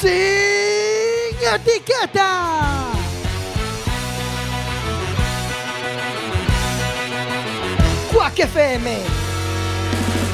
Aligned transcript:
sin 0.00 1.36
etiqueta. 1.54 2.88
Quack 8.12 8.38
FM, 8.38 8.96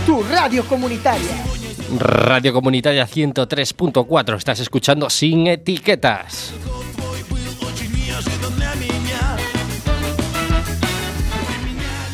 tu 0.07 0.23
radio 0.23 0.65
comunitaria. 0.65 1.45
Radio 1.99 2.53
Comunitaria 2.53 3.07
103.4, 3.07 4.37
estás 4.37 4.59
escuchando 4.61 5.09
sin 5.09 5.47
etiquetas. 5.47 6.53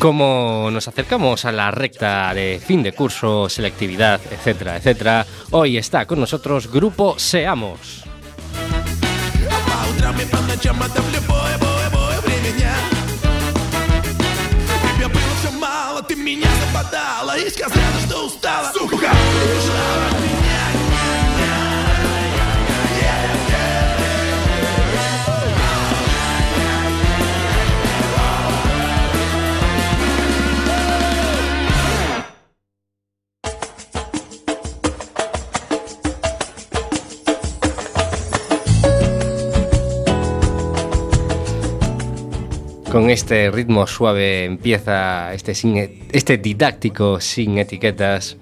Como 0.02 0.68
nos 0.70 0.86
acercamos 0.86 1.44
a 1.44 1.50
la 1.52 1.70
recta 1.72 2.32
de 2.32 2.60
fin 2.64 2.82
de 2.82 2.92
curso, 2.92 3.48
selectividad, 3.48 4.20
etcétera, 4.30 4.76
etcétera, 4.76 5.26
hoy 5.50 5.76
está 5.76 6.06
con 6.06 6.20
nosotros 6.20 6.70
Grupo 6.70 7.18
Seamos. 7.18 8.04
По 9.66 9.90
утрам 9.90 10.20
и 10.20 10.24
по 10.24 10.40
ночам 10.42 10.80
это 10.82 11.02
в 11.02 11.12
любое, 11.12 11.58
бое, 11.58 11.90
бое 11.90 12.20
время 12.20 12.52
Тебя 14.96 15.08
было 15.08 15.34
все 15.40 15.50
мало, 15.50 16.02
ты 16.02 16.14
меня 16.14 16.48
западала 16.66 17.36
И 17.36 17.50
сказала, 17.50 18.00
что 18.06 18.26
устала 18.26 18.72
Сука, 18.72 18.94
ушла 18.94 20.41
Con 42.93 43.09
este 43.09 43.49
ritmo 43.49 43.87
suave 43.87 44.45
empieza 44.45 45.33
este, 45.33 45.55
sin, 45.55 45.77
este 46.11 46.37
didáctico 46.37 47.19
sin 47.19 47.57
etiquetas 47.57 48.37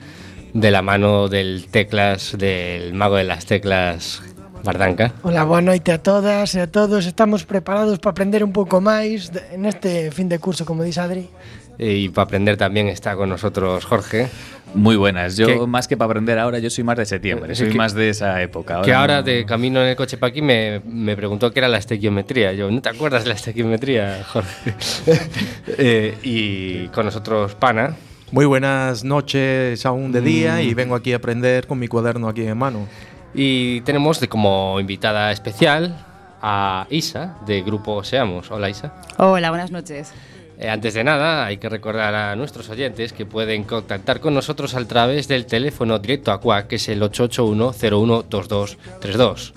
de 0.52 0.72
la 0.72 0.82
mano 0.82 1.30
del 1.30 1.68
teclas, 1.72 2.36
del 2.38 2.94
mago 2.94 3.16
de 3.16 3.24
las 3.24 3.46
teclas, 3.46 4.22
Bardanca. 4.62 5.14
Hola, 5.24 5.46
boa 5.46 5.62
noite 5.62 5.94
a 5.94 6.04
todas 6.04 6.54
e 6.54 6.60
a 6.60 6.68
todos. 6.68 7.08
Estamos 7.08 7.48
preparados 7.48 8.04
para 8.04 8.12
aprender 8.12 8.44
un 8.44 8.52
pouco 8.52 8.84
máis 8.84 9.32
neste 9.56 10.12
fin 10.12 10.28
de 10.28 10.36
curso, 10.36 10.68
como 10.68 10.84
diz 10.84 11.00
Adri. 11.00 11.32
E 11.80 12.12
para 12.12 12.28
aprender 12.28 12.60
tamén 12.60 12.92
está 12.92 13.16
con 13.16 13.32
nosotros 13.32 13.88
Jorge. 13.88 14.28
Muy 14.74 14.96
buenas. 14.96 15.36
Yo, 15.36 15.48
¿Qué? 15.48 15.68
más 15.68 15.88
que 15.88 15.98
para 15.98 16.08
aprender 16.08 16.40
ahora, 16.40 16.60
yo 16.60 16.70
soy 16.70 16.84
más 16.84 16.98
de 16.98 17.06
septiembre. 17.06 17.56
Soy 17.56 17.70
que- 17.70 17.78
más 17.78 17.94
de 17.94 18.10
esa 18.10 18.42
época. 18.42 18.82
que 18.84 18.94
ahora 18.94 19.18
no- 19.18 19.24
de 19.24 19.46
camino 19.46 19.82
en 19.82 19.90
el 19.90 19.96
coche 19.96 20.18
para 20.18 20.32
aquí 20.32 20.42
me, 20.42 20.82
me 20.86 21.16
preguntó 21.16 21.52
qué 21.52 21.60
era 21.60 21.68
la 21.68 21.78
estequiometría. 21.78 22.54
Yo, 22.54 22.72
¿no 22.72 22.82
te 22.82 22.90
acuerdas 22.90 23.24
de 23.24 23.30
la 23.30 23.36
estequiometría, 23.36 24.24
Jorge? 24.28 24.74
Eh, 25.78 26.18
y 26.24 26.88
con 26.90 27.06
nosotros 27.06 27.56
Pana. 27.56 27.96
Muy 28.32 28.46
buenas 28.46 29.04
noches 29.04 29.86
aún 29.86 30.12
de 30.14 30.22
día 30.22 30.62
y 30.62 30.74
vengo 30.74 30.96
aquí 30.96 31.12
a 31.12 31.18
aprender 31.18 31.68
con 31.68 31.78
mi 31.80 31.88
cuaderno 31.90 32.30
aquí 32.30 32.44
en 32.44 32.58
mano. 32.58 32.88
Y 33.34 33.82
tenemos 33.82 34.20
de 34.22 34.30
como 34.30 34.80
invitada 34.80 35.32
especial 35.34 35.98
a 36.42 36.88
Isa, 36.90 37.38
de 37.46 37.62
Grupo 37.62 38.04
Seamos. 38.06 38.50
Hola 38.52 38.70
Isa. 38.70 38.94
Hola, 39.18 39.50
buenas 39.50 39.72
noches. 39.72 40.14
Eh, 40.62 40.70
antes 40.70 40.94
de 40.94 41.04
nada, 41.04 41.44
hay 41.46 41.58
que 41.58 41.70
recordar 41.70 42.14
a 42.14 42.36
nuestros 42.36 42.70
oyentes 42.70 43.14
que 43.14 43.26
pueden 43.26 43.64
contactar 43.64 44.20
con 44.20 44.36
nosotros 44.36 44.76
a 44.76 44.86
través 44.86 45.28
del 45.28 45.48
teléfono 45.48 45.98
directo 45.98 46.32
a 46.32 46.40
CUAC, 46.40 46.68
que 46.68 46.76
es 46.76 46.88
el 46.88 47.02
881-012232. 47.02 49.54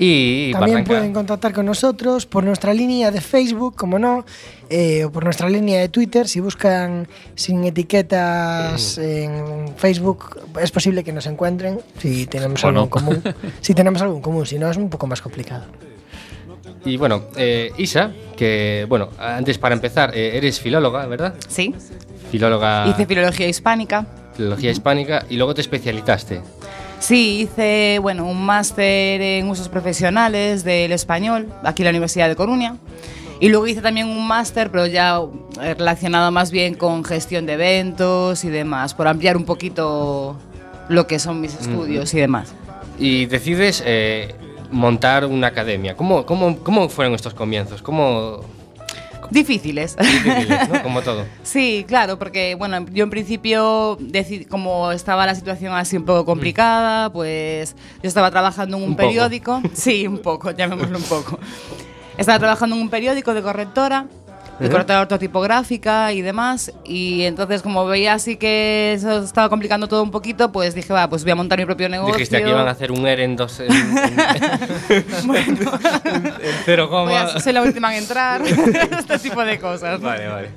Y 0.00 0.52
También 0.52 0.84
Barranca- 0.84 0.86
pueden 0.86 1.12
contactar 1.12 1.52
con 1.52 1.66
nosotros 1.66 2.24
por 2.26 2.44
nuestra 2.44 2.72
línea 2.72 3.10
de 3.10 3.20
Facebook, 3.20 3.74
como 3.74 3.98
no, 3.98 4.24
eh, 4.70 5.04
o 5.04 5.10
por 5.10 5.24
nuestra 5.24 5.48
línea 5.48 5.80
de 5.80 5.88
Twitter. 5.88 6.28
Si 6.28 6.38
buscan 6.38 7.08
sin 7.34 7.64
etiquetas 7.64 8.96
en 8.98 9.74
Facebook, 9.76 10.38
es 10.60 10.70
posible 10.70 11.02
que 11.02 11.12
nos 11.12 11.26
encuentren 11.26 11.80
si 12.00 12.26
tenemos 12.26 12.62
O 12.62 12.68
algo 12.68 12.78
no. 12.80 12.84
en 12.84 12.90
común. 12.90 13.22
Si 13.60 13.74
tenemos 13.74 14.00
algo 14.02 14.14
en 14.16 14.22
común, 14.22 14.46
si 14.46 14.56
no 14.58 14.70
es 14.70 14.76
un 14.76 14.88
poco 14.88 15.06
más 15.08 15.20
complicado. 15.20 15.64
Y 16.88 16.96
bueno, 16.96 17.24
eh, 17.36 17.70
Isa, 17.76 18.12
que 18.34 18.86
bueno, 18.88 19.10
antes 19.18 19.58
para 19.58 19.74
empezar, 19.74 20.16
eh, 20.16 20.38
eres 20.38 20.58
filóloga, 20.58 21.04
¿verdad? 21.06 21.34
Sí, 21.46 21.74
Filóloga, 22.30 22.88
hice 22.88 23.04
filología 23.04 23.46
hispánica. 23.46 24.06
filología 24.34 24.70
hispánica 24.70 25.26
y 25.28 25.36
luego 25.36 25.52
te 25.52 25.60
especializaste. 25.60 26.40
Sí, 26.98 27.42
hice 27.42 27.98
bueno, 28.00 28.24
un 28.26 28.42
máster 28.42 29.20
en 29.20 29.50
usos 29.50 29.68
profesionales 29.68 30.64
del 30.64 30.92
español 30.92 31.48
aquí 31.62 31.82
en 31.82 31.84
la 31.84 31.90
Universidad 31.90 32.26
de 32.26 32.36
Coruña. 32.36 32.76
Y 33.38 33.50
luego 33.50 33.66
hice 33.66 33.82
también 33.82 34.08
un 34.08 34.26
máster, 34.26 34.70
pero 34.70 34.86
ya 34.86 35.20
eh, 35.62 35.74
relacionado 35.74 36.30
más 36.30 36.50
bien 36.50 36.74
con 36.74 37.04
gestión 37.04 37.44
de 37.44 37.52
eventos 37.52 38.44
y 38.44 38.48
demás, 38.48 38.94
por 38.94 39.08
ampliar 39.08 39.36
un 39.36 39.44
poquito 39.44 40.36
lo 40.88 41.06
que 41.06 41.18
son 41.18 41.42
mis 41.42 41.54
estudios 41.54 42.14
y 42.14 42.20
demás. 42.20 42.54
Y 42.98 43.26
decides 43.26 43.82
eh, 43.86 44.34
montar 44.70 45.24
una 45.24 45.48
academia. 45.48 45.96
¿Cómo, 45.96 46.24
cómo, 46.26 46.58
¿Cómo 46.58 46.88
fueron 46.88 47.14
estos 47.14 47.34
comienzos? 47.34 47.82
¿Cómo...? 47.82 48.40
Difíciles. 49.30 49.94
Difíciles, 49.96 50.68
¿no? 50.70 50.82
Como 50.82 51.02
todo. 51.02 51.26
Sí, 51.42 51.84
claro, 51.86 52.18
porque 52.18 52.54
bueno, 52.54 52.86
yo 52.92 53.04
en 53.04 53.10
principio, 53.10 53.98
como 54.48 54.90
estaba 54.90 55.26
la 55.26 55.34
situación 55.34 55.74
así 55.74 55.96
un 55.98 56.04
poco 56.06 56.24
complicada, 56.24 57.12
pues 57.12 57.74
yo 58.02 58.08
estaba 58.08 58.30
trabajando 58.30 58.76
en 58.78 58.82
un, 58.84 58.88
Un 58.90 58.96
poco. 58.96 59.08
periódico. 59.08 59.60
Sí, 59.74 60.06
un 60.06 60.18
poco, 60.18 60.52
llamémoslo 60.52 60.96
un 60.96 61.04
poco. 61.04 61.38
Estaba 62.16 62.38
trabajando 62.38 62.74
en 62.74 62.82
un 62.82 62.88
periódico 62.88 63.32
de 63.34 63.42
correctora, 63.42 64.06
de 64.58 64.68
correctora 64.70 65.00
ortotipográfica 65.02 66.12
y 66.12 66.22
demás, 66.22 66.72
y 66.84 67.22
entonces 67.22 67.62
como 67.62 67.86
veía 67.86 68.14
así 68.14 68.36
que 68.36 68.92
eso 68.94 69.22
estaba 69.22 69.48
complicando 69.48 69.86
todo 69.88 70.02
un 70.02 70.10
poquito, 70.10 70.50
pues 70.52 70.74
dije, 70.74 70.92
va, 70.92 71.08
pues 71.08 71.22
voy 71.22 71.32
a 71.32 71.36
montar 71.36 71.58
mi 71.58 71.64
propio 71.64 71.88
negocio. 71.88 72.14
Dijiste 72.14 72.42
que 72.42 72.48
iban 72.50 72.66
a 72.66 72.70
hacer 72.72 72.90
un 72.92 73.06
ERE 73.06 73.24
en 73.24 73.36
dos... 73.36 73.60
En, 73.60 73.72
en- 73.72 74.18
en 75.36 75.58
cero 76.64 76.88
coma... 76.88 77.22
a 77.22 77.40
ser 77.40 77.54
la 77.54 77.62
última 77.62 77.92
en 77.96 78.02
entrar, 78.02 78.42
este 78.98 79.18
tipo 79.18 79.44
de 79.44 79.58
cosas. 79.58 80.00
¿no? 80.00 80.06
Vale, 80.08 80.28
vale. 80.28 80.50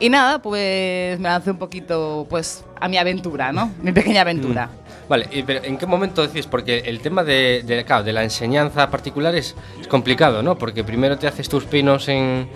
Y 0.00 0.08
nada, 0.08 0.40
pues 0.40 1.18
me 1.18 1.28
lancé 1.28 1.50
un 1.50 1.58
poquito 1.58 2.26
pues 2.28 2.64
a 2.80 2.88
mi 2.88 2.96
aventura, 2.98 3.52
¿no? 3.52 3.72
Mi 3.82 3.92
pequeña 3.92 4.20
aventura. 4.22 4.68
Vale, 5.08 5.26
y 5.32 5.42
pero 5.42 5.64
¿en 5.64 5.78
qué 5.78 5.86
momento 5.86 6.20
decís? 6.26 6.46
Porque 6.46 6.80
el 6.80 7.00
tema 7.00 7.24
de, 7.24 7.62
de, 7.66 7.82
claro, 7.84 8.04
de 8.04 8.12
la 8.12 8.22
enseñanza 8.22 8.90
particular 8.90 9.34
es, 9.34 9.54
es 9.80 9.88
complicado, 9.88 10.42
¿no? 10.42 10.58
Porque 10.58 10.84
primero 10.84 11.16
te 11.18 11.26
haces 11.26 11.48
tus 11.48 11.64
pinos 11.64 12.08
en 12.08 12.46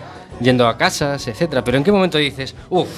yendo 0.42 0.66
a 0.66 0.76
casas, 0.76 1.26
etcétera. 1.26 1.62
Pero 1.64 1.78
¿en 1.78 1.84
qué 1.84 1.92
momento 1.92 2.18
dices, 2.18 2.54
uff, 2.70 2.88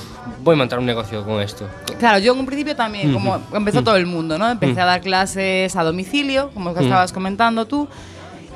voy 0.42 0.54
a 0.54 0.58
montar 0.58 0.78
un 0.78 0.86
negocio 0.86 1.24
con 1.24 1.40
esto? 1.40 1.68
Claro, 1.98 2.18
yo 2.18 2.32
en 2.32 2.40
un 2.40 2.46
principio 2.46 2.74
también, 2.74 3.12
como 3.12 3.40
empezó 3.52 3.82
todo 3.82 3.96
el 3.96 4.06
mundo, 4.06 4.38
¿no? 4.38 4.50
Empecé 4.50 4.80
a 4.80 4.84
dar 4.84 5.00
clases 5.00 5.74
a 5.76 5.84
domicilio, 5.84 6.50
como 6.54 6.74
que 6.74 6.82
estabas 6.82 7.12
comentando 7.12 7.66
tú, 7.66 7.88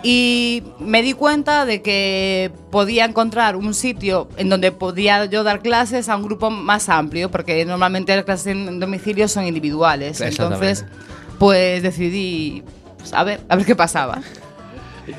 y 0.03 0.63
me 0.79 1.03
di 1.03 1.13
cuenta 1.13 1.65
de 1.65 1.83
que 1.83 2.53
podía 2.71 3.05
encontrar 3.05 3.57
un 3.57 3.75
sitio 3.75 4.29
en 4.37 4.49
donde 4.49 4.71
podía 4.71 5.25
yo 5.25 5.43
dar 5.43 5.61
clases 5.61 6.09
a 6.09 6.17
un 6.17 6.23
grupo 6.23 6.51
más 6.51 6.89
amplio, 6.89 7.31
porque 7.31 7.65
normalmente 7.65 8.15
las 8.15 8.25
clases 8.25 8.47
en 8.49 8.79
domicilio 8.79 9.27
son 9.27 9.47
individuales. 9.47 10.21
Entonces, 10.21 10.85
pues 11.39 11.83
decidí, 11.83 12.63
pues, 12.99 13.13
a 13.13 13.25
ver, 13.25 13.41
a 13.49 13.57
ver 13.57 13.67
qué 13.67 13.75
pasaba. 13.75 14.21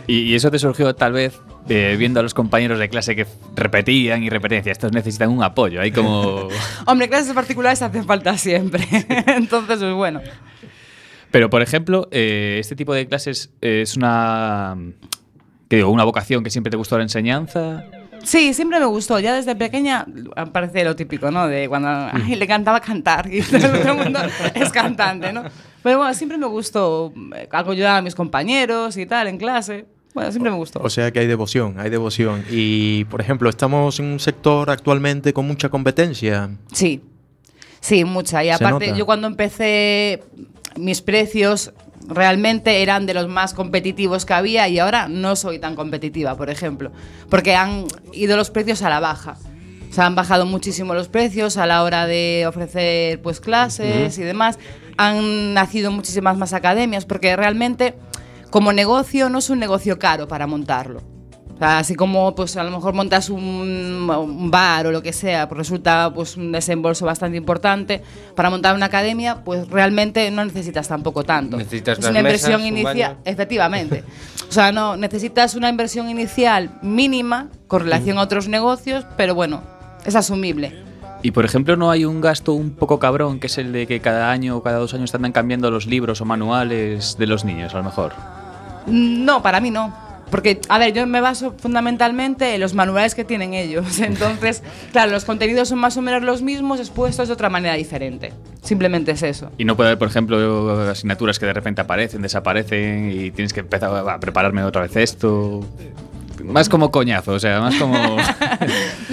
Y 0.08 0.34
eso 0.35 0.50
te 0.50 0.59
surgió 0.59 0.96
tal 0.96 1.13
vez 1.13 1.34
eh, 1.69 1.96
viendo 1.97 2.19
a 2.19 2.24
los 2.24 2.34
compañeros 2.34 2.80
de 2.80 2.90
clase 2.90 3.16
que 3.16 3.25
repetían 3.56 4.24
y 4.24 4.30
repetían. 4.30 4.68
Estos 4.68 4.91
necesitan 4.91 5.30
un 5.30 5.44
apoyo. 5.44 5.81
Hay 5.81 5.91
como... 5.91 6.47
Hombre, 6.85 7.07
clases 7.07 7.34
particulares 7.34 7.81
hacen 7.81 8.06
falta 8.06 8.38
siempre. 8.38 8.85
Entonces, 9.28 9.79
pues 9.79 9.94
bueno. 9.94 10.22
Pero, 11.32 11.49
por 11.49 11.61
ejemplo, 11.61 12.08
eh, 12.11 12.58
este 12.59 12.76
tipo 12.76 12.94
de 12.94 13.08
clases 13.08 13.52
es 13.61 13.96
una... 13.96 14.76
¿Qué 15.70 15.76
digo? 15.76 15.90
¿Una 15.91 16.03
vocación 16.03 16.44
que 16.44 16.49
siempre 16.49 16.72
te 16.72 16.78
gustó 16.78 16.97
la 16.97 17.03
enseñanza? 17.03 17.85
Sí, 18.23 18.53
siempre 18.53 18.79
me 18.79 18.85
gustó. 18.85 19.20
Ya 19.20 19.35
desde 19.35 19.55
pequeña, 19.55 20.05
parece 20.52 20.84
lo 20.84 20.96
típico, 20.96 21.32
¿no? 21.32 21.47
De 21.47 21.70
cuando 21.70 21.90
ay, 21.90 22.35
le 22.35 22.47
cantaba 22.47 22.79
cantar 22.79 23.32
y 23.32 23.41
todo 23.41 23.76
el 23.76 23.97
mundo 23.97 24.20
es 24.55 24.72
cantante, 24.72 25.32
¿no? 25.32 25.44
Pero 25.84 25.99
bueno, 25.99 26.14
siempre 26.14 26.38
me 26.38 26.47
gustó 26.47 27.14
eh, 27.35 27.47
ayudar 27.52 27.97
a 27.97 28.02
mis 28.02 28.16
compañeros 28.16 28.97
y 28.97 29.05
tal 29.05 29.28
en 29.28 29.38
clase. 29.38 29.85
Bueno, 30.14 30.32
siempre 30.32 30.52
me 30.52 30.58
gustó. 30.58 30.79
O 30.82 30.90
sea 30.90 31.11
que 31.11 31.20
hay 31.20 31.28
devoción, 31.28 31.76
hay 31.79 31.90
devoción. 31.90 32.44
Y, 32.50 33.06
por 33.06 33.22
ejemplo, 33.22 33.50
estamos 33.50 34.00
en 34.00 34.06
un 34.06 34.20
sector 34.20 34.70
actualmente 34.70 35.34
con 35.34 35.47
mucha 35.47 35.70
competencia. 35.70 36.50
Sí, 36.73 37.02
sí, 37.79 38.03
mucha. 38.06 38.44
Y 38.44 38.50
aparte, 38.50 38.94
yo 38.97 39.06
cuando 39.06 39.28
empecé, 39.28 40.23
mis 40.76 41.02
precios 41.02 41.73
realmente 42.08 42.82
eran 42.82 43.06
de 43.06 43.14
los 43.14 43.28
más 43.28 43.53
competitivos 43.53 44.26
que 44.26 44.34
había 44.34 44.67
y 44.67 44.79
ahora 44.79 45.08
no 45.08 45.35
soy 45.35 45.59
tan 45.59 45.76
competitiva, 45.76 46.35
por 46.35 46.50
ejemplo, 46.50 46.91
porque 47.29 47.56
han 47.56 47.85
ido 48.14 48.35
los 48.35 48.50
precios 48.50 48.82
a 48.82 48.90
la 48.90 49.00
baja. 49.00 49.38
O 49.90 49.94
sea, 49.94 50.06
han 50.06 50.16
bajado 50.16 50.46
muchísimo 50.46 50.94
los 50.94 51.08
precios 51.08 51.58
a 51.58 51.66
la 51.66 51.84
hora 51.84 52.08
de 52.08 52.46
ofrecer 52.47 53.22
pues 53.22 53.40
clases 53.40 54.17
y 54.17 54.23
demás. 54.23 54.59
han 54.97 55.53
nacido 55.53 55.91
muchísimas 55.91 56.38
más 56.38 56.53
academias, 56.53 57.06
porque 57.06 57.35
realmente 57.35 57.96
como 58.49 58.73
negocio 58.73 59.29
no 59.29 59.40
es 59.40 59.49
un 59.49 59.59
negocio 59.59 59.99
caro 59.99 60.28
para 60.28 60.47
montarlo. 60.47 61.01
O 61.53 61.57
sea, 61.59 61.79
así 61.79 61.96
como 61.96 62.34
pues 62.35 62.55
a 62.55 62.63
lo 62.63 62.72
mejor 62.72 62.93
montas 62.93 63.29
un, 63.29 64.09
un 64.09 64.49
bar 64.49 64.87
o 64.87 64.91
lo 64.91 65.03
que 65.03 65.11
sea, 65.11 65.49
pues 65.49 65.57
resulta 65.57 66.09
pues 66.13 66.37
un 66.37 66.53
desembolso 66.53 67.05
bastante 67.05 67.37
importante. 67.37 68.01
Para 68.34 68.49
montar 68.49 68.75
una 68.75 68.85
academia, 68.85 69.43
pues 69.43 69.67
realmente 69.67 70.31
no 70.31 70.46
necesitas 70.46 70.87
tampoco 70.87 71.23
tanto. 71.23 71.57
Necesitas 71.57 71.99
es 71.99 72.07
una 72.07 72.19
inversión 72.19 72.61
mesas, 72.61 72.72
un 72.72 72.78
inicial, 72.78 73.11
baño. 73.11 73.22
efectivamente. 73.25 74.03
O 74.47 74.51
sea, 74.53 74.72
no 74.72 74.96
necesitas 74.96 75.55
una 75.55 75.67
inversión 75.67 76.09
inicial 76.09 76.79
mínima 76.81 77.49
con 77.67 77.81
relación 77.81 78.19
a 78.19 78.22
otros 78.22 78.47
negocios, 78.47 79.05
pero 79.17 79.35
bueno, 79.35 79.61
es 80.05 80.16
asumible. 80.16 80.87
Y 81.22 81.31
por 81.31 81.43
ejemplo, 81.43 81.75
¿no 81.75 81.91
hay 81.91 82.05
un 82.05 82.22
gasto 82.22 82.53
un 82.53 82.72
poco 82.72 82.99
cabrón 82.99 83.41
que 83.41 83.47
es 83.47 83.57
el 83.57 83.73
de 83.73 83.85
que 83.85 83.99
cada 83.99 84.31
año 84.31 84.55
o 84.55 84.63
cada 84.63 84.78
dos 84.78 84.93
años 84.93 85.11
te 85.11 85.17
andan 85.17 85.34
cambiando 85.34 85.69
los 85.69 85.87
libros 85.87 86.22
o 86.22 86.25
manuales 86.25 87.17
de 87.17 87.28
los 87.28 87.43
niños, 87.43 87.73
a 87.73 87.79
lo 87.79 87.84
mejor? 87.84 88.13
No, 88.90 89.41
para 89.41 89.59
mí 89.59 89.72
no. 89.72 89.94
Porque, 90.30 90.62
a 90.70 90.78
ver, 90.78 90.94
yo 90.94 91.06
me 91.08 91.22
baso 91.22 91.56
fundamentalmente 91.58 92.53
en 92.53 92.62
los 92.62 92.74
manuales 92.74 93.16
que 93.16 93.24
tienen 93.24 93.53
ellos. 93.53 94.00
Entonces, 94.00 94.64
claro, 94.91 95.12
los 95.12 95.26
contenidos 95.26 95.70
son 95.70 95.80
más 95.80 95.97
o 95.97 96.02
menos 96.02 96.24
los 96.24 96.41
mismos, 96.41 96.80
expuestos 96.80 97.28
de 97.28 97.34
otra 97.34 97.50
manera 97.50 97.76
diferente. 97.76 98.34
Simplemente 98.62 99.12
es 99.12 99.24
eso. 99.24 99.52
Y 99.58 99.66
no 99.66 99.76
puede 99.76 99.90
haber, 99.90 100.00
por 100.00 100.08
ejemplo, 100.08 100.90
asignaturas 100.90 101.40
que 101.40 101.46
de 101.46 101.53
repente 101.53 101.82
aparecen, 101.82 102.22
desaparecen 102.22 103.12
y 103.12 103.32
tienes 103.32 103.53
que 103.53 103.62
empezar 103.62 104.09
a 104.09 104.20
prepararme 104.20 104.64
otra 104.64 104.84
vez 104.84 104.96
esto. 104.96 105.66
Más 106.44 106.70
como 106.70 106.90
coñazo, 106.90 107.34
o 107.34 107.40
sea, 107.40 107.59
más 107.59 107.76
como... 107.76 107.96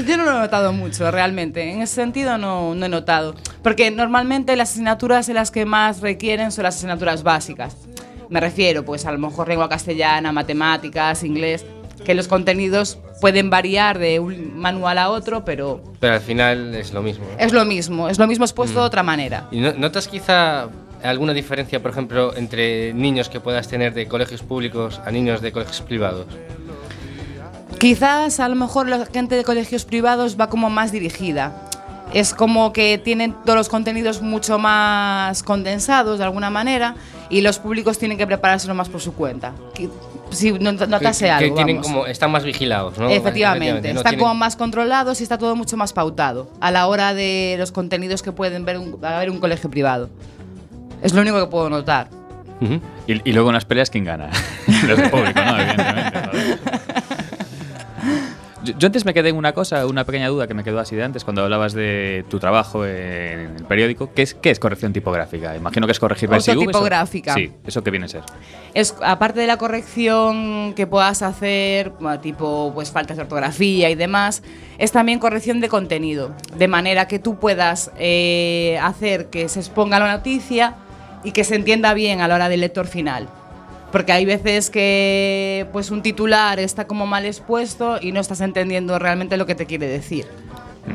Yo 0.06 0.17
no 0.17 0.25
lo 0.25 0.37
he 0.37 0.40
notado 0.40 0.72
mucho, 0.72 1.11
realmente. 1.11 1.72
En 1.72 1.82
ese 1.82 1.94
sentido 1.94 2.38
no, 2.38 2.75
no 2.75 2.87
he 2.87 2.88
notado. 2.88 3.34
Porque 3.62 3.90
normalmente 3.90 4.55
las 4.55 4.70
asignaturas 4.70 5.29
en 5.29 5.34
las 5.34 5.50
que 5.50 5.64
más 5.64 6.00
requieren 6.02 6.52
son 6.52 6.64
las 6.64 6.76
asignaturas 6.76 7.25
básicas. 7.25 7.76
Me 8.28 8.40
refiero, 8.40 8.84
pues 8.84 9.06
a 9.06 9.12
lo 9.12 9.19
mejor 9.19 9.49
lengua 9.49 9.69
castellana, 9.69 10.32
matemáticas, 10.32 11.23
inglés, 11.23 11.64
que 12.05 12.14
los 12.14 12.28
contenidos 12.28 12.99
pueden 13.20 13.50
variar 13.50 13.99
de 13.99 14.20
un 14.20 14.58
manual 14.58 14.99
a 14.99 15.08
otro, 15.11 15.44
pero 15.44 15.81
Pero 16.00 16.14
al 16.14 16.20
final 16.20 16.75
es 16.75 16.93
lo 16.93 17.02
mismo. 17.02 17.25
¿no? 17.25 17.38
es 17.44 17.52
lo 17.52 17.64
mismo, 17.64 18.08
es 18.08 18.19
lo 18.19 18.26
mismo 18.26 18.44
expuesto 18.44 18.81
de 18.81 18.87
otra 18.87 19.02
manera. 19.02 19.49
¿Y 19.50 19.61
no- 19.61 19.73
notas 19.73 20.06
quizá 20.08 20.69
alguna 21.02 21.32
diferencia, 21.32 21.81
por 21.81 21.90
ejemplo, 21.93 22.37
entre 22.37 22.93
niños 22.94 23.28
que 23.28 23.40
puedas 23.40 23.69
tener 23.69 23.94
de 23.94 24.06
colegios 24.08 24.43
públicos 24.43 25.00
a 25.05 25.11
niños 25.11 25.40
de 25.40 25.52
colegios 25.52 25.81
privados? 25.82 26.26
Quizás 27.79 28.40
a 28.40 28.49
lo 28.49 28.55
mejor 28.56 28.88
la 28.88 29.05
gente 29.06 29.34
de 29.37 29.44
colegios 29.44 29.84
privados 29.84 30.37
va 30.40 30.49
como 30.49 30.70
más 30.70 30.93
dirigida. 30.93 31.62
Es 32.14 32.32
como 32.34 32.72
que 32.72 32.99
tienen 32.99 33.34
todos 33.44 33.56
los 33.56 33.69
contenidos 33.69 34.22
mucho 34.22 34.58
más 34.58 35.43
condensados 35.43 36.19
de 36.19 36.25
alguna 36.25 36.50
manera 36.50 36.94
y 37.31 37.40
los 37.40 37.58
públicos 37.58 37.99
tienen 37.99 38.17
que 38.19 38.26
preparárselo 38.26 38.75
más 38.75 38.88
por 38.88 39.00
su 39.00 39.14
cuenta. 39.14 39.52
Que- 39.75 39.88
Si 40.31 40.52
no- 40.52 40.73
notase 40.73 41.20
que, 41.20 41.25
que 41.26 41.31
algo, 41.31 41.55
tienen 41.55 41.76
vamos. 41.76 41.87
como 41.90 42.06
están 42.06 42.31
más 42.32 42.43
vigilados, 42.44 42.99
¿no? 42.99 43.08
Efectivamente, 43.08 43.93
no 43.93 44.00
están 44.00 44.12
tienen- 44.12 44.19
como 44.20 44.34
más 44.34 44.56
controlados 44.56 45.20
y 45.20 45.23
está 45.23 45.38
todo 45.38 45.55
mucho 45.55 45.76
más 45.76 45.93
pautado 45.93 46.50
a 46.61 46.70
la 46.73 46.87
hora 46.88 47.14
de 47.14 47.55
los 47.58 47.70
contenidos 47.73 48.23
que 48.23 48.32
pueden 48.32 48.64
ver 48.64 48.78
un, 48.78 48.99
a 49.05 49.19
ver 49.20 49.31
un 49.31 49.38
colegio 49.38 49.70
privado. 49.70 50.08
Es 51.02 51.12
lo 51.14 51.20
único 51.23 51.38
que 51.38 51.46
puedo 51.46 51.70
notar. 51.70 52.08
Ujú. 52.61 52.81
Y, 53.06 53.29
y 53.29 53.32
luego 53.34 53.50
en 53.50 53.55
las 53.55 53.64
peleas, 53.67 53.90
¿quién 53.90 54.05
gana? 54.05 54.31
Los 54.87 54.96
del 54.99 55.11
público, 55.11 55.40
¿no? 55.44 55.58
Evidentemente. 55.61 56.58
Yo, 58.66 58.76
yo 58.76 58.86
antes 58.86 59.04
me 59.04 59.14
quedé 59.14 59.28
en 59.28 59.36
una 59.36 59.52
cosa, 59.52 59.86
una 59.86 60.04
pequeña 60.04 60.28
duda 60.28 60.48
que 60.48 60.54
me 60.54 60.64
quedó 60.64 60.80
así 60.80 60.96
de 60.96 61.04
antes 61.04 61.22
cuando 61.22 61.44
hablabas 61.44 61.72
de 61.72 62.24
tu 62.28 62.40
trabajo 62.40 62.84
en 62.84 63.56
el 63.56 63.64
periódico. 63.64 64.12
¿Qué 64.12 64.22
es, 64.22 64.34
qué 64.34 64.50
es 64.50 64.58
corrección 64.58 64.92
tipográfica? 64.92 65.54
Imagino 65.56 65.86
que 65.86 65.92
es 65.92 66.00
corregir 66.00 66.28
VSVs, 66.28 66.48
¿o? 66.48 66.52
Ortotipográfica. 66.52 67.34
Sí, 67.34 67.52
eso 67.64 67.84
que 67.84 67.90
viene 67.90 68.06
a 68.06 68.08
ser. 68.08 68.22
Es 68.74 68.96
aparte 69.02 69.38
de 69.38 69.46
la 69.46 69.56
corrección 69.56 70.74
que 70.74 70.86
puedas 70.86 71.22
hacer, 71.22 71.92
tipo 72.20 72.72
pues 72.74 72.90
faltas 72.90 73.16
de 73.16 73.22
ortografía 73.22 73.88
y 73.90 73.94
demás, 73.94 74.42
es 74.78 74.90
también 74.90 75.20
corrección 75.20 75.60
de 75.60 75.69
contenido, 75.69 76.34
de 76.56 76.69
manera 76.69 77.06
que 77.06 77.19
tú 77.19 77.38
puedas 77.38 77.92
eh, 77.98 78.78
hacer 78.82 79.26
que 79.26 79.48
se 79.48 79.60
exponga 79.60 80.00
la 80.00 80.16
noticia 80.16 80.74
y 81.22 81.32
que 81.32 81.44
se 81.44 81.54
entienda 81.54 81.94
bien 81.94 82.20
a 82.20 82.28
la 82.28 82.34
hora 82.34 82.48
del 82.48 82.60
lector 82.60 82.86
final. 82.86 83.28
Porque 83.96 84.12
hay 84.12 84.26
veces 84.26 84.69
que 84.69 85.66
pues 85.72 85.90
un 85.90 86.02
titular 86.02 86.60
está 86.60 86.87
como 86.87 87.06
mal 87.06 87.25
expuesto 87.25 87.96
y 87.98 88.12
no 88.12 88.20
estás 88.20 88.43
entendiendo 88.43 88.98
realmente 88.98 89.38
lo 89.38 89.46
que 89.46 89.54
te 89.54 89.64
quiere 89.64 89.88
decir. 89.88 90.26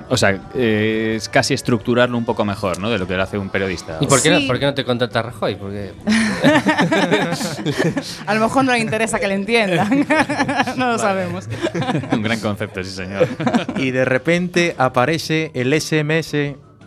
O 0.07 0.17
sea, 0.17 0.39
eh, 0.53 1.15
es 1.17 1.27
casi 1.27 1.55
estructurarlo 1.55 2.15
un 2.15 2.25
poco 2.25 2.45
mejor, 2.45 2.77
¿no? 2.77 2.91
De 2.91 2.99
lo 2.99 3.07
que 3.07 3.15
lo 3.17 3.23
hace 3.23 3.39
un 3.39 3.49
periodista. 3.49 3.97
¿Y 4.01 4.05
por 4.05 4.21
qué, 4.21 4.29
Sí. 4.29 4.41
no, 4.43 4.47
por 4.47 4.59
qué 4.59 4.65
no 4.67 4.75
te 4.75 4.85
contrata 4.85 5.23
Rajoy? 5.23 5.55
Porque 5.55 5.93
A 8.27 8.35
lo 8.35 8.41
mejor 8.41 8.65
no 8.65 8.71
le 8.71 8.77
interesa 8.77 9.19
que 9.19 9.27
le 9.27 9.33
entiendan, 9.33 10.05
no 10.77 10.91
lo 10.91 10.99
sabemos. 10.99 11.49
un 12.11 12.21
gran 12.21 12.39
concepto, 12.39 12.83
sí, 12.83 12.91
señor. 12.91 13.27
y 13.77 13.89
de 13.89 14.05
repente 14.05 14.75
aparece 14.77 15.49
el 15.55 15.73
SMS 15.81 16.35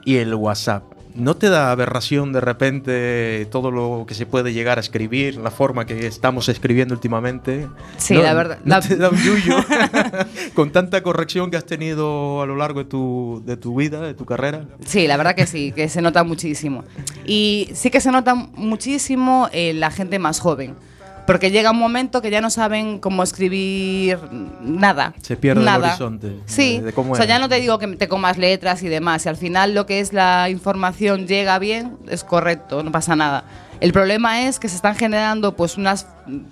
y 0.04 0.16
el 0.18 0.32
WhatsApp. 0.32 0.93
¿No 1.14 1.36
te 1.36 1.48
da 1.48 1.70
aberración 1.70 2.32
de 2.32 2.40
repente 2.40 3.46
todo 3.52 3.70
lo 3.70 4.04
que 4.06 4.14
se 4.14 4.26
puede 4.26 4.52
llegar 4.52 4.78
a 4.78 4.80
escribir, 4.80 5.36
la 5.36 5.52
forma 5.52 5.86
que 5.86 6.06
estamos 6.08 6.48
escribiendo 6.48 6.92
últimamente? 6.92 7.68
Sí, 7.98 8.14
¿No- 8.14 8.22
la 8.22 8.34
verdad- 8.34 8.58
¿No 8.64 8.74
la- 8.76 8.80
te 8.80 8.96
da 8.96 9.10
un 9.10 9.16
yuyo 9.18 9.54
con 10.54 10.70
tanta 10.72 11.02
corrección 11.04 11.50
que 11.52 11.56
has 11.56 11.66
tenido 11.66 12.42
a 12.42 12.46
lo 12.46 12.56
largo 12.56 12.80
de 12.80 12.86
tu, 12.86 13.42
de 13.46 13.56
tu 13.56 13.76
vida, 13.76 14.00
de 14.00 14.14
tu 14.14 14.24
carrera? 14.24 14.64
Sí, 14.84 15.06
la 15.06 15.16
verdad 15.16 15.36
que 15.36 15.46
sí, 15.46 15.70
que 15.72 15.88
se 15.88 16.02
nota 16.02 16.24
muchísimo. 16.24 16.82
Y 17.24 17.68
sí 17.74 17.90
que 17.90 18.00
se 18.00 18.10
nota 18.10 18.34
muchísimo 18.34 19.48
en 19.52 19.78
la 19.80 19.90
gente 19.92 20.18
más 20.18 20.40
joven. 20.40 20.74
Porque 21.26 21.50
llega 21.50 21.70
un 21.70 21.78
momento 21.78 22.20
que 22.20 22.30
ya 22.30 22.40
no 22.42 22.50
saben 22.50 22.98
cómo 22.98 23.22
escribir 23.22 24.18
nada. 24.60 25.14
Se 25.22 25.36
pierde 25.36 25.60
el 25.60 25.64
nada. 25.66 25.88
horizonte 25.88 26.36
Sí, 26.44 26.78
de- 26.78 26.86
de 26.86 26.92
cómo 26.92 27.12
o 27.12 27.16
sea, 27.16 27.24
ya 27.24 27.38
no 27.38 27.48
te 27.48 27.56
digo 27.56 27.78
que 27.78 27.86
te 27.96 28.08
comas 28.08 28.36
letras 28.36 28.82
y 28.82 28.88
demás. 28.88 29.22
Si 29.22 29.28
al 29.30 29.36
final 29.36 29.74
lo 29.74 29.86
que 29.86 30.00
es 30.00 30.12
la 30.12 30.50
información 30.50 31.26
llega 31.26 31.58
bien, 31.58 31.96
es 32.08 32.24
correcto, 32.24 32.82
no 32.82 32.92
pasa 32.92 33.16
nada. 33.16 33.44
El 33.80 33.92
problema 33.92 34.42
es 34.46 34.58
que 34.60 34.68
se 34.68 34.76
están 34.76 34.96
generando 34.96 35.56
pues 35.56 35.76
unas 35.78 36.06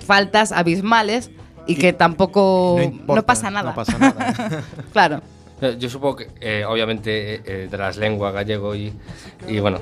faltas 0.05 0.53
abismales 0.53 1.31
y, 1.67 1.77
que 1.77 1.93
tampoco 1.93 2.75
no, 2.79 2.83
importa, 2.83 3.23
pasa 3.27 3.51
nada. 3.51 3.71
No 3.71 3.77
pasa 3.77 3.99
nada. 3.99 4.63
claro. 4.93 5.21
Eh, 5.61 5.77
Yo 5.79 5.89
supongo 5.89 6.17
que, 6.17 6.31
eh, 6.41 6.65
obviamente, 6.65 7.35
eh, 7.37 7.43
eh, 7.45 7.69
de 7.71 7.79
las 7.79 7.97
lenguas 7.99 8.33
gallego 8.35 8.75
y, 8.75 8.93
y 9.47 9.61
bueno. 9.61 9.81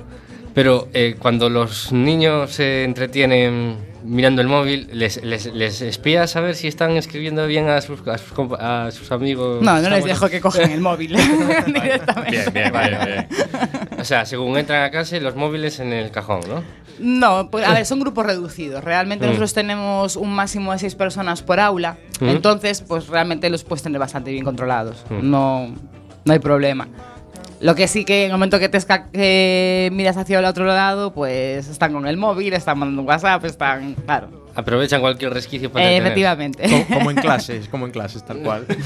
Pero 0.53 0.89
eh, 0.93 1.17
cuando 1.19 1.49
los 1.49 1.93
niños 1.93 2.51
se 2.53 2.85
entretienen 2.85 3.77
mirando 4.05 4.41
el 4.43 4.49
móvil, 4.49 4.89
¿les, 4.93 5.23
les, 5.23 5.47
les 5.55 5.81
espías 5.83 6.35
a 6.37 6.41
ver 6.41 6.55
si 6.57 6.69
están 6.69 6.97
escribiendo 6.97 7.47
bien 7.47 7.69
a 7.69 7.81
sus, 7.81 8.07
a 8.09 8.19
sus, 8.19 8.33
a 8.59 8.91
sus 8.91 9.13
amigos? 9.13 9.63
No, 9.63 9.81
no 9.81 9.91
les 9.91 10.05
dejo 10.05 10.29
que 10.29 10.41
cogen 10.41 10.71
el 10.71 10.81
móvil 10.81 11.17
directamente. 11.67 12.31
Bien, 12.31 12.53
bien, 12.53 12.73
bien, 12.73 12.99
bien. 13.05 13.29
O 13.99 14.05
sea, 14.05 14.25
según 14.27 14.57
entran 14.57 14.83
a 14.85 14.91
casa, 14.91 15.19
los 15.21 15.37
móviles 15.37 15.79
en 15.81 15.93
el 15.93 16.11
cajón, 16.11 16.41
¿no? 16.49 16.63
No, 16.99 17.51
pues, 17.51 17.67
a 17.67 17.73
ver, 17.75 17.87
son 17.87 18.01
grupos 18.01 18.27
reducidos. 18.27 18.83
Realmente 18.85 19.25
Mm. 19.25 19.29
nosotros 19.29 19.55
tenemos 19.55 20.17
un 20.17 20.35
máximo 20.35 20.73
de 20.73 20.79
seis 20.79 20.95
personas 20.95 21.43
por 21.43 21.59
aula. 21.61 21.97
Mm. 22.21 22.29
Entonces, 22.29 22.83
pues 22.83 23.09
realmente 23.09 23.49
los 23.51 23.65
puedes 23.65 23.83
tener 23.83 23.99
bastante 23.99 24.31
bien 24.33 24.45
controlados. 24.45 25.05
Mm. 25.11 25.31
No, 25.31 25.75
no 26.25 26.33
hay 26.33 26.39
problema. 26.39 26.89
Lo 27.60 27.74
que 27.74 27.86
sí 27.88 28.05
que 28.06 28.20
en 28.24 28.31
el 28.31 28.32
momento 28.32 28.58
que 28.58 28.69
te 28.70 28.79
esca- 28.79 29.10
que 29.12 29.90
miras 29.93 30.17
hacia 30.17 30.38
el 30.38 30.44
otro 30.46 30.64
lado, 30.64 31.12
pues 31.12 31.69
están 31.69 31.93
con 31.93 32.06
el 32.06 32.17
móvil, 32.17 32.55
están 32.55 32.79
mandando 32.79 33.02
un 33.02 33.08
WhatsApp, 33.08 33.44
están. 33.44 33.94
Claro. 34.06 34.29
Aprovechan 34.55 35.00
cualquier 35.02 35.32
resquicio 35.34 35.70
para 35.70 35.90
Eh, 35.90 35.98
efectivamente. 35.98 36.62
como, 36.62 36.86
como 36.86 37.10
en 37.10 37.17
clases, 37.20 37.69
como 37.69 37.86
en 37.86 37.93
clases, 37.93 38.24
tal 38.24 38.38
cual. 38.38 38.67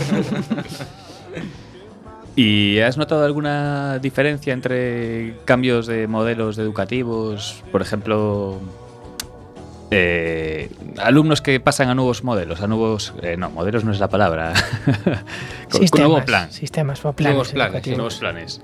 ¿Y 2.37 2.81
has 2.81 2.97
notado 2.97 3.25
alguna 3.25 3.99
diferencia 4.01 4.53
entre 4.53 5.37
cambios 5.45 5.87
de 5.87 6.09
modelos 6.09 6.59
educativos? 6.59 7.63
Por 7.71 7.81
ejemplo, 7.81 8.59
eh, 9.97 10.71
alumnos 10.99 11.41
que 11.41 11.61
pasan 11.61 11.89
a 11.89 11.95
nuevos 11.95 12.25
modelos, 12.25 12.61
a 12.61 12.67
nuevos... 12.67 13.15
eh, 13.23 13.37
no, 13.37 13.51
modelos 13.51 13.85
no 13.85 13.93
es 13.93 14.01
la 14.01 14.09
palabra. 14.09 14.53
con, 15.71 15.87
con 15.89 16.01
nuevo 16.01 16.25
plan. 16.25 16.51
Sistemas 16.53 17.05
o 17.05 17.13
planes. 17.13 17.35
Nuevos 17.35 17.53
planes, 17.53 17.73
educativos. 17.75 17.97
Nuevos 17.99 18.15
planes. 18.17 18.61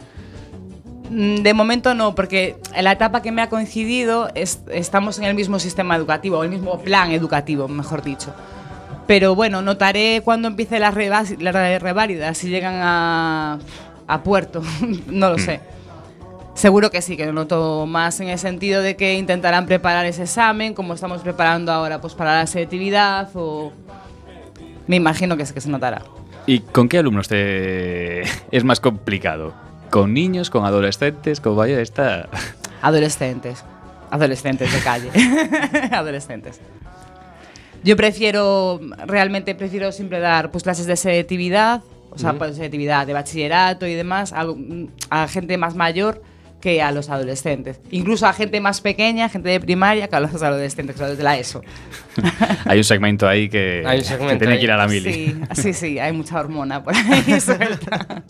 Mm, 1.11 1.37
De 1.43 1.55
momento 1.55 1.95
no, 1.95 2.15
porque 2.15 2.57
en 2.75 2.85
la 2.85 2.93
etapa 2.93 3.23
que 3.23 3.33
me 3.33 3.43
ha 3.43 3.49
coincidido 3.49 4.31
es- 4.35 4.61
estamos 4.71 5.19
en 5.19 5.25
el 5.25 5.35
mismo 5.35 5.59
sistema 5.59 5.97
educativo, 5.97 6.39
o 6.39 6.45
el 6.45 6.51
mismo 6.51 6.81
plan 6.81 7.11
educativo, 7.13 7.67
mejor 7.69 8.03
dicho. 8.03 8.33
Pero 9.07 9.35
bueno, 9.35 9.61
notaré 9.61 10.23
cuando 10.25 10.47
empiece 10.49 10.79
las, 10.79 10.95
las 10.95 11.83
reválidas, 11.83 12.39
si 12.39 12.49
llegan 12.49 12.75
a, 12.77 13.59
a 14.07 14.23
puerto, 14.23 14.63
no 15.09 15.31
lo 15.31 15.39
sé. 15.39 15.61
Seguro 16.55 16.91
que 16.91 17.01
sí, 17.01 17.17
que 17.17 17.27
lo 17.27 17.33
noto 17.33 17.87
más 17.87 18.21
en 18.21 18.29
el 18.29 18.39
sentido 18.39 18.83
de 18.83 18.97
que 18.97 19.15
intentarán 19.15 19.67
preparar 19.67 20.05
ese 20.07 20.25
examen, 20.25 20.75
como 20.75 20.95
estamos 20.95 21.23
preparando 21.23 21.73
ahora 21.73 22.01
pues 22.01 22.15
para 22.15 22.39
la 22.39 22.47
selectividad, 22.47 23.29
o 23.35 23.73
me 24.87 24.97
imagino 24.97 25.37
que 25.37 25.47
sí 25.47 25.55
que 25.55 25.61
se 25.61 25.71
notará. 25.71 26.03
¿Y 26.47 26.61
con 26.61 26.89
qué 26.89 26.99
alumnos 26.99 27.29
te 27.29 28.23
es 28.51 28.65
más 28.65 28.81
complicado? 28.81 29.55
¿Con 29.91 30.13
niños, 30.13 30.51
con 30.51 30.65
adolescentes, 30.65 31.41
con 31.41 31.57
vaya 31.57 31.81
está? 31.81 32.29
Adolescentes. 32.83 33.65
Adolescentes 34.11 34.73
de 34.73 34.81
calle. 34.81 35.11
Adolescentes. 35.93 36.61
Yo 37.83 37.97
prefiero, 37.97 38.81
realmente 39.07 39.55
prefiero 39.55 39.93
siempre 39.93 40.21
dar 40.21 40.51
pues 40.51 40.65
clases 40.65 40.87
de 40.87 40.97
selectividad, 40.97 41.83
o 42.11 42.19
sea, 42.19 42.35
pues, 42.35 42.57
selectividad 42.57 43.07
de 43.07 43.15
bachillerato 43.15 43.87
y 43.87 43.95
demás, 43.95 44.33
a, 44.33 44.45
a 45.09 45.29
gente 45.29 45.57
más 45.57 45.75
mayor 45.75 46.23
que 46.61 46.83
a 46.83 46.93
los 46.93 47.09
adolescentes. 47.09 47.81
Incluso 47.91 48.27
a 48.27 48.33
gente 48.33 48.61
más 48.61 48.81
pequeña, 48.81 49.29
gente 49.29 49.49
de 49.49 49.61
primaria, 49.61 50.09
que 50.09 50.17
a 50.17 50.21
los 50.21 50.35
adolescentes, 50.43 50.97
que 50.97 51.03
a 51.05 51.09
los 51.09 51.17
de 51.19 51.25
la 51.25 51.39
ESO. 51.39 51.63
Hay 52.67 52.79
un 52.79 52.85
segmento 52.85 53.27
ahí 53.27 53.49
que, 53.49 53.83
Hay 53.87 53.99
un 54.01 54.05
segmento 54.05 54.35
que 54.35 54.39
tiene 54.39 54.53
ahí. 54.55 54.59
que 54.59 54.65
ir 54.65 54.71
a 54.71 54.77
la 54.77 54.87
mili. 54.87 55.13
Sí, 55.13 55.41
sí, 55.55 55.73
sí, 55.73 55.99
hay 55.99 56.13
mucha 56.13 56.39
hormona 56.39 56.83
por 56.85 56.95
ahí 56.95 57.41
suelta. 57.41 58.25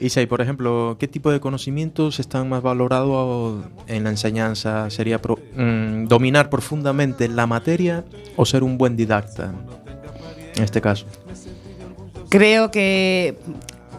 Isai, 0.00 0.26
por 0.26 0.40
ejemplo, 0.40 0.96
¿qué 0.98 1.06
tipo 1.06 1.30
de 1.30 1.38
conocimientos 1.38 2.18
están 2.18 2.48
más 2.48 2.62
valorados 2.62 3.64
en 3.86 4.02
la 4.04 4.10
enseñanza? 4.10 4.90
¿Sería 4.90 5.22
pro- 5.22 5.38
mm, 5.56 6.06
dominar 6.08 6.50
profundamente 6.50 7.28
la 7.28 7.46
materia 7.46 8.04
o 8.36 8.44
ser 8.44 8.64
un 8.64 8.76
buen 8.76 8.96
didacta? 8.96 9.52
En 10.56 10.64
este 10.64 10.80
caso. 10.80 11.06
Creo 12.28 12.72
que 12.72 13.38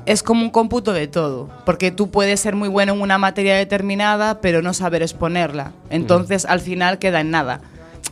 es 0.05 0.23
como 0.23 0.41
un 0.43 0.49
cómputo 0.49 0.93
de 0.93 1.07
todo, 1.07 1.49
porque 1.65 1.91
tú 1.91 2.09
puedes 2.11 2.39
ser 2.39 2.55
muy 2.55 2.69
bueno 2.69 2.93
en 2.93 3.01
una 3.01 3.17
materia 3.17 3.55
determinada, 3.55 4.39
pero 4.41 4.61
no 4.61 4.73
saber 4.73 5.01
exponerla. 5.01 5.71
Entonces, 5.89 6.45
al 6.45 6.59
final 6.59 6.99
queda 6.99 7.21
en 7.21 7.31
nada. 7.31 7.61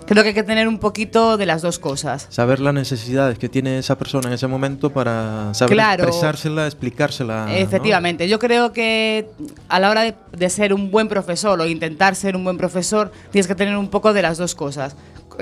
Creo 0.06 0.22
que 0.24 0.30
hay 0.30 0.36
que 0.36 0.44
tener 0.44 0.68
un 0.68 0.80
poquito 0.80 1.38
de 1.38 1.46
las 1.46 1.62
dos 1.62 1.80
cosas. 1.80 2.28
Saber 2.30 2.60
las 2.60 2.74
necesidades 2.74 3.38
que 3.40 3.48
tiene 3.48 3.78
esa 3.78 3.98
persona 3.98 4.28
en 4.28 4.34
ese 4.34 4.48
momento 4.48 4.90
para 4.90 5.54
saber 5.54 5.76
Claro. 5.76 6.04
expresársela, 6.04 6.66
explicársela. 6.66 7.46
¿no? 7.46 7.54
Efectivamente, 7.54 8.28
yo 8.28 8.38
creo 8.38 8.74
que 8.74 9.30
a 9.70 9.80
la 9.80 9.90
hora 9.90 10.02
de, 10.02 10.16
de 10.36 10.50
ser 10.50 10.74
un 10.74 10.92
buen 10.92 11.08
profesor 11.08 11.62
o 11.62 11.66
intentar 11.68 12.16
ser 12.16 12.36
un 12.36 12.44
buen 12.44 12.58
profesor, 12.58 13.12
tienes 13.32 13.48
que 13.48 13.56
tener 13.56 13.78
un 13.78 13.88
poco 13.88 14.12
de 14.14 14.22
las 14.24 14.38
dos 14.38 14.56
cosas. 14.56 14.96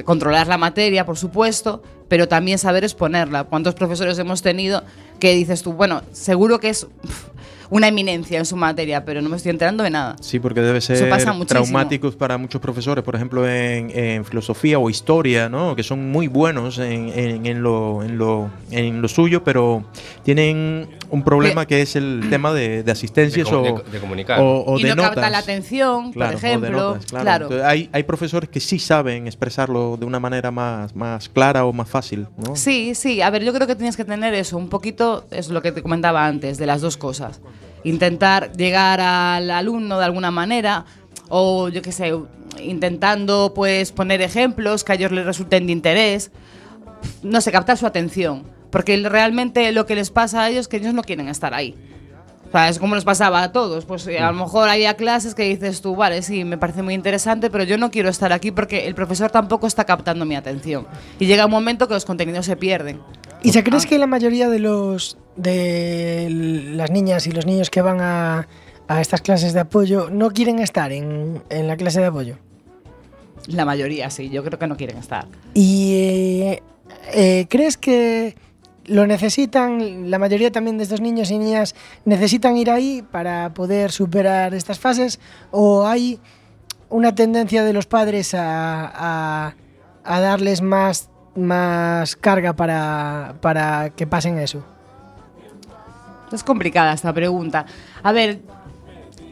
Controlar 0.05 0.47
la 0.47 0.57
materia, 0.57 1.05
por 1.05 1.17
supuesto, 1.17 1.81
pero 2.07 2.27
también 2.27 2.57
saber 2.57 2.83
exponerla. 2.83 3.43
¿Cuántos 3.45 3.75
profesores 3.75 4.17
hemos 4.19 4.41
tenido 4.41 4.83
que 5.19 5.33
dices 5.33 5.61
tú, 5.61 5.73
bueno, 5.73 6.01
seguro 6.11 6.59
que 6.59 6.69
es 6.69 6.87
una 7.71 7.87
eminencia 7.87 8.37
en 8.37 8.45
su 8.45 8.55
materia, 8.55 9.03
pero 9.05 9.21
no 9.21 9.29
me 9.29 9.37
estoy 9.37 9.49
enterando 9.49 9.83
de 9.83 9.89
nada? 9.89 10.15
Sí, 10.21 10.39
porque 10.39 10.61
debe 10.61 10.79
ser 10.81 11.09
pasa 11.09 11.33
muchísimo. 11.33 11.63
traumático 11.63 12.11
para 12.11 12.37
muchos 12.37 12.61
profesores, 12.61 13.03
por 13.03 13.15
ejemplo, 13.15 13.47
en, 13.49 13.89
en 13.97 14.23
filosofía 14.25 14.77
o 14.77 14.89
historia, 14.89 15.49
¿no? 15.49 15.75
Que 15.75 15.81
son 15.81 16.11
muy 16.11 16.27
buenos 16.27 16.77
en, 16.77 17.09
en- 17.17 17.45
en 17.45 17.63
lo, 17.63 18.03
en, 18.03 18.17
lo, 18.19 18.49
en 18.69 19.01
lo 19.01 19.07
suyo, 19.07 19.43
pero 19.43 19.83
tienen 20.23 20.89
un 21.09 21.23
problema 21.23 21.65
que 21.65 21.81
es 21.81 21.95
el 21.95 22.27
tema 22.29 22.53
de, 22.53 22.83
de 22.83 22.91
asistencias 22.91 23.49
De 23.49 23.55
o, 23.55 23.63
de- 23.63 23.91
de 23.91 23.99
comunicar. 23.99 24.39
o, 24.39 24.63
o 24.65 24.77
y 24.79 24.83
de 24.83 24.89
no 24.89 24.95
notas. 24.97 25.11
capta 25.15 25.29
la 25.29 25.37
atención, 25.39 26.11
Claro, 26.11 26.31
o 26.31 26.33
por 26.33 26.41
de 26.41 26.47
ejemplo. 26.47 26.71
notas, 26.71 27.05
claro. 27.05 27.23
claro. 27.23 27.45
Entonces, 27.45 27.67
hay, 27.67 27.89
hay 27.93 28.03
profesores 28.03 28.49
que 28.49 28.59
sí 28.59 28.79
saben 28.79 29.27
expresarlo 29.27 29.97
de 29.97 30.05
una 30.05 30.19
manera 30.19 30.51
más, 30.51 30.95
más 30.95 31.29
clara 31.29 31.65
o 31.65 31.73
más 31.73 31.87
fácil, 31.89 32.27
¿no? 32.37 32.55
Sí, 32.55 32.95
sí. 32.95 33.21
A 33.21 33.29
ver, 33.29 33.43
yo 33.43 33.53
creo 33.53 33.65
que 33.65 33.75
tienes 33.75 33.95
que 33.97 34.03
tener 34.05 34.33
eso, 34.33 34.57
un 34.57 34.67
poquito, 34.69 35.25
es 35.31 35.47
lo 35.49 35.61
que 35.61 35.71
te 35.71 35.81
comentaba 35.81 36.25
antes, 36.27 36.57
de 36.57 36.65
las 36.65 36.81
dos 36.81 36.97
cosas. 36.97 37.39
Intentar 37.83 38.51
llegar 38.53 38.99
al 39.01 39.49
alumno 39.49 39.97
de 39.97 40.05
alguna 40.05 40.31
manera, 40.31 40.85
o 41.29 41.69
yo 41.69 41.81
qué 41.81 41.91
sé, 41.91 42.13
intentando 42.61 43.53
pues 43.55 43.91
poner 43.91 44.21
ejemplos 44.21 44.83
que 44.83 44.91
a 44.91 44.95
ellos 44.95 45.11
les 45.11 45.25
resulten 45.25 45.65
de 45.67 45.71
interés. 45.71 46.31
No 47.23 47.41
sé, 47.41 47.51
captar 47.51 47.77
su 47.77 47.85
atención. 47.85 48.43
Porque 48.69 48.97
realmente 48.97 49.71
lo 49.71 49.85
que 49.85 49.95
les 49.95 50.11
pasa 50.11 50.43
a 50.43 50.49
ellos 50.49 50.61
es 50.61 50.67
que 50.67 50.77
ellos 50.77 50.93
no 50.93 51.01
quieren 51.01 51.27
estar 51.27 51.53
ahí. 51.53 51.75
O 52.47 52.51
sea, 52.51 52.67
es 52.67 52.79
como 52.79 52.95
nos 52.95 53.05
pasaba 53.05 53.43
a 53.43 53.51
todos. 53.53 53.85
Pues 53.85 54.05
eh, 54.07 54.19
a 54.19 54.31
lo 54.31 54.37
mejor 54.37 54.67
había 54.67 54.95
clases 54.95 55.35
que 55.35 55.43
dices 55.43 55.81
tú, 55.81 55.95
vale, 55.95 56.21
sí, 56.21 56.43
me 56.43 56.57
parece 56.57 56.81
muy 56.81 56.93
interesante, 56.93 57.49
pero 57.49 57.63
yo 57.63 57.77
no 57.77 57.91
quiero 57.91 58.09
estar 58.09 58.33
aquí 58.33 58.51
porque 58.51 58.87
el 58.87 58.95
profesor 58.95 59.31
tampoco 59.31 59.67
está 59.67 59.85
captando 59.85 60.25
mi 60.25 60.35
atención. 60.35 60.85
Y 61.17 61.27
llega 61.27 61.45
un 61.45 61.51
momento 61.51 61.87
que 61.87 61.93
los 61.93 62.03
contenidos 62.03 62.45
se 62.45 62.57
pierden. 62.57 62.99
¿Y 63.43 63.51
se 63.51 63.63
crees 63.63 63.85
que 63.85 63.97
la 63.97 64.07
mayoría 64.07 64.49
de 64.49 64.59
los 64.59 65.17
de 65.35 66.27
las 66.75 66.91
niñas 66.91 67.25
y 67.27 67.31
los 67.31 67.45
niños 67.45 67.69
que 67.69 67.81
van 67.81 67.99
a, 68.01 68.47
a 68.87 69.01
estas 69.01 69.21
clases 69.21 69.53
de 69.53 69.61
apoyo 69.61 70.09
no 70.11 70.29
quieren 70.31 70.59
estar 70.59 70.91
en, 70.91 71.41
en 71.49 71.67
la 71.67 71.77
clase 71.77 71.99
de 72.01 72.07
apoyo? 72.07 72.37
La 73.47 73.65
mayoría, 73.65 74.09
sí, 74.11 74.29
yo 74.29 74.43
creo 74.43 74.59
que 74.59 74.67
no 74.67 74.77
quieren 74.77 74.97
estar. 74.97 75.25
¿Y 75.55 75.93
eh, 75.93 76.63
eh, 77.13 77.47
crees 77.49 77.77
que 77.77 78.35
lo 78.85 79.07
necesitan, 79.07 80.11
la 80.11 80.19
mayoría 80.19 80.51
también 80.51 80.77
de 80.77 80.83
estos 80.83 81.01
niños 81.01 81.31
y 81.31 81.39
niñas 81.39 81.73
necesitan 82.05 82.57
ir 82.57 82.69
ahí 82.69 83.03
para 83.11 83.53
poder 83.53 83.91
superar 83.91 84.53
estas 84.53 84.77
fases? 84.79 85.19
¿O 85.49 85.87
hay 85.87 86.19
una 86.89 87.15
tendencia 87.15 87.63
de 87.63 87.73
los 87.73 87.87
padres 87.87 88.33
a, 88.35 88.91
a- 89.47 89.55
a 90.03 90.19
darles 90.19 90.61
más, 90.61 91.09
más 91.35 92.15
carga 92.15 92.53
para, 92.53 93.35
para 93.41 93.89
que 93.91 94.05
pasen 94.07 94.37
eso? 94.37 94.63
Es 96.31 96.43
complicada 96.43 96.93
esta 96.93 97.11
pregunta. 97.13 97.65
A 98.03 98.11
ver, 98.11 98.39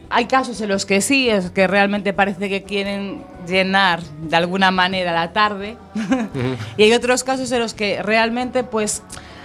hay 0.10 0.26
casos 0.26 0.60
en 0.62 0.70
los 0.70 0.86
que 0.86 1.02
sí, 1.02 1.30
es 1.30 1.52
que 1.52 1.68
realmente 1.68 2.14
parece 2.14 2.50
que 2.50 2.64
quieren 2.64 3.24
llenar 3.48 4.02
de 4.04 4.36
alguna 4.36 4.72
manera 4.72 5.14
la 5.14 5.32
tarde. 5.32 5.78
y 6.78 6.84
hay 6.84 6.94
otros 6.94 7.24
casos 7.24 7.52
en 7.52 7.60
los 7.60 7.74
que 7.74 8.02
realmente, 8.04 8.64
pues, 8.64 9.02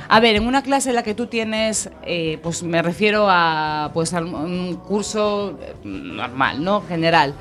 a 0.09 0.21
ver, 0.21 0.37
en 0.37 0.47
una 0.47 0.63
clase 0.63 0.89
en 0.91 0.97
la 0.97 1.03
que 1.03 1.15
tú 1.15 1.27
tienes, 1.29 1.91
eh, 2.03 2.39
pues 2.43 2.63
me 2.63 2.83
refiero 2.83 3.27
a 3.29 3.91
pues 3.95 4.13
a 4.15 4.21
un- 4.21 4.77
curso 4.87 5.59
eh, 5.63 5.75
normal, 5.85 6.63
¿no? 6.65 6.83
General. 6.83 7.35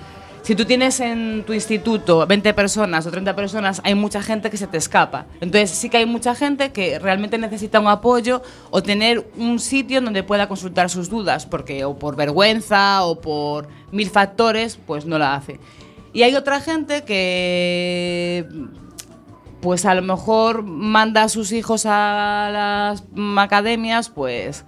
Si 0.43 0.55
tú 0.55 0.65
tienes 0.65 0.99
en 0.99 1.45
tu 1.45 1.53
instituto 1.53 2.27
20 2.27 2.53
personas 2.53 3.07
o 3.07 3.11
30 3.11 3.33
personas, 3.33 3.79
hay 3.85 3.95
mucha 3.95 4.21
gente 4.21 4.49
que 4.49 4.57
se 4.57 4.67
te 4.67 4.75
escapa. 4.75 5.25
Entonces 5.39 5.69
sí 5.69 5.89
que 5.89 5.95
hay 5.95 6.05
mucha 6.05 6.35
gente 6.35 6.73
que 6.73 6.99
realmente 6.99 7.37
necesita 7.37 7.79
un 7.79 7.87
apoyo 7.87 8.41
o 8.69 8.83
tener 8.83 9.25
un 9.37 9.57
sitio 9.59 9.99
en 9.99 10.03
donde 10.03 10.21
pueda 10.21 10.49
consultar 10.49 10.89
sus 10.89 11.09
dudas, 11.09 11.45
porque 11.45 11.85
o 11.85 11.97
por 11.97 12.17
vergüenza 12.17 13.05
o 13.05 13.21
por 13.21 13.69
mil 13.93 14.09
factores, 14.09 14.77
pues 14.85 15.05
no 15.05 15.17
la 15.17 15.33
hace. 15.33 15.61
Y 16.11 16.23
hay 16.23 16.35
otra 16.35 16.59
gente 16.59 17.03
que 17.05 18.45
pues 19.61 19.85
a 19.85 19.95
lo 19.95 20.01
mejor 20.01 20.61
manda 20.61 21.23
a 21.23 21.29
sus 21.29 21.53
hijos 21.53 21.85
a 21.85 22.49
las 22.51 23.03
academias, 23.37 24.09
pues 24.09 24.65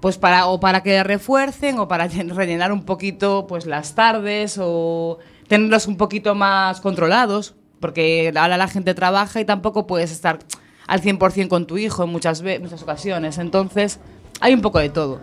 pues 0.00 0.18
para 0.18 0.46
o 0.46 0.60
para 0.60 0.82
que 0.82 1.02
refuercen 1.02 1.78
o 1.78 1.88
para 1.88 2.06
llen- 2.10 2.34
rellenar 2.34 2.72
un 2.72 2.84
poquito 2.84 3.46
pues 3.48 3.66
las 3.66 3.94
tardes 3.94 4.58
o 4.60 5.18
tenerlos 5.48 5.86
un 5.86 5.96
poquito 5.96 6.34
más 6.34 6.80
controlados, 6.80 7.54
porque 7.80 8.32
ahora 8.36 8.56
la 8.56 8.68
gente 8.68 8.94
trabaja 8.94 9.40
y 9.40 9.44
tampoco 9.44 9.86
puedes 9.86 10.10
estar 10.12 10.38
al 10.86 11.00
100% 11.02 11.48
con 11.48 11.66
tu 11.66 11.78
hijo 11.78 12.04
en 12.04 12.10
muchas 12.10 12.42
muchas 12.60 12.82
ocasiones, 12.82 13.38
entonces 13.38 14.00
hay 14.40 14.54
un 14.54 14.60
poco 14.62 14.78
de 14.78 14.88
todo. 14.90 15.20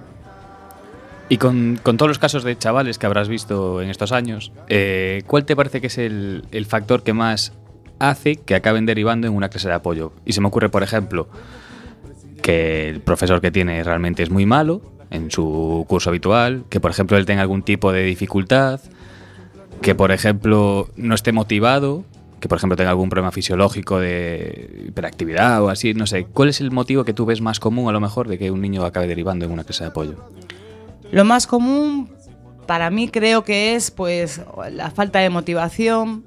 Y 1.28 1.38
con, 1.38 1.80
con 1.82 1.98
todos 1.98 2.08
los 2.10 2.20
casos 2.20 2.44
de 2.44 2.56
chavales 2.56 3.00
que 3.00 3.08
habrás 3.08 3.28
visto 3.30 3.82
en 3.82 3.90
estos 3.90 4.12
años, 4.12 4.52
eh, 4.68 5.24
¿cuál 5.26 5.44
te 5.46 5.56
parece 5.56 5.82
que 5.82 5.88
es 5.88 5.98
el, 5.98 6.46
el 6.52 6.66
factor 6.68 7.02
que 7.02 7.14
más 7.14 7.52
hace 7.98 8.36
que 8.36 8.54
acaben 8.54 8.86
derivando 8.86 9.26
en 9.26 9.34
una 9.34 9.50
clase 9.50 9.68
de 9.68 9.74
apoyo? 9.74 10.12
Y 10.24 10.34
se 10.34 10.42
me 10.42 10.48
ocurre, 10.50 10.70
por 10.70 10.84
ejemplo, 10.84 11.28
que 12.46 12.90
el 12.90 13.02
profesor 13.02 13.42
que 13.42 13.50
tiene 13.50 13.84
realmente 13.84 14.22
es 14.22 14.30
muy 14.30 14.46
malo 14.46 14.80
en 15.10 15.32
su 15.32 15.84
curso 15.88 16.12
habitual, 16.12 16.66
que 16.70 16.80
por 16.80 16.92
ejemplo 16.92 17.18
él 17.18 17.26
tenga 17.26 17.42
algún 17.42 17.64
tipo 17.64 17.92
de 17.92 18.04
dificultad, 18.04 18.82
que 19.82 19.96
por 19.96 20.12
ejemplo 20.12 20.88
no 20.96 21.16
esté 21.16 21.32
motivado, 21.32 22.04
que 22.40 22.48
por 22.48 22.60
ejemplo 22.60 22.76
tenga 22.76 22.92
algún 22.92 23.10
problema 23.10 23.32
fisiológico 23.32 24.00
de 24.00 24.86
hiperactividad 24.90 25.64
o 25.64 25.70
así, 25.70 25.96
no 25.96 26.06
sé. 26.06 26.26
¿Cuál 26.26 26.50
es 26.50 26.62
el 26.62 26.70
motivo 26.70 27.04
que 27.04 27.14
tú 27.14 27.26
ves 27.26 27.42
más 27.42 27.60
común 27.60 27.90
a 27.90 27.92
lo 27.92 28.00
mejor 28.00 28.28
de 28.28 28.38
que 28.38 28.52
un 28.52 28.62
niño 28.62 28.86
acabe 28.86 29.08
derivando 29.08 29.46
en 29.46 29.52
una 29.52 29.64
clase 29.64 29.84
de 29.84 29.90
apoyo? 29.90 30.14
Lo 31.12 31.26
más 31.26 31.48
común 31.48 32.12
para 32.68 32.92
mí 32.92 33.08
creo 33.08 33.44
que 33.44 33.74
es 33.74 33.90
pues 33.90 34.40
la 34.72 34.92
falta 34.92 35.18
de 35.18 35.32
motivación 35.32 36.26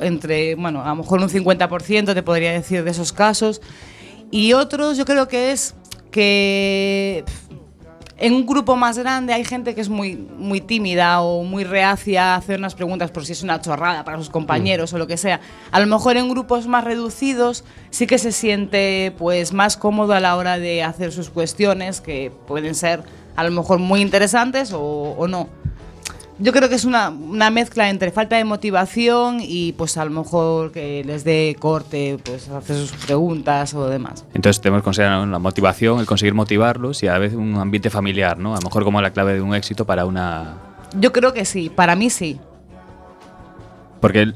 entre, 0.00 0.56
bueno, 0.56 0.82
a 0.82 0.88
lo 0.88 0.96
mejor 0.96 1.20
un 1.20 1.28
50% 1.28 2.14
te 2.14 2.22
podría 2.24 2.50
decir 2.50 2.82
de 2.82 2.90
esos 2.90 3.12
casos 3.12 3.62
y 4.32 4.54
otros 4.54 4.96
yo 4.96 5.04
creo 5.04 5.28
que 5.28 5.52
es 5.52 5.76
que 6.10 7.24
en 8.16 8.34
un 8.34 8.46
grupo 8.46 8.76
más 8.76 8.96
grande 8.96 9.32
hay 9.32 9.44
gente 9.44 9.74
que 9.74 9.80
es 9.80 9.88
muy, 9.88 10.16
muy 10.16 10.60
tímida 10.60 11.20
o 11.20 11.42
muy 11.44 11.64
reacia 11.64 12.34
a 12.34 12.36
hacer 12.36 12.58
unas 12.58 12.74
preguntas 12.74 13.10
por 13.10 13.26
si 13.26 13.32
es 13.32 13.42
una 13.42 13.60
chorrada 13.60 14.04
para 14.04 14.16
sus 14.16 14.30
compañeros 14.30 14.92
o 14.92 14.98
lo 14.98 15.06
que 15.06 15.16
sea. 15.16 15.40
A 15.70 15.80
lo 15.80 15.86
mejor 15.86 16.16
en 16.16 16.28
grupos 16.28 16.66
más 16.66 16.84
reducidos 16.84 17.64
sí 17.90 18.06
que 18.06 18.18
se 18.18 18.32
siente 18.32 19.12
pues 19.18 19.52
más 19.52 19.76
cómodo 19.76 20.14
a 20.14 20.20
la 20.20 20.36
hora 20.36 20.58
de 20.58 20.82
hacer 20.82 21.12
sus 21.12 21.30
cuestiones 21.30 22.00
que 22.00 22.32
pueden 22.46 22.74
ser 22.74 23.02
a 23.36 23.44
lo 23.44 23.50
mejor 23.50 23.80
muy 23.80 24.00
interesantes 24.00 24.72
o, 24.72 24.80
o 24.80 25.28
no. 25.28 25.48
Yo 26.38 26.52
creo 26.52 26.68
que 26.68 26.74
es 26.74 26.84
una, 26.84 27.10
una 27.10 27.50
mezcla 27.50 27.90
entre 27.90 28.10
falta 28.10 28.36
de 28.36 28.44
motivación 28.44 29.38
y 29.40 29.72
pues 29.72 29.96
a 29.96 30.04
lo 30.04 30.10
mejor 30.10 30.72
que 30.72 31.04
les 31.04 31.24
dé 31.24 31.56
corte, 31.58 32.18
pues 32.24 32.48
hacer 32.48 32.76
sus 32.76 32.92
preguntas 32.92 33.74
o 33.74 33.86
demás. 33.86 34.24
Entonces 34.34 34.60
tenemos 34.60 34.80
que 34.80 34.84
considerar 34.84 35.28
la 35.28 35.38
motivación, 35.38 36.00
el 36.00 36.06
conseguir 36.06 36.34
motivarlos 36.34 37.02
y 37.02 37.06
a 37.06 37.12
la 37.12 37.18
vez 37.18 37.34
un 37.34 37.56
ambiente 37.56 37.90
familiar, 37.90 38.38
¿no? 38.38 38.54
A 38.54 38.56
lo 38.56 38.62
mejor 38.62 38.82
como 38.82 39.00
la 39.02 39.12
clave 39.12 39.34
de 39.34 39.42
un 39.42 39.54
éxito 39.54 39.84
para 39.84 40.06
una... 40.06 40.56
Yo 40.98 41.12
creo 41.12 41.32
que 41.32 41.44
sí, 41.44 41.70
para 41.70 41.96
mí 41.96 42.10
sí. 42.10 42.40
Porque, 44.00 44.32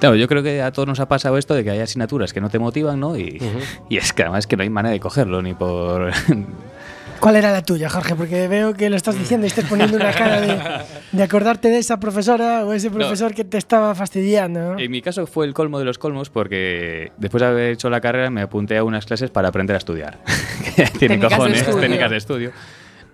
claro, 0.00 0.16
yo 0.16 0.26
creo 0.26 0.42
que 0.42 0.60
a 0.60 0.72
todos 0.72 0.88
nos 0.88 0.98
ha 0.98 1.08
pasado 1.08 1.38
esto 1.38 1.54
de 1.54 1.62
que 1.62 1.70
hay 1.70 1.80
asignaturas 1.80 2.32
que 2.32 2.40
no 2.40 2.48
te 2.50 2.58
motivan, 2.58 2.98
¿no? 2.98 3.16
Y, 3.16 3.40
y 3.88 3.96
es 3.98 4.12
que 4.12 4.22
además 4.22 4.46
que 4.46 4.56
no 4.56 4.62
hay 4.64 4.70
manera 4.70 4.92
de 4.92 5.00
cogerlo 5.00 5.40
ni 5.42 5.54
por... 5.54 6.10
¿Cuál 7.24 7.36
era 7.36 7.52
la 7.52 7.62
tuya, 7.62 7.88
Jorge? 7.88 8.14
Porque 8.16 8.48
veo 8.48 8.74
que 8.74 8.90
lo 8.90 8.96
estás 8.96 9.18
diciendo 9.18 9.46
y 9.46 9.48
estás 9.48 9.64
poniendo 9.64 9.96
una 9.96 10.12
cara 10.12 10.42
de, 10.42 10.58
de 11.10 11.22
acordarte 11.22 11.68
de 11.68 11.78
esa 11.78 11.98
profesora 11.98 12.66
o 12.66 12.74
ese 12.74 12.90
profesor 12.90 13.32
que 13.32 13.44
te 13.44 13.56
estaba 13.56 13.94
fastidiando. 13.94 14.74
¿no? 14.74 14.78
En 14.78 14.90
mi 14.90 15.00
caso 15.00 15.26
fue 15.26 15.46
el 15.46 15.54
colmo 15.54 15.78
de 15.78 15.86
los 15.86 15.96
colmos 15.96 16.28
porque 16.28 17.12
después 17.16 17.40
de 17.40 17.46
haber 17.46 17.72
hecho 17.72 17.88
la 17.88 18.02
carrera 18.02 18.28
me 18.28 18.42
apunté 18.42 18.76
a 18.76 18.84
unas 18.84 19.06
clases 19.06 19.30
para 19.30 19.48
aprender 19.48 19.72
a 19.74 19.78
estudiar. 19.78 20.18
Tiene 20.76 20.90
Técnicas 20.98 21.30
de 21.30 21.36
cojones, 21.36 21.60
estudio. 21.62 21.80
técnicas 21.80 22.10
de 22.10 22.16
estudio. 22.18 22.52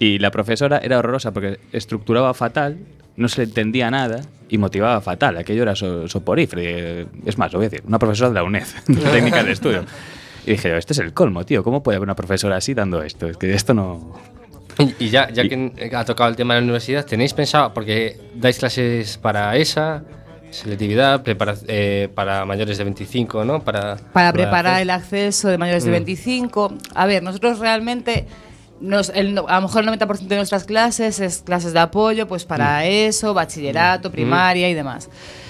Y 0.01 0.19
la 0.19 0.33
profesora 0.33 0.79
era 0.83 0.99
horrorosa 0.99 1.31
porque 1.31 1.61
estructuraba 1.71 2.35
fatal, 2.35 2.79
no 3.15 3.29
se 3.29 3.43
le 3.43 3.45
entendía 3.45 3.93
nada 3.93 4.23
y 4.49 4.59
motivaba 4.59 5.01
fatal. 5.03 5.37
Aquello 5.37 5.63
era 5.63 5.77
so- 5.77 6.09
soporífero. 6.09 7.09
Es 7.27 7.39
más, 7.39 7.53
lo 7.53 7.61
voy 7.61 7.67
a 7.67 7.69
decir, 7.69 7.85
una 7.87 8.01
profesora 8.01 8.31
de 8.31 8.35
la 8.35 8.43
UNED, 8.43 8.65
de 8.89 8.97
técnicas 9.13 9.45
de 9.47 9.53
estudio. 9.53 9.85
Y 10.47 10.53
dije, 10.53 10.77
este 10.77 10.93
es 10.93 10.99
el 10.99 11.13
colmo, 11.13 11.45
tío. 11.45 11.63
¿Cómo 11.63 11.83
puede 11.83 11.97
haber 11.97 12.07
una 12.07 12.17
profesora 12.17 12.57
así 12.57 12.75
dando 12.75 13.03
esto? 13.03 13.29
Es 13.29 13.37
que 13.37 13.53
esto 13.55 13.75
no... 13.75 14.15
Y, 14.79 14.95
y 15.07 15.09
ya, 15.11 15.29
ya 15.31 15.45
Y- 15.45 15.49
que 15.49 15.91
ha 15.95 16.05
tocado 16.05 16.31
el 16.31 16.37
tema 16.37 16.55
de 16.55 16.61
la 16.61 16.65
universidad, 16.65 17.05
¿tenéis 17.05 17.35
pensado, 17.35 17.75
porque 17.75 18.17
dais 18.35 18.59
clases 18.59 19.19
para 19.19 19.55
esa, 19.57 20.03
selectividad, 20.51 21.23
prepara- 21.23 21.59
eh, 21.69 22.09
para 22.15 22.45
mayores 22.47 22.79
de 22.79 22.85
25, 22.85 23.45
¿no? 23.45 23.61
Para, 23.61 23.97
para 24.13 24.33
preparar 24.33 24.81
el 24.81 24.91
acceso 24.91 25.49
de 25.49 25.59
mayores 25.59 25.85
de 25.85 25.91
25. 25.91 26.73
A 26.95 27.07
ver, 27.07 27.23
nosotros 27.23 27.59
realmente, 27.59 28.27
nos, 28.81 29.11
el 29.15 29.35
no- 29.35 29.47
a 29.49 29.57
lo 29.57 29.63
mejor 29.63 29.83
el 29.83 29.89
90% 29.91 30.27
de 30.29 30.37
nuestras 30.37 30.65
clases 30.65 31.21
es 31.21 31.43
clases 31.45 31.73
de 31.73 31.81
apoyo, 31.81 32.27
pues 32.27 32.45
para 32.45 32.85
eso, 32.87 33.35
bachillerato, 33.35 34.11
primaria 34.11 34.69
y 34.69 34.75
demás. 34.75 35.09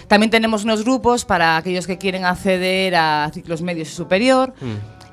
También 0.09 0.31
tenemos 0.31 0.65
unos 0.65 0.83
grupos 0.85 1.25
para 1.25 1.57
aquellos 1.57 1.87
que 1.87 1.97
quieren 1.97 2.25
acceder 2.25 2.95
a 2.97 3.31
ciclos 3.33 3.63
medios 3.63 3.89
y 3.89 3.93
superior. 3.95 4.53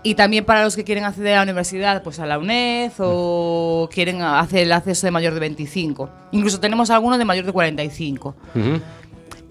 Y 0.04 0.16
también 0.16 0.46
para 0.46 0.64
los 0.64 0.76
que 0.76 0.84
quieren 0.84 1.04
acceder 1.04 1.34
a 1.34 1.38
la 1.38 1.44
universidad, 1.44 2.02
pues 2.02 2.20
a 2.20 2.26
la 2.26 2.40
UNED 2.40 2.92
o 3.00 3.90
quieren 3.92 4.22
hacer 4.22 4.60
el 4.64 4.72
acceso 4.72 5.06
de 5.06 5.12
mayor 5.12 5.34
de 5.34 5.40
25. 5.42 6.10
Incluso 6.32 6.60
tenemos 6.60 6.90
algunos 6.90 7.18
de 7.20 7.26
mayor 7.26 7.46
de 7.46 7.52
45. 7.52 8.36
Ujú. 8.56 8.82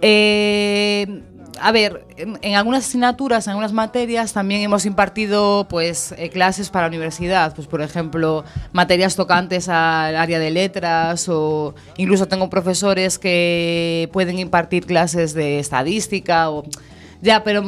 Eh, 0.01 1.07
a 1.61 1.73
ver, 1.73 2.07
en, 2.17 2.39
en 2.43 2.55
algunas 2.55 2.85
asignaturas, 2.87 3.47
en 3.47 3.53
algunas 3.53 3.73
materias, 3.73 4.33
también 4.33 4.63
hemos 4.63 4.87
impartido 4.87 5.67
pues 5.69 6.13
eh, 6.17 6.31
clases 6.31 6.71
para 6.71 6.87
la 6.87 6.89
universidad. 6.89 7.55
Pues, 7.55 7.67
por 7.67 7.83
ejemplo, 7.83 8.45
materias 8.73 9.17
tocantes 9.17 9.69
al 9.69 10.17
área 10.17 10.39
de 10.39 10.51
letras 10.51 11.29
o 11.29 11.75
incluso 11.97 12.27
tengo 12.27 12.51
profesores 12.51 13.19
que 13.19 14.09
pueden 14.13 14.39
impartir 14.39 14.87
clases 14.87 15.35
de 15.35 15.59
estadística 15.59 16.51
o 16.51 16.65
ya, 17.23 17.43
pero 17.45 17.63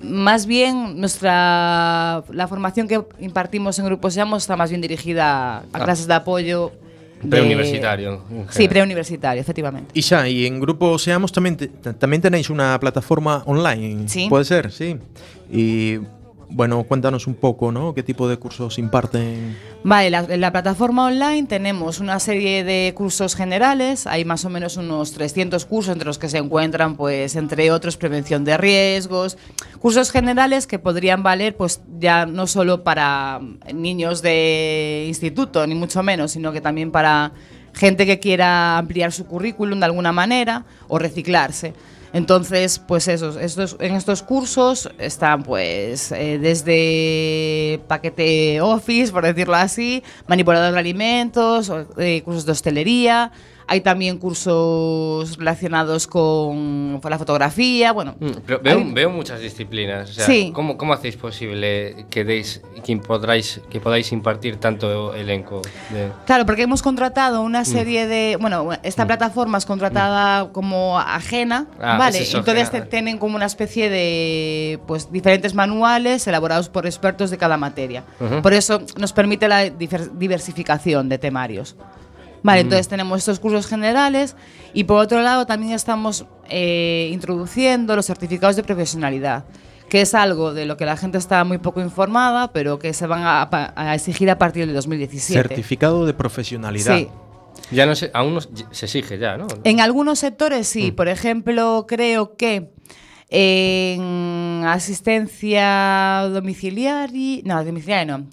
más 0.00 0.46
bien 0.46 1.00
nuestra 1.00 2.22
la 2.30 2.46
formación 2.48 2.86
que 2.86 3.02
impartimos 3.18 3.78
en 3.78 3.86
grupos 3.86 4.14
Seamos 4.14 4.42
está 4.42 4.56
más 4.56 4.70
bien 4.70 4.80
dirigida 4.82 5.24
a, 5.26 5.58
a 5.58 5.64
Ah. 5.72 5.84
clases 5.84 6.06
de 6.06 6.14
apoyo 6.14 6.72
Preuniversitario, 7.28 8.22
Sí, 8.50 8.68
preuniversitario, 8.68 9.40
efectivamente. 9.40 9.90
Y 9.94 10.00
ya, 10.02 10.28
y 10.28 10.46
en 10.46 10.60
Grupo 10.60 10.98
Seamos 10.98 11.32
también, 11.32 11.56
también 11.98 12.22
tenéis 12.22 12.50
una 12.50 12.78
plataforma 12.80 13.42
online. 13.46 14.08
Sí. 14.08 14.26
Puede 14.28 14.44
ser, 14.44 14.72
sí. 14.72 14.96
Y 15.52 15.98
bueno, 16.48 16.82
cuéntanos 16.84 17.26
un 17.26 17.34
poco, 17.34 17.72
¿no? 17.72 17.94
¿Qué 17.94 18.02
tipo 18.02 18.28
de 18.28 18.36
cursos 18.36 18.78
imparten? 18.78 19.56
Vale, 19.84 20.16
en 20.16 20.40
la 20.40 20.52
plataforma 20.52 21.06
online 21.06 21.46
tenemos 21.46 22.00
una 22.00 22.18
serie 22.18 22.64
de 22.64 22.92
cursos 22.94 23.34
generales, 23.34 24.06
hay 24.06 24.24
más 24.24 24.44
o 24.44 24.50
menos 24.50 24.76
unos 24.76 25.12
300 25.12 25.64
cursos 25.64 25.92
entre 25.92 26.06
los 26.06 26.18
que 26.18 26.28
se 26.28 26.38
encuentran, 26.38 26.96
pues, 26.96 27.36
entre 27.36 27.70
otros, 27.70 27.96
prevención 27.96 28.44
de 28.44 28.56
riesgos, 28.56 29.38
cursos 29.78 30.10
generales 30.10 30.66
que 30.66 30.78
podrían 30.78 31.22
valer, 31.22 31.56
pues, 31.56 31.80
ya 31.98 32.26
no 32.26 32.46
solo 32.46 32.82
para 32.82 33.40
niños 33.72 34.22
de 34.22 35.04
instituto, 35.08 35.66
ni 35.66 35.74
mucho 35.74 36.02
menos, 36.02 36.32
sino 36.32 36.52
que 36.52 36.60
también 36.60 36.90
para 36.90 37.32
gente 37.74 38.06
que 38.06 38.18
quiera 38.18 38.78
ampliar 38.78 39.12
su 39.12 39.26
currículum 39.26 39.78
de 39.78 39.84
alguna 39.84 40.10
manera 40.12 40.64
o 40.88 40.98
reciclarse. 40.98 41.74
Entonces, 42.16 42.78
pues 42.78 43.08
esos, 43.08 43.36
estos, 43.36 43.76
en 43.78 43.94
estos 43.94 44.22
cursos 44.22 44.88
están 44.96 45.42
pues 45.42 46.12
eh, 46.12 46.38
desde 46.38 47.78
paquete 47.88 48.58
office, 48.62 49.12
por 49.12 49.22
decirlo 49.22 49.54
así, 49.54 50.02
manipulador 50.26 50.72
de 50.72 50.78
alimentos, 50.78 51.70
eh, 51.98 52.22
cursos 52.24 52.46
de 52.46 52.52
hostelería, 52.52 53.32
hay 53.68 53.80
también 53.80 54.18
cursos 54.18 55.36
relacionados 55.38 56.06
con, 56.06 57.00
la 57.02 57.18
fotografía, 57.18 57.92
bueno. 57.92 58.14
Mm, 58.20 58.30
pero 58.46 58.60
veo, 58.62 58.78
hay- 58.78 58.92
veo 58.92 59.10
muchas 59.10 59.40
disciplinas. 59.40 60.10
O 60.10 60.12
sea, 60.12 60.26
Sí. 60.26 60.50
¿cómo, 60.54 60.76
¿Cómo 60.76 60.92
hacéis 60.92 61.16
posible 61.16 62.06
que, 62.10 62.24
deis, 62.24 62.62
que, 62.84 62.96
podráis, 62.98 63.60
que 63.70 63.80
podáis 63.80 64.12
impartir 64.12 64.56
tanto 64.56 65.14
elenco? 65.14 65.62
De... 65.90 66.10
Claro, 66.26 66.46
porque 66.46 66.62
hemos 66.62 66.82
contratado 66.82 67.42
una 67.42 67.64
serie 67.64 68.06
de. 68.06 68.36
Bueno, 68.40 68.70
esta 68.82 69.06
plataforma 69.06 69.58
es 69.58 69.66
contratada 69.66 70.52
como 70.52 70.98
ajena, 70.98 71.66
Ah, 71.80 71.96
¿vale? 71.98 72.18
es 72.18 72.28
eso, 72.28 72.38
Entonces 72.38 72.68
ajena. 72.68 72.86
tienen 72.86 73.18
como 73.18 73.36
una 73.36 73.46
especie 73.46 73.90
de. 73.90 74.78
Pues 74.86 75.10
diferentes 75.12 75.54
manuales 75.54 76.26
elaborados 76.26 76.68
por 76.68 76.86
expertos 76.86 77.30
de 77.30 77.38
cada 77.38 77.56
materia. 77.56 78.04
Ujú. 78.20 78.42
Por 78.42 78.52
eso 78.52 78.82
nos 78.98 79.12
permite 79.12 79.48
la 79.48 79.68
diversificación 79.70 81.08
de 81.08 81.18
temarios. 81.18 81.76
Vale, 82.46 82.60
entonces 82.60 82.88
tenemos 82.88 83.18
estos 83.18 83.40
cursos 83.40 83.66
generales 83.66 84.36
y 84.72 84.84
por 84.84 84.98
otro 85.00 85.20
lado 85.20 85.46
también 85.46 85.72
estamos 85.72 86.26
eh, 86.48 87.10
introduciendo 87.12 87.96
los 87.96 88.06
certificados 88.06 88.54
de 88.56 88.62
profesionalidad, 88.62 89.44
que 89.88 90.00
es 90.00 90.14
algo 90.14 90.54
de 90.54 90.64
lo 90.64 90.76
que 90.76 90.84
la 90.86 90.96
gente 90.96 91.18
está 91.18 91.42
muy 91.44 91.58
poco 91.58 91.80
informada, 91.80 92.52
pero 92.52 92.78
que 92.78 92.92
se 92.94 93.06
van 93.06 93.22
a, 93.24 93.48
a 93.74 93.94
exigir 93.94 94.30
a 94.30 94.38
partir 94.38 94.64
del 94.66 94.74
2017. 94.76 95.42
Certificado 95.48 96.06
de 96.06 96.14
profesionalidad. 96.14 96.96
Sí. 96.98 97.08
Ya 97.72 97.84
no 97.84 97.96
sé, 97.96 98.10
aún 98.14 98.34
no 98.34 98.40
se 98.40 98.48
se 98.70 98.86
exige 98.86 99.18
ya, 99.18 99.36
¿no? 99.36 99.48
En 99.64 99.80
algunos 99.80 100.20
sectores 100.20 100.68
Mm. 100.68 100.72
sí. 100.72 100.92
Por 100.92 101.08
ejemplo, 101.08 101.84
creo 101.88 102.36
que 102.36 102.70
en 103.28 104.62
asistencia 104.66 106.28
domiciliaria. 106.32 107.40
No, 107.44 107.64
domiciliaria 107.64 108.18
no. 108.18 108.26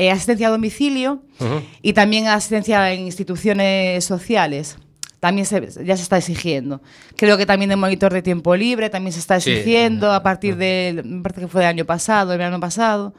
Eh, 0.00 0.12
asistencia 0.12 0.46
a 0.46 0.50
domicilio 0.50 1.22
Ujú. 1.40 1.60
y 1.82 1.92
también 1.92 2.28
asistencia 2.28 2.92
en 2.92 3.00
instituciones 3.00 4.04
sociales. 4.04 4.76
También 5.18 5.44
se- 5.44 5.84
ya 5.84 5.96
se 5.96 6.04
está 6.04 6.18
exigiendo. 6.18 6.80
Creo 7.16 7.36
que 7.36 7.46
también 7.46 7.68
de 7.70 7.74
monitor 7.74 8.12
de 8.12 8.22
tiempo 8.22 8.54
libre 8.54 8.90
también 8.90 9.12
se 9.12 9.18
está 9.18 9.40
Sí. 9.40 9.50
exigiendo 9.50 10.12
a 10.12 10.22
partir 10.22 10.54
del. 10.56 11.02
Me 11.04 11.22
parece 11.22 11.40
que 11.40 11.48
fue 11.48 11.62
del 11.62 11.70
año 11.70 11.84
pasado, 11.84 12.30
del 12.30 12.38
verano 12.38 12.60
pasado. 12.60 13.12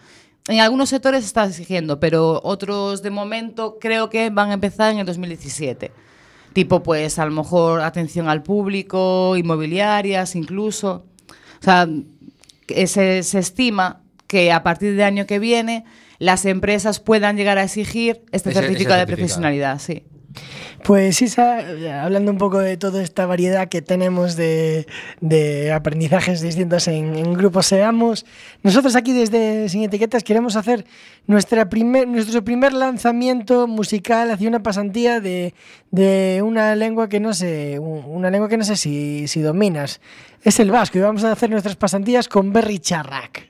En 0.48 0.62
algunos 0.62 0.88
sectores 0.88 1.22
se 1.24 1.28
está 1.28 1.44
exigiendo, 1.46 2.00
pero 2.00 2.40
otros 2.46 3.02
de 3.04 3.10
momento 3.10 3.78
creo 3.82 4.10
que 4.10 4.30
van 4.30 4.52
a 4.52 4.54
empezar 4.54 4.94
en 4.94 5.00
el 5.00 5.06
2017. 5.06 5.92
Tipo, 6.54 6.82
pues 6.82 7.20
a 7.20 7.26
lo 7.26 7.32
mejor 7.32 7.82
atención 7.82 8.30
al 8.30 8.42
público, 8.42 9.36
inmobiliarias 9.36 10.34
incluso. 10.38 11.04
O 11.60 11.64
sea, 11.64 11.88
se, 12.88 13.24
se 13.24 13.40
estima 13.40 14.02
que 14.28 14.52
a 14.54 14.64
partir 14.64 14.92
del 14.92 15.02
año 15.04 15.26
que 15.26 15.40
viene 15.40 15.84
las 16.20 16.46
empresas 16.46 17.00
puedan 17.00 17.36
llegar 17.38 17.58
a 17.58 17.64
exigir 17.64 18.22
este 18.32 18.50
Ese- 18.50 18.60
ese 18.60 18.68
certificado 18.68 19.00
de 19.00 19.08
profesionalidad, 19.08 19.80
sí. 19.80 20.04
Pues 20.84 21.22
Isa, 21.24 21.58
hablando 22.04 22.32
un 22.32 22.38
poco 22.38 22.60
de 22.60 22.78
toda 22.78 23.02
esta 23.02 23.26
variedad 23.26 23.68
que 23.68 23.82
tenemos 23.82 24.36
de, 24.36 24.86
de 25.22 25.72
aprendizajes 25.74 26.40
distintos 26.42 26.88
en, 26.88 27.16
en 27.16 27.34
grupos 27.34 27.66
Seamos, 27.66 28.26
nosotros 28.64 28.96
aquí 28.96 29.12
desde 29.12 29.68
Sin 29.70 29.84
Etiquetas 29.84 30.24
queremos 30.24 30.56
hacer 30.56 30.86
nuestra 31.26 31.68
primer, 31.68 32.08
nuestro 32.08 32.44
primer 32.44 32.74
lanzamiento 32.74 33.68
musical 33.68 34.30
hacia 34.32 34.48
una 34.48 34.62
pasantía 34.64 35.20
de, 35.20 35.54
de 35.92 36.42
una 36.46 36.76
lengua 36.76 37.10
que 37.10 37.20
no 37.20 37.34
sé, 37.34 37.80
un- 37.80 38.06
una 38.06 38.30
lengua 38.30 38.48
que 38.48 38.58
no 38.58 38.64
sé 38.64 38.76
si, 38.78 39.28
si 39.28 39.42
dominas. 39.42 40.00
Es 40.44 40.60
el 40.60 40.70
vasco 40.72 41.00
y 41.00 41.02
vamos 41.02 41.24
a 41.24 41.32
hacer 41.32 41.50
nuestras 41.50 41.76
pasantías 41.76 42.30
con 42.30 42.54
Berry 42.54 42.80
Charrac. 42.80 43.49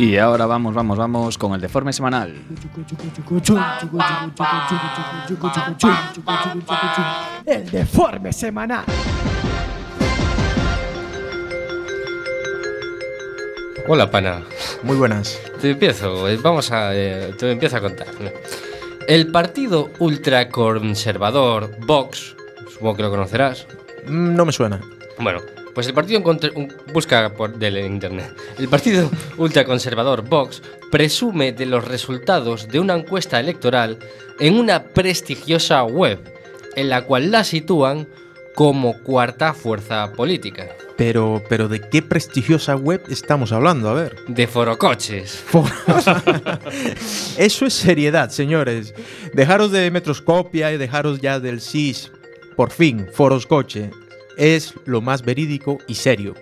Y 0.00 0.16
ahora 0.16 0.46
vamos, 0.46 0.72
vamos, 0.74 0.96
vamos 0.96 1.36
con 1.36 1.52
el 1.52 1.60
deforme 1.60 1.92
semanal. 1.92 2.34
El 7.46 7.70
deforme 7.70 8.32
semanal. 8.32 8.84
Hola, 13.88 14.10
pana. 14.10 14.42
Muy 14.82 14.96
buenas. 14.96 15.38
Te 15.60 15.70
empiezo, 15.70 16.28
eh, 16.28 16.38
vamos 16.42 16.70
a. 16.70 16.94
eh, 16.94 17.34
te 17.38 17.50
empiezo 17.52 17.76
a 17.76 17.80
contar. 17.80 18.06
El 19.06 19.30
partido 19.32 19.90
ultraconservador 19.98 21.70
Vox, 21.86 22.36
supongo 22.72 22.96
que 22.96 23.02
lo 23.02 23.10
conocerás. 23.10 23.66
Mm, 24.06 24.34
No 24.34 24.44
me 24.46 24.52
suena. 24.52 24.80
Bueno, 25.18 25.40
pues 25.74 25.86
el 25.86 25.94
partido 25.94 26.22
busca 26.92 27.32
por 27.34 27.56
del 27.56 27.78
internet. 27.78 28.34
El 28.58 28.68
partido 28.68 29.10
ultraconservador 29.38 30.28
Vox 30.28 30.62
presume 30.90 31.52
de 31.52 31.66
los 31.66 31.84
resultados 31.84 32.68
de 32.68 32.80
una 32.80 32.94
encuesta 32.94 33.38
electoral 33.40 33.98
en 34.38 34.58
una 34.58 34.84
prestigiosa 34.84 35.82
web, 35.84 36.18
en 36.76 36.88
la 36.88 37.02
cual 37.02 37.30
la 37.30 37.44
sitúan 37.44 38.08
como 38.54 38.98
cuarta 39.02 39.54
fuerza 39.54 40.12
política. 40.12 40.68
Pero, 40.96 41.42
pero 41.48 41.68
¿de 41.68 41.80
qué 41.80 42.02
prestigiosa 42.02 42.76
web 42.76 43.02
estamos 43.08 43.52
hablando? 43.52 43.88
A 43.88 43.94
ver. 43.94 44.16
De 44.28 44.46
forocoches. 44.46 45.44
Eso 47.38 47.64
es 47.64 47.72
seriedad, 47.72 48.28
señores. 48.28 48.94
Dejaros 49.32 49.70
de 49.70 49.90
metroscopia 49.90 50.72
y 50.72 50.76
dejaros 50.76 51.20
ya 51.20 51.40
del 51.40 51.62
SIS. 51.62 52.12
Por 52.54 52.70
fin, 52.70 53.06
Foroscoche. 53.10 53.90
Es 54.36 54.74
lo 54.84 55.00
más 55.00 55.22
verídico 55.22 55.78
y 55.86 55.94
serio. 55.94 56.34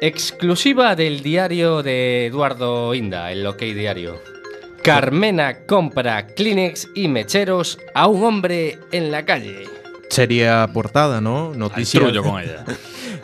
Exclusiva 0.00 0.94
del 0.94 1.22
diario 1.22 1.82
de 1.82 2.26
Eduardo 2.26 2.94
Inda, 2.94 3.32
el 3.32 3.46
OK 3.46 3.60
Diario. 3.60 4.20
Carmena 4.82 5.64
compra 5.66 6.26
Kleenex 6.26 6.88
y 6.94 7.08
mecheros 7.08 7.78
a 7.94 8.06
un 8.06 8.22
hombre 8.24 8.78
en 8.92 9.10
la 9.10 9.24
calle. 9.24 9.64
Sería 10.10 10.68
portada, 10.72 11.20
¿no? 11.20 11.52
Noticia. 11.54 12.00
con 12.00 12.40
ella. 12.42 12.64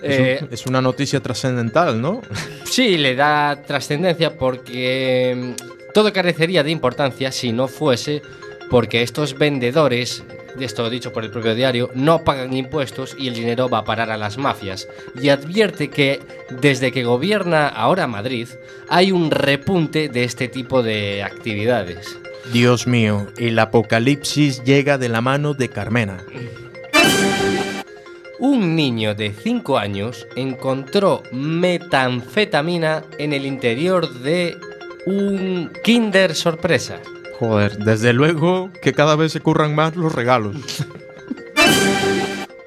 Es, 0.02 0.18
un- 0.18 0.24
Eh, 0.26 0.40
es 0.50 0.66
una 0.66 0.82
noticia 0.82 1.20
trascendental, 1.20 2.00
¿no? 2.00 2.22
Sí, 2.64 2.96
le 2.98 3.14
da 3.14 3.62
trascendencia 3.64 4.36
porque 4.36 5.54
mm, 5.56 5.92
todo 5.94 6.12
carecería 6.12 6.64
de 6.64 6.72
importancia 6.72 7.30
si 7.30 7.52
no 7.52 7.68
fuese 7.68 8.20
porque 8.68 9.02
estos 9.02 9.38
vendedores, 9.38 10.24
de 10.26 10.41
esto 10.60 10.88
dicho 10.90 11.12
por 11.12 11.24
el 11.24 11.30
propio 11.30 11.54
diario, 11.54 11.90
no 11.94 12.24
pagan 12.24 12.52
impuestos 12.52 13.16
y 13.18 13.28
el 13.28 13.34
dinero 13.34 13.68
va 13.68 13.78
a 13.78 13.84
parar 13.84 14.10
a 14.10 14.16
las 14.16 14.38
mafias. 14.38 14.88
Y 15.20 15.28
advierte 15.28 15.88
que 15.88 16.20
desde 16.60 16.92
que 16.92 17.04
gobierna 17.04 17.68
ahora 17.68 18.06
Madrid 18.06 18.48
hay 18.88 19.12
un 19.12 19.30
repunte 19.30 20.08
de 20.08 20.24
este 20.24 20.48
tipo 20.48 20.82
de 20.82 21.22
actividades. 21.22 22.18
Dios 22.52 22.86
mío, 22.86 23.28
el 23.38 23.58
apocalipsis 23.58 24.64
llega 24.64 24.98
de 24.98 25.08
la 25.08 25.20
mano 25.20 25.54
de 25.54 25.68
Carmena. 25.68 26.24
Un 28.38 28.74
niño 28.74 29.14
de 29.14 29.32
5 29.32 29.78
años 29.78 30.26
encontró 30.34 31.22
metanfetamina 31.30 33.04
en 33.18 33.32
el 33.32 33.46
interior 33.46 34.12
de 34.14 34.56
un 35.06 35.70
Kinder 35.84 36.34
Sorpresa. 36.34 36.98
Joder, 37.38 37.78
desde 37.78 38.12
luego 38.12 38.70
que 38.82 38.92
cada 38.92 39.16
vez 39.16 39.32
se 39.32 39.40
curran 39.40 39.74
más 39.74 39.96
los 39.96 40.14
regalos. 40.14 40.56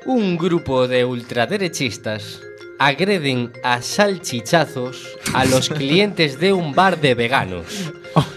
Un 0.06 0.38
grupo 0.38 0.88
de 0.88 1.04
ultraderechistas 1.06 2.42
agreden 2.78 3.52
a 3.64 3.82
salchichazos 3.82 5.08
a 5.34 5.46
los 5.46 5.70
clientes 5.70 6.40
de 6.40 6.54
un 6.54 6.76
bar 6.76 7.00
de 7.00 7.16
veganos. 7.16 7.66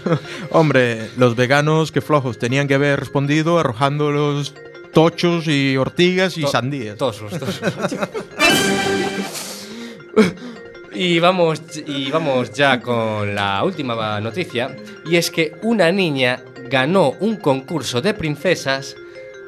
Hombre, 0.51 1.09
los 1.17 1.35
veganos 1.35 1.91
que 1.91 2.01
flojos 2.01 2.39
tenían 2.39 2.67
que 2.67 2.75
haber 2.75 2.99
respondido 2.99 3.59
arrojando 3.59 4.11
los 4.11 4.53
tochos 4.93 5.47
y 5.47 5.77
ortigas 5.77 6.37
y 6.37 6.41
To- 6.41 6.47
sandías. 6.47 6.97
Tosos, 6.97 7.37
tosos. 7.37 7.61
Y 11.01 11.17
vamos, 11.19 11.61
y 11.87 12.11
vamos 12.11 12.51
ya 12.51 12.81
con 12.81 13.33
la 13.33 13.63
última 13.63 14.19
noticia. 14.19 14.75
Y 15.05 15.15
es 15.15 15.31
que 15.31 15.53
una 15.61 15.93
niña 15.93 16.41
ganó 16.69 17.11
un 17.21 17.37
concurso 17.37 18.01
de 18.01 18.13
princesas 18.13 18.97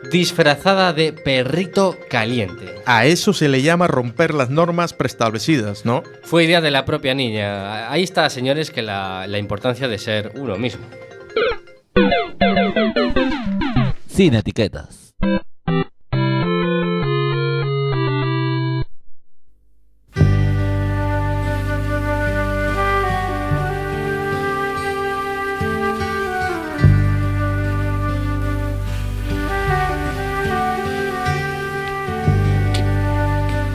disfrazada 0.09 0.93
de 0.93 1.11
perrito 1.11 1.97
caliente. 2.09 2.75
A 2.85 3.05
eso 3.05 3.33
se 3.33 3.49
le 3.49 3.61
llama 3.61 3.87
romper 3.87 4.33
las 4.33 4.49
normas 4.49 4.93
preestablecidas, 4.93 5.83
¿no? 5.83 6.03
Fue 6.23 6.45
idea 6.45 6.61
de 6.61 6.71
la 6.71 6.85
propia 6.85 7.13
niña. 7.13 7.91
Ahí 7.91 8.03
está, 8.03 8.29
señores, 8.29 8.71
que 8.71 8.81
la, 8.81 9.27
la 9.27 9.37
importancia 9.37 9.89
de 9.89 9.97
ser 9.97 10.31
uno 10.35 10.57
mismo. 10.57 10.85
Sin 14.07 14.35
etiquetas. 14.35 15.13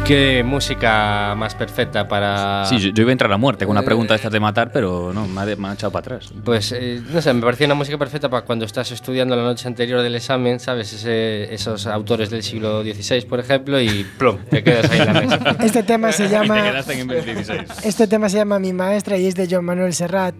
¿Qué 0.06 0.44
música 0.44 1.34
más 1.36 1.56
perfecta 1.56 2.06
para...? 2.06 2.64
Sí, 2.66 2.78
yo, 2.78 2.90
yo 2.90 3.02
iba 3.02 3.10
a 3.10 3.12
entrar 3.12 3.32
a 3.32 3.36
muerte 3.36 3.66
con 3.66 3.72
una 3.76 3.84
pregunta 3.84 4.14
de 4.14 4.16
estas 4.18 4.30
de 4.30 4.38
matar, 4.38 4.70
pero 4.72 5.12
no, 5.12 5.26
me 5.26 5.40
ha, 5.40 5.46
de- 5.46 5.56
me 5.56 5.66
ha 5.66 5.72
echado 5.72 5.90
para 5.90 6.14
atrás. 6.16 6.32
Pues, 6.44 6.70
eh, 6.70 7.02
no 7.12 7.20
sé, 7.20 7.32
me 7.32 7.42
parecía 7.42 7.66
una 7.66 7.74
música 7.74 7.98
perfecta 7.98 8.28
para 8.28 8.44
cuando 8.46 8.64
estás 8.64 8.92
estudiando 8.92 9.34
la 9.34 9.42
noche 9.42 9.66
anterior 9.66 10.02
del 10.02 10.14
examen, 10.14 10.60
¿sabes? 10.60 10.92
Ese- 10.92 11.52
esos 11.52 11.88
autores 11.88 12.30
del 12.30 12.44
siglo 12.44 12.84
XVI, 12.84 13.22
por 13.22 13.40
ejemplo, 13.40 13.80
y 13.80 14.06
plum, 14.16 14.36
te 14.48 14.62
quedas 14.62 14.88
ahí 14.92 15.00
en 15.00 15.06
la 15.06 15.20
mesa. 15.20 15.56
Este 15.64 15.82
tema 15.82 16.12
se 16.12 16.24
Te 16.24 16.30
llama 16.30 16.62
quedaste 16.62 17.00
en 17.00 17.10
el 17.10 17.24
16. 17.24 17.60
Este 17.84 18.06
tema 18.06 18.28
se 18.28 18.36
llama 18.36 18.60
Mi 18.60 18.72
maestra 18.72 19.16
y 19.18 19.26
es 19.26 19.34
de 19.34 19.48
Joan 19.50 19.64
Manuel 19.64 19.92
Serrat. 19.92 20.36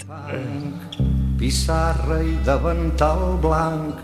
I 1.41 1.51
davantal 2.45 3.39
blanc. 3.43 3.97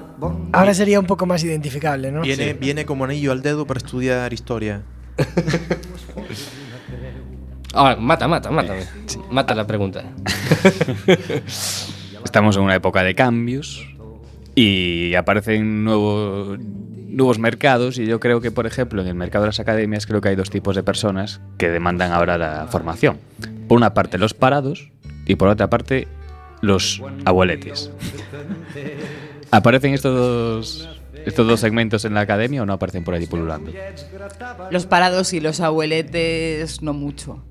Ahora 0.53 0.75
sería 0.75 0.98
un 0.98 1.07
poco 1.07 1.25
más 1.27 1.42
identificable, 1.44 2.11
¿no? 2.11 2.22
Viene, 2.22 2.53
viene 2.55 2.85
como 2.85 3.05
anillo 3.05 3.31
al 3.31 3.42
dedo 3.42 3.64
para 3.64 3.79
estudiar 3.79 4.33
historia. 4.33 4.83
Ahora, 7.75 7.96
mata, 7.96 8.29
mata, 8.29 8.51
mátame. 8.51 8.83
Mata 9.31 9.55
la 9.55 9.66
pregunta. 9.66 10.05
Estamos 12.25 12.57
en 12.57 12.62
una 12.62 12.75
época 12.75 13.03
de 13.03 13.14
cambios 13.14 13.87
y 14.55 15.14
aparecen 15.14 15.85
nuevos 15.85 17.38
mercados 17.38 17.98
y 17.98 18.07
yo 18.07 18.20
creo 18.20 18.40
que, 18.40 18.51
por 18.51 18.66
ejemplo, 18.66 19.03
en 19.03 19.09
el 19.09 19.14
mercado 19.14 19.44
de 19.44 19.48
las 19.48 19.61
academias 19.61 20.07
creo 20.07 20.20
que 20.20 20.29
hay 20.29 20.37
dos 20.37 20.51
tipos 20.51 20.77
de 20.77 20.83
personas 20.83 21.40
que 21.59 21.70
demandan 21.70 22.12
ahora 22.12 22.37
la 22.37 22.66
formación. 22.70 23.18
Por 23.68 23.77
una 23.77 23.94
parte 23.94 24.18
los 24.18 24.35
parados 24.35 24.90
y 25.27 25.37
por 25.37 25.48
otra 25.48 25.70
parte 25.70 26.09
los 26.61 27.03
abueletes. 27.25 27.90
¿Aparecen 29.51 29.94
estos 29.94 30.14
dos, 30.14 30.88
estos 31.27 31.47
dos 31.47 31.61
segmentos 31.61 32.05
en 32.05 32.15
la 32.15 32.21
academia 32.21 32.63
o 32.63 32.67
no 32.67 32.73
aparecen 32.73 33.05
por 33.05 33.15
allí 33.15 33.27
pululando? 33.27 33.71
Los 34.71 34.87
parados 34.87 35.33
y 35.33 35.41
los 35.41 35.61
abueletes, 35.61 36.83
no 36.83 36.93
mucho. 36.93 37.45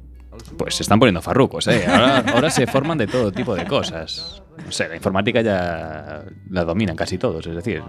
Pues 0.58 0.76
se 0.76 0.84
están 0.84 1.00
poniendo 1.00 1.22
farrucos, 1.22 1.68
¿eh? 1.68 1.86
Ahora, 1.88 2.20
ahora 2.34 2.50
se 2.50 2.66
forman 2.68 2.98
de 2.98 3.08
todo 3.08 3.32
tipo 3.32 3.56
de 3.56 3.66
cosas. 3.66 4.42
No 4.66 4.72
sé, 4.72 4.88
la 4.88 4.96
informática 4.96 5.42
ya 5.42 6.24
la 6.50 6.64
dominan 6.64 6.96
casi 6.96 7.18
todos, 7.18 7.46
es 7.48 7.56
decir. 7.56 7.82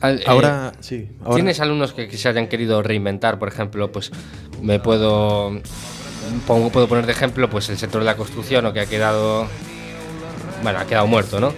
Al- 0.00 0.18
eh, 0.20 0.24
Ahora, 0.26 0.72
sí. 0.80 1.10
Ahora, 1.24 1.34
¿Tienes 1.36 1.60
alumnos 1.60 1.92
que, 1.92 2.08
que 2.08 2.16
se 2.16 2.28
hayan 2.28 2.48
querido 2.48 2.82
reinventar? 2.82 3.38
Por 3.38 3.48
ejemplo, 3.48 3.90
pues 3.90 4.10
me 4.62 4.78
puedo 4.78 5.50
pongo- 6.46 6.70
puedo 6.70 6.86
poner 6.88 7.06
de 7.06 7.12
ejemplo 7.12 7.48
pues 7.50 7.68
el 7.70 7.78
sector 7.78 8.00
de 8.00 8.06
la 8.06 8.16
construcción 8.16 8.66
o 8.66 8.72
que 8.72 8.80
ha 8.80 8.86
quedado 8.86 9.46
bueno, 10.62 10.78
ha 10.80 10.86
quedado 10.86 11.06
muerto, 11.06 11.40
¿no? 11.40 11.52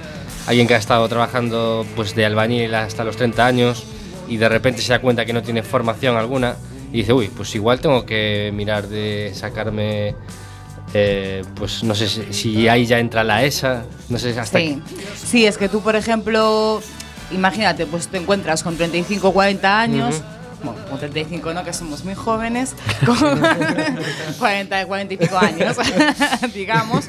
Alguien 0.46 0.66
que 0.66 0.74
ha 0.74 0.78
estado 0.78 1.08
trabajando 1.08 1.86
pues 1.94 2.14
de 2.14 2.24
albañil 2.26 2.74
hasta 2.74 3.04
los 3.04 3.16
30 3.16 3.46
años 3.46 3.84
y 4.28 4.36
de 4.36 4.48
repente 4.48 4.82
se 4.82 4.92
da 4.92 5.00
cuenta 5.00 5.24
que 5.24 5.32
no 5.32 5.42
tiene 5.42 5.62
formación 5.62 6.16
alguna 6.16 6.56
y 6.92 6.98
dice, 6.98 7.12
uy, 7.12 7.28
pues 7.28 7.54
igual 7.54 7.80
tengo 7.80 8.04
que 8.04 8.50
mirar 8.54 8.88
de 8.88 9.32
sacarme 9.34 10.14
eh, 10.92 11.44
pues 11.54 11.84
no 11.84 11.94
sé 11.94 12.08
si, 12.08 12.32
si 12.32 12.68
ahí 12.68 12.84
ya 12.86 12.98
entra 12.98 13.22
la 13.22 13.44
ESA, 13.44 13.84
no 14.08 14.18
sé 14.18 14.38
hasta 14.38 14.58
Sí. 14.58 14.82
sí, 15.24 15.46
es 15.46 15.56
que 15.56 15.68
tú, 15.68 15.80
por 15.82 15.94
ejemplo, 15.94 16.82
imagínate, 17.30 17.86
pues 17.86 18.08
te 18.08 18.18
encuentras 18.18 18.62
con 18.62 18.76
35, 18.76 19.32
40 19.32 19.80
años. 19.80 20.20
Bueno, 20.62 20.78
con 20.90 20.98
35 20.98 21.54
no, 21.54 21.64
que 21.64 21.72
somos 21.72 22.04
muy 22.04 22.14
jóvenes, 22.14 22.74
con 23.06 23.16
40, 24.38 24.86
40 24.86 25.14
y 25.14 25.16
pico 25.16 25.38
años, 25.38 25.76
digamos. 26.54 27.06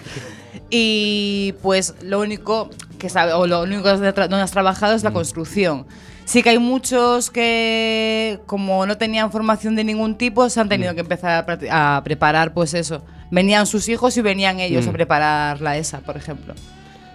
y 0.69 1.53
pues 1.61 1.95
lo 2.01 2.21
único 2.21 2.69
que 3.01 3.09
sabe, 3.09 3.33
o 3.33 3.47
lo 3.47 3.63
único 3.63 3.81
que 3.83 3.89
donde 3.89 4.41
has 4.41 4.51
trabajado 4.51 4.93
es 4.95 5.03
la 5.03 5.11
construcción. 5.11 5.85
Sí 6.25 6.43
que 6.43 6.51
hay 6.51 6.59
muchos 6.59 7.31
que, 7.31 8.39
como 8.45 8.85
no 8.85 8.95
tenían 8.97 9.31
formación 9.31 9.75
de 9.75 9.83
ningún 9.83 10.15
tipo, 10.17 10.47
se 10.49 10.59
han 10.61 10.69
tenido 10.69 10.93
que 10.93 11.01
empezar 11.01 11.45
a, 11.69 11.97
a 11.97 12.03
preparar, 12.03 12.53
pues 12.53 12.73
eso. 12.75 13.03
Venían 13.31 13.65
sus 13.65 13.89
hijos 13.89 14.15
y 14.17 14.21
venían 14.21 14.59
ellos 14.59 14.87
a 14.87 14.91
preparar 14.91 15.61
la 15.61 15.77
ESA, 15.77 15.99
por 16.01 16.15
ejemplo. 16.15 16.53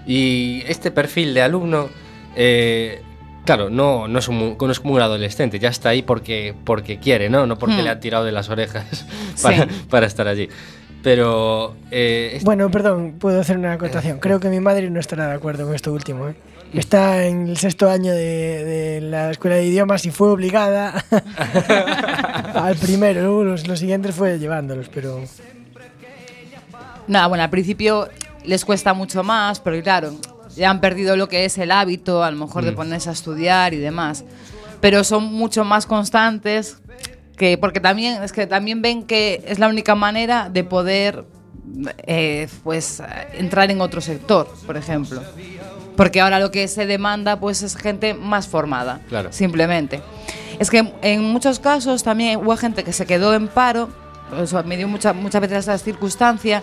Y 0.07 0.63
este 0.67 0.91
perfil 0.91 1.35
de 1.35 1.43
alumno, 1.43 1.89
eh, 2.35 3.01
claro, 3.45 3.71
no, 3.71 4.09
no, 4.09 4.19
es 4.19 4.29
un- 4.29 4.57
no 4.61 4.71
es 4.73 4.81
como 4.81 4.95
un 4.95 5.01
adolescente, 5.01 5.59
ya 5.59 5.69
está 5.69 5.91
ahí 5.91 6.03
porque, 6.03 6.55
porque 6.65 6.99
quiere, 6.99 7.31
¿no? 7.31 7.47
No 7.47 7.59
porque 7.59 7.77
Hmm. 7.77 7.85
le 7.85 7.91
ha 7.91 8.01
tirado 8.01 8.25
de 8.25 8.33
las 8.33 8.49
orejas 8.49 9.07
para, 9.43 9.69
para 9.89 10.07
estar 10.07 10.27
allí. 10.27 10.49
Pero... 11.07 11.77
eh, 11.93 12.31
este- 12.33 12.45
Bueno, 12.45 12.69
perdón, 12.69 13.15
puedo 13.21 13.41
hacer 13.41 13.57
una 13.57 13.75
acotación. 13.75 14.19
Creo 14.19 14.41
que 14.41 14.49
mi 14.49 14.59
madre 14.59 14.91
no 14.91 14.99
estará 14.99 15.29
de 15.29 15.35
acuerdo 15.35 15.65
con 15.65 15.73
esto 15.77 15.93
último. 15.93 16.27
¿eh? 16.31 16.35
Está 16.75 17.27
en 17.27 17.47
el 17.47 17.57
sexto 17.59 17.89
año 17.89 18.13
de, 18.13 18.65
de 18.65 19.01
la 19.03 19.31
escuela 19.31 19.55
de 19.55 19.65
idiomas 19.67 20.05
y 20.05 20.11
fue 20.11 20.29
obligada 20.31 21.05
al 22.55 22.75
primero. 22.75 23.21
Luego 23.23 23.45
los, 23.45 23.69
los 23.69 23.79
siguientes 23.79 24.17
fue 24.17 24.41
llevándolos, 24.41 24.89
pero 24.93 25.21
Nada, 27.07 27.29
bueno, 27.29 27.45
al 27.45 27.51
principio 27.51 28.09
les 28.45 28.65
cuesta 28.65 28.93
mucho 28.93 29.23
más, 29.23 29.61
pero 29.61 29.81
claro, 29.85 30.13
ya 30.57 30.71
han 30.71 30.81
perdido 30.81 31.17
lo 31.17 31.29
que 31.29 31.45
es 31.45 31.57
el 31.59 31.71
hábito, 31.71 32.25
a 32.25 32.33
lo 32.33 32.37
mejor 32.37 32.65
de 32.65 32.73
ponerse 32.73 33.11
a 33.11 33.13
estudiar 33.13 33.75
y 33.75 33.77
demás. 33.77 34.25
Pero 34.81 35.05
son 35.05 35.23
mucho 35.33 35.65
más 35.65 35.87
constantes 35.87 36.79
que 37.37 37.59
porque 37.59 37.81
también 37.81 38.23
es 38.23 38.33
que 38.33 38.47
también 38.47 38.83
ven 38.83 39.03
que 39.05 39.45
es 39.47 39.59
la 39.59 39.69
única 39.69 39.95
manera 39.95 40.49
de 40.49 40.65
poder 40.65 41.25
eh, 42.07 42.49
pues 42.65 43.03
entrar 43.35 43.71
en 43.71 43.81
otro 43.81 44.01
sector, 44.01 44.49
por 44.67 44.77
ejemplo. 44.77 45.23
Porque 45.97 46.21
ahora 46.21 46.39
lo 46.41 46.51
que 46.51 46.69
se 46.69 46.87
demanda 46.87 47.39
pues 47.41 47.63
es 47.63 47.77
gente 47.77 48.15
más 48.15 48.47
formada, 48.49 49.01
Claro. 49.09 49.33
simplemente. 49.33 50.03
Es 50.59 50.71
que 50.71 50.93
en 51.03 51.23
muchos 51.23 51.59
casos 51.61 52.03
también 52.03 52.39
hubo 52.41 52.57
gente 52.57 52.85
que 52.85 52.93
se 52.93 53.07
quedó 53.07 53.35
en 53.35 53.49
paro, 53.49 53.89
eso 54.43 54.63
me 54.65 54.77
dio 54.77 54.89
mucha- 54.89 55.13
muchas 55.13 55.41
veces 55.41 55.59
esa 55.59 55.77
circunstancia, 55.79 56.63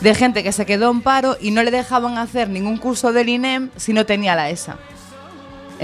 de 0.00 0.14
gente 0.14 0.42
que 0.42 0.52
se 0.52 0.66
quedó 0.66 0.90
en 0.90 1.00
paro 1.02 1.36
y 1.40 1.50
no 1.52 1.62
le 1.62 1.70
dejaban 1.70 2.18
hacer 2.18 2.48
ningún 2.48 2.76
curso 2.78 3.12
del 3.12 3.28
INEM 3.28 3.70
si 3.76 3.92
no 3.92 4.04
tenía 4.04 4.34
la 4.34 4.50
ESA. 4.50 4.76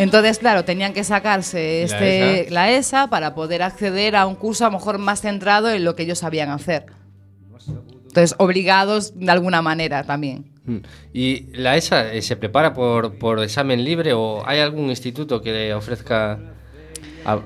Entonces, 0.03 0.39
claro, 0.39 0.65
tenían 0.65 0.93
que 0.93 1.05
sacarse 1.05 1.85
La 1.89 1.95
este, 1.97 2.41
ESA. 2.43 2.51
la 2.55 2.71
ESA 2.73 3.07
para 3.09 3.35
poder 3.35 3.63
acceder 3.63 4.17
a 4.17 4.27
un 4.27 4.35
curso 4.35 4.65
a 4.67 4.69
lo 4.71 4.79
mejor 4.79 4.99
más 4.99 5.21
centrado 5.21 5.71
en 5.71 5.85
lo 5.85 5.95
que 5.97 6.03
ellos 6.05 6.19
sabían 6.19 6.51
hacer. 6.51 6.87
Entonces, 8.09 8.35
obligados 8.39 9.13
de 9.19 9.31
alguna 9.31 9.63
manera 9.63 10.03
también. 10.05 10.51
Mm. 10.65 10.79
¿Y 11.13 11.47
la 11.57 11.77
ESA 11.77 12.13
eh, 12.13 12.23
se 12.23 12.37
prepara 12.37 12.75
por, 12.75 13.19
por 13.19 13.39
examen 13.43 13.85
libre 13.85 14.13
o 14.13 14.43
hay 14.47 14.61
algún 14.61 14.91
instituto 14.91 15.41
que 15.43 15.53
le 15.53 15.75
ofrezca 15.75 16.39
a- 17.25 17.41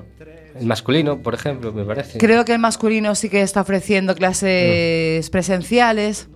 el 0.59 0.65
masculino, 0.65 1.21
por 1.21 1.33
ejemplo, 1.35 1.71
me 1.73 1.83
parece? 1.83 2.17
Creo 2.17 2.45
que 2.45 2.53
el 2.53 2.59
masculino 2.59 3.13
sí 3.13 3.29
que 3.29 3.41
está 3.41 3.61
ofreciendo 3.61 4.15
clases 4.15 5.29
presenciales. 5.29 6.29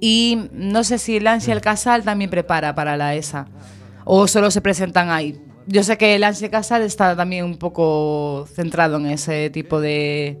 Y 0.00 0.48
no 0.52 0.84
sé 0.84 0.98
si 0.98 1.16
el 1.16 1.26
ANSI 1.26 1.50
y 1.50 1.52
el 1.52 1.60
CASAL 1.60 2.02
también 2.04 2.30
prepara 2.30 2.74
para 2.74 2.96
la 2.96 3.14
ESA. 3.16 3.46
O 4.10 4.26
solo 4.26 4.50
se 4.50 4.60
presentan 4.62 5.10
ahí. 5.10 5.38
Yo 5.66 5.82
sé 5.82 5.98
que 5.98 6.14
el 6.14 6.24
el 6.24 6.50
CASAL 6.50 6.80
está 6.82 7.14
también 7.14 7.44
un 7.44 7.58
poco 7.58 8.48
centrado 8.54 8.96
en 8.96 9.06
ese 9.06 9.50
tipo 9.50 9.80
de, 9.82 10.38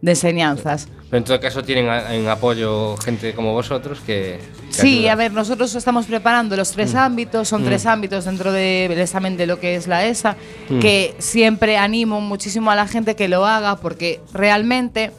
de 0.00 0.10
enseñanzas. 0.12 0.88
Pero 1.10 1.18
en 1.18 1.24
todo 1.24 1.38
caso 1.40 1.62
tienen 1.62 1.90
a- 1.90 2.14
en 2.14 2.26
apoyo 2.28 2.96
gente 2.96 3.34
como 3.34 3.52
vosotros 3.52 4.00
que... 4.00 4.38
que 4.68 4.72
Sí, 4.72 4.98
ayuda. 5.00 5.12
a 5.12 5.14
ver, 5.16 5.32
nosotros 5.32 5.74
estamos 5.74 6.06
preparando 6.06 6.56
los 6.56 6.70
tres 6.72 6.94
ámbitos, 6.94 7.46
son 7.48 7.62
tres 7.64 7.84
ámbitos 7.84 8.24
dentro 8.24 8.52
del 8.52 8.92
examen 8.98 9.36
de 9.36 9.46
lo 9.46 9.60
que 9.60 9.74
es 9.74 9.86
la 9.86 10.06
ESA, 10.06 10.36
que 10.80 11.14
siempre 11.18 11.76
animo 11.76 12.20
muchísimo 12.22 12.70
a 12.70 12.74
la 12.76 12.86
gente 12.86 13.16
que 13.16 13.28
lo 13.28 13.44
haga 13.44 13.76
porque 13.76 14.20
realmente 14.32 15.10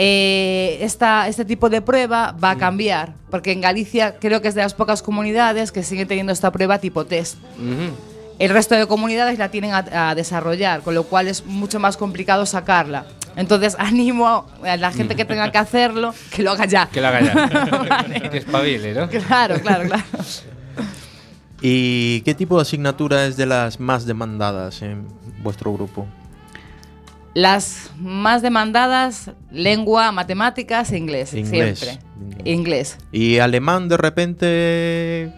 eh, 0.00 0.78
esta, 0.80 1.26
este 1.26 1.44
tipo 1.44 1.68
de 1.68 1.82
prueba 1.82 2.30
va 2.32 2.52
a 2.52 2.56
cambiar, 2.56 3.14
porque 3.32 3.50
en 3.50 3.60
Galicia 3.60 4.14
creo 4.20 4.40
que 4.40 4.46
es 4.46 4.54
de 4.54 4.62
las 4.62 4.72
pocas 4.72 5.02
comunidades 5.02 5.72
que 5.72 5.82
siguen 5.82 6.06
teniendo 6.06 6.32
esta 6.32 6.52
prueba 6.52 6.78
tipo 6.78 7.04
test. 7.04 7.34
Ujú. 7.56 7.96
El 8.38 8.50
resto 8.50 8.76
de 8.76 8.86
comunidades 8.86 9.40
la 9.40 9.48
tienen 9.48 9.72
a, 9.72 10.10
a 10.10 10.14
desarrollar, 10.14 10.82
con 10.82 10.94
lo 10.94 11.02
cual 11.02 11.26
es 11.26 11.44
mucho 11.44 11.80
más 11.80 11.96
complicado 11.96 12.46
sacarla. 12.46 13.06
Entonces 13.34 13.74
animo 13.80 14.46
a 14.62 14.76
la 14.76 14.92
gente 14.92 15.16
que 15.16 15.24
tenga 15.24 15.50
que 15.50 15.58
hacerlo 15.58 16.14
que 16.30 16.44
lo 16.44 16.52
haga 16.52 16.66
ya. 16.66 16.86
Que 16.86 17.00
lo 17.00 17.08
haga 17.08 17.20
ya. 17.20 18.30
que 18.30 18.38
espabile, 18.38 18.94
¿no? 18.94 19.08
Claro, 19.08 19.60
claro, 19.60 19.88
claro. 19.88 20.04
¿Y 21.60 22.20
qué 22.20 22.36
tipo 22.36 22.54
de 22.54 22.62
asignatura 22.62 23.26
es 23.26 23.36
de 23.36 23.46
las 23.46 23.80
más 23.80 24.06
demandadas 24.06 24.80
en 24.82 25.08
vuestro 25.42 25.72
grupo? 25.72 26.06
Las 27.38 27.90
más 27.98 28.42
demandadas, 28.42 29.30
lengua, 29.52 30.10
matemáticas 30.10 30.90
e 30.90 30.98
inglés, 30.98 31.32
Inglés. 31.34 31.78
siempre. 31.78 32.04
Inglés. 32.44 32.96
¿Y 33.12 33.38
alemán 33.38 33.88
de 33.88 33.96
repente 33.96 35.32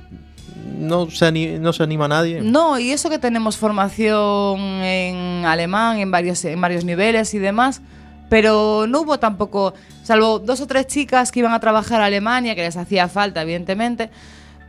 no 0.79 1.11
se, 1.11 1.27
ani- 1.27 1.59
no 1.59 1.75
se 1.75 1.83
anima 1.83 2.09
nadie? 2.09 2.41
No, 2.41 2.79
y 2.79 2.91
eso 2.91 3.11
que 3.11 3.19
tenemos 3.19 3.59
formación 3.59 4.59
en 4.83 5.45
alemán 5.45 5.99
en 5.99 6.11
varios, 6.11 6.43
en 6.47 6.59
varios 6.59 6.87
niveles 6.87 7.35
y 7.35 7.39
demás, 7.39 7.83
pero 8.31 8.87
no 8.89 9.03
hubo 9.03 9.19
tampoco, 9.19 9.75
salvo 10.03 10.39
dos 10.39 10.63
o 10.63 10.67
tres 10.67 10.87
chicas 10.87 11.31
que 11.31 11.41
iban 11.41 11.53
a 11.53 11.61
trabajar 11.61 12.01
a 12.01 12.07
Alemania, 12.07 12.55
que 12.55 12.63
les 12.63 12.79
hacía 12.79 13.09
falta, 13.09 13.43
evidentemente, 13.43 14.09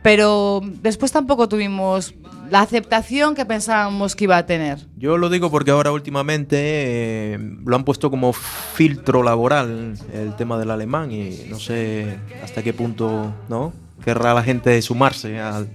pero 0.02 0.60
después 0.82 1.12
tampoco 1.12 1.48
tuvimos 1.48 2.14
la 2.50 2.60
aceptación 2.60 3.34
que 3.34 3.46
pensábamos 3.46 4.14
que 4.14 4.24
iba 4.24 4.36
a 4.36 4.44
tener. 4.44 4.78
Yo 4.96 5.16
lo 5.16 5.30
digo 5.30 5.50
porque 5.50 5.70
ahora 5.70 5.90
últimamente 5.92 6.56
eh, 6.58 7.38
lo 7.64 7.76
han 7.76 7.84
puesto 7.84 8.10
como 8.10 8.32
filtro 8.32 9.22
laboral 9.22 9.94
el 10.12 10.36
tema 10.36 10.58
del 10.58 10.70
alemán 10.70 11.10
y 11.12 11.46
no 11.48 11.58
sé 11.58 12.18
hasta 12.42 12.62
qué 12.62 12.74
punto 12.74 13.32
no 13.48 13.72
querrá 14.04 14.34
la 14.34 14.42
gente 14.42 14.80
sumarse 14.82 15.40
al... 15.40 15.70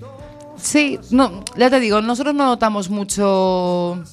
Sí, 0.57 0.99
no, 1.11 1.43
ya 1.55 1.69
te 1.69 1.79
digo, 1.79 2.01
nosotros 2.01 2.35
no 2.35 2.45
notamos 2.45 2.89
mucho 2.89 4.03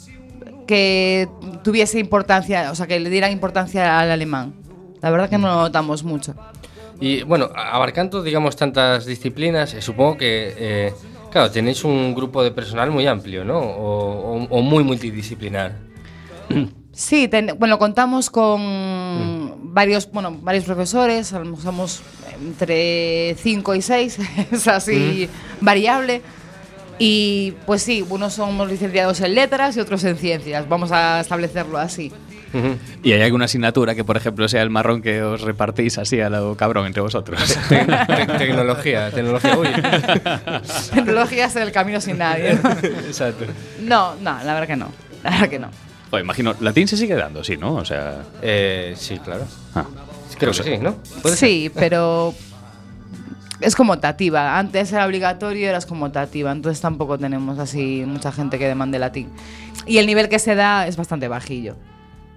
que 0.67 1.29
tuviese 1.63 1.99
importancia, 1.99 2.71
o 2.71 2.75
sea, 2.75 2.87
que 2.87 3.01
le 3.01 3.11
dieran 3.11 3.33
importancia 3.33 3.99
al 3.99 4.11
alemán. 4.11 4.55
La 5.01 5.11
verdad 5.11 5.29
que 5.29 5.39
no 5.39 5.49
lo 5.49 5.55
notamos 5.57 6.03
mucho. 6.03 6.35
Y 7.01 7.23
bueno, 7.23 7.51
abarcando, 7.55 8.23
digamos, 8.23 8.57
tantas 8.57 9.05
disciplinas, 9.07 9.75
eh, 9.75 9.83
supongo 9.83 10.17
que, 10.17 10.55
eh, 10.57 10.93
claro, 11.31 11.51
tenéis 11.51 11.85
un 11.85 12.15
grupo 12.15 12.43
de 12.43 12.51
personal 12.51 12.91
muy 12.91 13.07
amplio, 13.07 13.45
¿no? 13.45 13.59
O, 13.59 14.37
o- 14.39 14.47
o 14.49 14.63
muy 14.63 14.85
multidisciplinar. 14.85 15.73
Sí, 16.93 17.27
ten- 17.27 17.57
bueno, 17.59 17.79
contamos 17.79 18.31
con 18.31 19.73
varios, 19.75 20.11
bueno, 20.13 20.37
varios 20.43 20.65
profesores, 20.65 21.27
somos 21.63 22.03
entre 22.41 23.35
5 23.39 23.75
y 23.75 23.83
6, 23.83 24.19
es 24.53 24.69
así 24.69 25.29
variable. 25.61 26.23
Y 26.99 27.55
pues 27.67 27.83
sí, 27.83 28.05
unos 28.09 28.35
somos 28.35 28.69
licenciados 28.71 29.21
en 29.21 29.35
letras 29.35 29.77
y 29.77 29.81
otros 29.81 30.05
en 30.05 30.17
ciencias, 30.17 30.69
vamos 30.69 30.93
a 30.93 31.21
establecerlo 31.21 31.77
así. 31.79 32.13
¿Y 33.03 33.13
hay 33.13 33.23
alguna 33.23 33.47
asignatura 33.47 33.95
que, 33.95 34.05
por 34.05 34.17
ejemplo, 34.17 34.49
sea 34.49 34.63
el 34.63 34.71
marrón 34.71 35.03
que 35.03 35.23
os 35.23 35.41
repartís 35.41 35.99
así 35.99 36.21
a 36.21 36.31
lo 36.31 36.57
cabrón 36.57 36.87
entre 36.87 37.03
vosotros? 37.03 37.41
Te- 37.69 37.85
te- 37.85 38.27
tecnología, 38.39 39.11
tecnología, 39.11 39.57
uy. 39.59 39.69
Tecnología 40.95 41.47
es 41.47 41.57
el 41.57 41.73
camino 41.73 42.01
sin 42.01 42.19
nadie. 42.19 42.59
¿no? 42.63 42.71
Exacto. 42.71 43.45
No, 43.83 44.15
no, 44.17 44.39
la 44.45 44.55
verdad 44.55 44.67
que 44.67 44.77
no. 44.77 44.89
La 45.23 45.31
verdad 45.31 45.49
que 45.49 45.59
no. 45.59 45.69
Joder, 46.11 46.25
imagino, 46.25 46.55
latín 46.61 46.87
se 46.87 46.97
sigue 46.97 47.15
dando, 47.15 47.43
sí, 47.43 47.57
¿no? 47.57 47.75
O 47.75 47.85
sea. 47.85 48.23
Eh, 48.43 48.95
sí, 48.97 49.19
claro. 49.19 49.45
ah. 49.75 49.85
Creo 50.39 50.53
que 50.53 50.63
sí, 50.63 50.79
¿no? 50.79 50.97
¿Puede 51.23 51.37
ser? 51.37 51.49
Sí, 51.49 51.71
pero 51.75 52.35
es 53.61 53.75
como 53.77 53.99
tativa. 53.99 54.59
Antes 54.59 54.93
era 54.93 55.07
obligatorio, 55.07 55.67
ahora 55.69 55.79
es 55.79 55.87
como 55.87 56.11
tativa. 56.11 56.51
Entonces 56.53 56.81
tampoco 56.81 57.19
tenemos 57.19 57.59
así 57.59 58.03
mucha 58.07 58.33
gente 58.33 58.59
que 58.59 58.67
demande 58.67 58.99
latín. 58.99 59.29
Y 59.87 59.99
el 59.99 60.07
nivel 60.07 60.29
que 60.29 60.39
se 60.39 60.55
da 60.55 60.87
es 60.87 60.97
bastante 60.97 61.29
bajillo. 61.29 61.77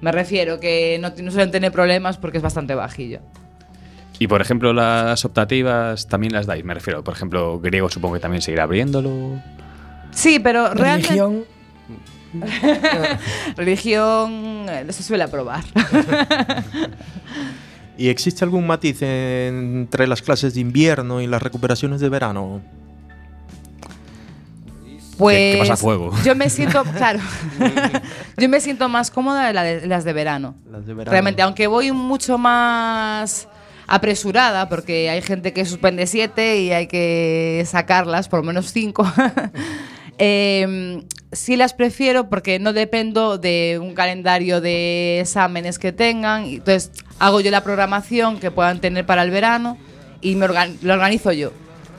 Me 0.02 0.12
refiero 0.12 0.60
que 0.60 0.98
no, 1.00 1.12
no 1.22 1.32
suelen 1.32 1.52
tener 1.52 1.72
problemas 1.72 2.18
porque 2.18 2.38
es 2.38 2.44
bastante 2.44 2.76
bajillo. 2.76 3.20
Y 4.20 4.28
por 4.28 4.42
ejemplo, 4.42 4.74
las 4.74 5.24
optativas 5.26 6.08
también 6.08 6.34
las 6.34 6.46
dais, 6.46 6.64
me 6.64 6.74
refiero. 6.74 7.04
Por 7.04 7.14
ejemplo, 7.14 7.60
griego 7.60 7.90
supongo 7.90 8.16
que 8.16 8.20
también 8.20 8.42
seguirá 8.42 8.64
abriéndolo. 8.64 9.42
Sí, 10.12 10.40
pero 10.40 10.74
realmente... 10.74 11.10
religión. 11.10 11.46
Religión 13.56 14.66
eh, 14.70 14.86
se 14.90 15.04
suele 15.04 15.24
aprobar. 15.24 15.64
¿Y 17.98 18.10
existe 18.10 18.44
algún 18.44 18.68
matiz 18.68 19.02
entre 19.02 20.08
las 20.08 20.22
clases 20.22 20.54
de 20.54 20.62
invierno 20.62 21.22
y 21.22 21.28
las 21.28 21.42
recuperaciones 21.42 22.00
de 22.00 22.10
verano? 22.10 22.62
Pues 25.18 25.56
que 25.56 25.60
pasa 25.60 25.78
fuego. 25.78 26.12
yo 26.24 26.36
me 26.36 26.50
siento, 26.50 26.84
claro, 26.98 27.20
yo 28.38 28.50
me 28.50 28.60
siento 28.62 28.88
más 28.90 29.10
cómoda 29.12 29.52
la 29.54 29.64
de- 29.64 29.88
las 29.88 30.04
de 30.04 30.14
verano. 30.14 30.56
Las 30.72 30.86
de 30.86 30.94
verano. 30.94 31.12
Realmente, 31.12 31.42
aunque 31.42 31.68
voy 31.68 31.92
mucho 31.92 32.38
más 32.38 33.48
apresurada, 33.88 34.68
porque 34.70 35.10
hay 35.10 35.22
gente 35.22 35.54
que 35.54 35.66
suspende 35.66 36.08
siete 36.08 36.60
y 36.62 36.72
hay 36.72 36.88
que 36.88 37.64
sacarlas, 37.66 38.28
por 38.30 38.40
lo 38.42 38.46
menos 38.46 38.72
cinco. 38.72 39.12
Eh, 40.20 41.04
sí 41.32 41.56
las 41.58 41.76
prefiero 41.76 42.28
porque 42.28 42.58
no 42.58 42.74
dependo 42.74 43.38
de 43.38 43.78
un 43.80 43.94
calendario 43.94 44.62
de 44.62 45.20
exámenes 45.20 45.78
que 45.78 45.92
tengan. 45.92 46.46
Entonces 46.46 46.92
hago 47.20 47.40
yo 47.40 47.52
la 47.52 47.62
programación 47.64 48.40
que 48.40 48.50
puedan 48.50 48.82
tener 48.82 49.06
para 49.06 49.22
el 49.22 49.30
verano 49.30 49.78
y 50.22 50.34
me 50.36 50.48
organ- 50.48 50.78
lo 50.82 50.94
organizo 50.94 51.32
yo. 51.34 51.52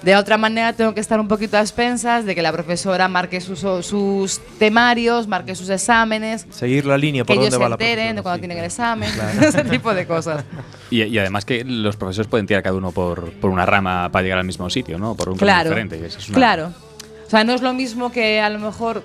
De 0.02 0.14
otra 0.14 0.38
manera 0.38 0.72
tengo 0.72 0.94
que 0.94 1.00
estar 1.00 1.18
un 1.18 1.26
poquito 1.26 1.56
a 1.56 1.60
expensas 1.60 2.24
de 2.24 2.34
que 2.36 2.40
la 2.42 2.52
profesora 2.52 3.08
marque 3.08 3.40
sus, 3.40 3.58
sus 3.84 4.40
temarios, 4.58 5.26
marque 5.26 5.56
sus 5.56 5.68
exámenes, 5.70 6.46
Seguir 6.50 6.86
la 6.86 6.96
línea 6.96 7.22
que 7.24 7.26
por 7.26 7.34
ellos 7.42 7.50
dónde 7.50 7.56
se 7.56 7.62
va 7.62 7.68
la 7.68 7.74
enteren 7.74 8.14
de 8.16 8.22
profesora, 8.22 8.22
cuando 8.22 8.36
sí. 8.36 8.40
tienen 8.40 8.58
el 8.58 8.64
examen, 8.64 9.10
ese 9.42 9.64
tipo 9.64 9.92
de 9.94 10.06
cosas. 10.06 10.44
Y, 10.90 11.02
y 11.02 11.18
además 11.18 11.44
que 11.44 11.64
los 11.64 11.96
profesores 11.96 12.28
pueden 12.28 12.46
tirar 12.46 12.62
cada 12.62 12.76
uno 12.76 12.92
por, 12.92 13.32
por 13.32 13.50
una 13.50 13.66
rama 13.66 14.08
para 14.12 14.22
llegar 14.22 14.38
al 14.38 14.44
mismo 14.44 14.70
sitio, 14.70 14.98
¿no? 14.98 15.16
Por 15.16 15.30
un 15.30 15.36
camino 15.36 15.52
Claro, 15.54 15.70
diferente. 15.70 16.06
Eso 16.06 16.18
es 16.18 16.28
una- 16.28 16.38
claro. 16.38 16.72
O 17.26 17.30
sea, 17.30 17.42
no 17.42 17.52
es 17.52 17.60
lo 17.60 17.74
mismo 17.74 18.12
que 18.12 18.40
a 18.40 18.48
lo 18.50 18.60
mejor 18.60 19.02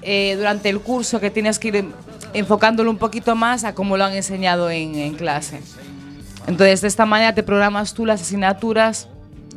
eh, 0.00 0.34
durante 0.38 0.70
el 0.70 0.80
curso 0.80 1.20
que 1.20 1.30
tienes 1.30 1.58
que 1.58 1.68
ir 1.68 1.76
en- 1.76 1.92
enfocándolo 2.32 2.90
un 2.90 2.96
poquito 2.96 3.36
más 3.36 3.64
a 3.64 3.74
cómo 3.74 3.98
lo 3.98 4.04
han 4.06 4.14
enseñado 4.14 4.70
en, 4.70 4.94
en 4.94 5.14
clase. 5.16 5.60
Entonces, 6.46 6.80
de 6.80 6.88
esta 6.88 7.04
manera 7.04 7.34
te 7.34 7.42
programas 7.42 7.92
tú 7.92 8.06
las 8.06 8.22
asignaturas 8.22 9.08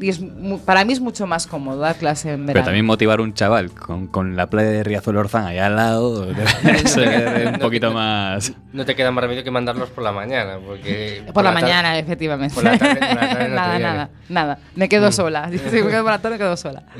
y 0.01 0.09
es 0.09 0.19
para 0.65 0.83
mí 0.85 0.93
es 0.93 0.99
mucho 0.99 1.27
más 1.27 1.47
cómodo 1.47 1.79
dar 1.79 1.95
clase 1.95 2.29
en 2.31 2.45
verano. 2.45 2.53
Pero 2.53 2.65
también 2.65 2.85
motivar 2.85 3.19
a 3.19 3.23
un 3.23 3.33
chaval 3.33 3.71
con, 3.71 4.07
con 4.07 4.35
la 4.35 4.49
playa 4.49 4.69
de 4.69 4.83
Riazuelo 4.83 5.19
Orzán 5.19 5.45
ahí 5.45 5.57
al 5.59 5.75
lado 5.75 6.27
ser 6.85 7.47
un 7.53 7.59
poquito 7.59 7.91
más. 7.93 8.53
No 8.73 8.85
te 8.85 8.95
queda 8.95 9.11
más 9.11 9.23
remedio 9.23 9.43
que 9.43 9.51
mandarlos 9.51 9.89
por 9.89 10.03
la 10.03 10.11
mañana, 10.11 10.57
porque... 10.65 11.23
Por 11.33 11.43
la, 11.43 11.51
mañana, 11.51 11.97
efectivamente. 11.99 12.55
por 12.55 12.63
la 12.63 12.77
tarde- 12.77 12.95
por 12.99 13.15
la 13.15 13.29
tarde 13.29 13.33
no 13.33 13.45
te 13.49 13.49
nada, 13.55 13.79
nada, 13.79 14.09
nada. 14.29 14.59
Me 14.75 14.89
quedo 14.89 15.11
sola. 15.11 15.49
Si 15.51 15.57
me 15.57 15.89
quedo 15.89 16.03
por 16.03 16.11
la 16.11 16.19
tarde, 16.21 16.35
me 16.35 16.39
quedo 16.39 16.57
sola. 16.57 16.83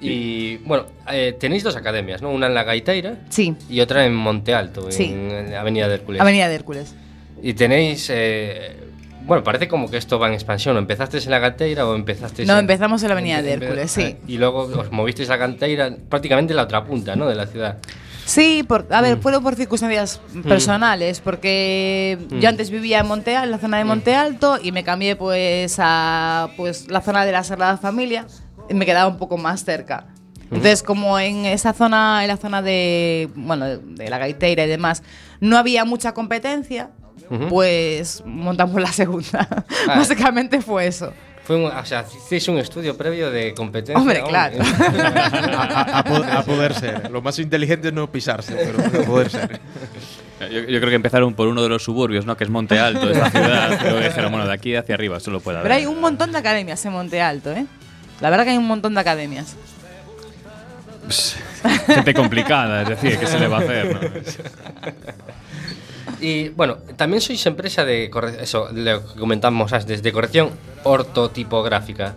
Y 0.00 0.58
bueno, 0.58 0.86
eh, 1.10 1.36
tenéis 1.40 1.64
dos 1.64 1.74
academias, 1.74 2.22
¿no? 2.22 2.30
Una 2.30 2.46
en 2.46 2.54
la 2.54 2.62
Gaiteira 2.62 3.16
Sí, 3.30 3.56
y 3.68 3.80
otra 3.80 4.04
en 4.06 4.14
Monte 4.14 4.54
Alto, 4.54 4.92
Sí. 4.92 5.06
en 5.12 5.52
Avenida 5.54 5.88
de 5.88 5.94
Hércules. 5.94 6.20
Avenida 6.20 6.48
de 6.48 6.54
Hércules. 6.54 6.94
Y 7.42 7.54
tenéis... 7.54 8.08
eh, 8.10 8.76
bueno, 9.28 9.44
parece 9.44 9.68
como 9.68 9.88
que 9.88 9.96
esto 9.98 10.18
va 10.18 10.26
en 10.26 10.34
expansión. 10.34 10.74
¿O 10.74 10.78
¿Empezasteis 10.80 11.24
en 11.26 11.30
la 11.30 11.38
Gaiteira 11.38 11.86
o 11.86 11.94
empezasteis 11.94 12.48
No, 12.48 12.54
en- 12.54 12.60
empezamos 12.60 13.00
en 13.02 13.08
la 13.08 13.12
Avenida 13.14 13.42
de 13.42 13.52
Hércules, 13.52 13.90
sí. 13.90 14.16
Y 14.26 14.38
luego 14.38 14.62
os 14.62 14.90
movisteis 14.90 15.30
a 15.30 15.36
Gaiteira, 15.36 15.94
prácticamente 16.08 16.52
en 16.52 16.56
la 16.56 16.64
otra 16.64 16.82
punta, 16.84 17.14
¿no? 17.14 17.26
De 17.28 17.34
la 17.36 17.46
ciudad. 17.46 17.76
Sí, 18.24 18.62
por, 18.66 18.86
a 18.90 18.98
Mm. 19.00 19.02
ver, 19.04 19.18
fueron 19.18 19.42
por 19.42 19.54
circunstancias 19.54 20.20
personales, 20.46 21.20
porque 21.20 22.18
Mm. 22.30 22.38
yo 22.40 22.48
antes 22.48 22.70
vivía 22.70 22.98
en 23.00 23.06
Monte 23.06 23.36
Al- 23.36 23.44
en 23.44 23.50
la 23.52 23.58
zona 23.58 23.78
de 23.78 23.84
Monte 23.84 24.14
Alto, 24.14 24.58
y 24.62 24.72
me 24.72 24.82
cambié 24.84 25.14
pues 25.16 25.76
a 25.78 26.48
pues 26.56 26.88
la 26.90 27.00
zona 27.00 27.24
de 27.24 27.32
la 27.32 27.44
Sagrada 27.44 27.76
Familia, 27.78 28.26
y 28.68 28.74
me 28.74 28.84
quedaba 28.86 29.08
un 29.08 29.16
poco 29.18 29.38
más 29.38 29.64
cerca. 29.64 30.08
Entonces, 30.44 30.82
como 30.82 31.18
en 31.18 31.44
esa 31.44 31.74
zona, 31.74 32.20
en 32.22 32.28
la 32.28 32.36
zona 32.38 32.62
de, 32.62 33.28
bueno, 33.34 33.66
de 33.66 34.08
la 34.10 34.16
gaiteira 34.18 34.64
y 34.64 34.68
demás, 34.68 35.02
no 35.40 35.58
había 35.58 35.84
mucha 35.84 36.12
competencia, 36.14 36.90
Ujú. 37.30 37.48
pues 37.48 38.22
montamos 38.24 38.80
la 38.80 38.92
segunda. 38.92 39.46
Ah. 39.88 39.96
Básicamente 39.98 40.60
fue 40.62 40.86
eso. 40.86 41.12
Fue 41.44 41.56
un, 41.56 41.64
o 41.64 41.84
sea, 41.86 42.04
hiciste 42.14 42.50
un 42.50 42.58
estudio 42.58 42.94
previo 42.96 43.30
de 43.30 43.54
competencia. 43.54 43.98
Hombre, 43.98 44.22
claro. 44.22 44.58
a, 44.60 45.72
a- 45.72 45.90
a 46.00 46.38
a 46.40 46.42
poder 46.42 46.74
ser. 46.74 47.10
Lo 47.10 47.22
más 47.22 47.38
inteligente 47.38 47.88
es 47.88 47.94
no 47.94 48.10
pisarse, 48.12 48.54
pero 48.54 49.02
a 49.02 49.06
poder 49.06 49.30
ser. 49.30 49.60
Yo, 50.40 50.46
yo 50.60 50.78
creo 50.78 50.88
que 50.90 50.94
empezaron 50.94 51.32
por 51.34 51.48
uno 51.48 51.62
de 51.62 51.70
los 51.70 51.82
suburbios, 51.82 52.26
¿no? 52.26 52.36
Que 52.36 52.44
es 52.44 52.50
Monte 52.50 52.78
Alto, 52.78 53.06
de 53.06 53.12
esta 53.14 53.30
ciudad. 53.30 53.78
Pero 53.82 53.98
dijeron, 53.98 54.30
bueno, 54.30 54.46
de 54.46 54.52
aquí 54.52 54.74
hacia 54.76 54.94
arriba 54.94 55.20
solo 55.20 55.40
puede 55.40 55.56
haber. 55.58 55.70
Pero 55.70 55.74
hay 55.80 55.86
un 55.86 56.00
montón 56.00 56.32
de 56.32 56.38
academias 56.38 56.84
en 56.84 56.92
Monte 56.92 57.20
Alto, 57.22 57.50
¿eh? 57.52 57.64
La 58.20 58.28
verdad 58.30 58.44
que 58.44 58.50
hay 58.50 58.58
un 58.58 58.66
montón 58.66 58.92
de 58.94 59.00
academias. 59.00 59.56
Gente 61.86 62.12
complicada, 62.14 62.82
es 62.82 62.88
decir, 62.90 63.18
¿qué 63.18 63.26
se 63.26 63.38
le 63.38 63.48
va 63.48 63.56
a 63.56 63.60
hacer? 63.60 63.94
¿no? 63.94 64.00
Y 66.20 66.48
bueno, 66.50 66.76
también 66.96 67.20
sois 67.20 67.44
empresa 67.46 67.84
de 67.84 68.10
corre- 68.10 68.42
eso, 68.42 68.68
lo 68.72 69.06
que 69.06 69.18
comentamos 69.20 69.72
antes, 69.72 70.02
de 70.02 70.12
corrección 70.12 70.50
ortotipográfica. 70.84 72.14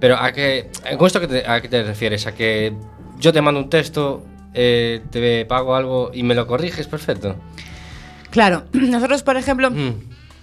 Pero 0.00 0.16
a 0.16 0.32
qué, 0.32 0.70
con 0.98 1.06
esto 1.06 1.20
que 1.20 1.28
te- 1.28 1.46
a 1.46 1.60
qué 1.60 1.68
te 1.68 1.82
refieres, 1.82 2.26
a 2.26 2.34
que 2.34 2.74
yo 3.18 3.32
te 3.32 3.40
mando 3.40 3.60
un 3.60 3.70
texto, 3.70 4.24
eh, 4.54 5.02
te 5.10 5.44
pago 5.46 5.74
algo 5.74 6.10
y 6.12 6.22
me 6.22 6.34
lo 6.34 6.46
corriges, 6.46 6.86
perfecto. 6.86 7.36
Claro, 8.30 8.64
nosotros, 8.72 9.22
por 9.22 9.36
ejemplo, 9.36 9.70
Mm. 9.70 9.94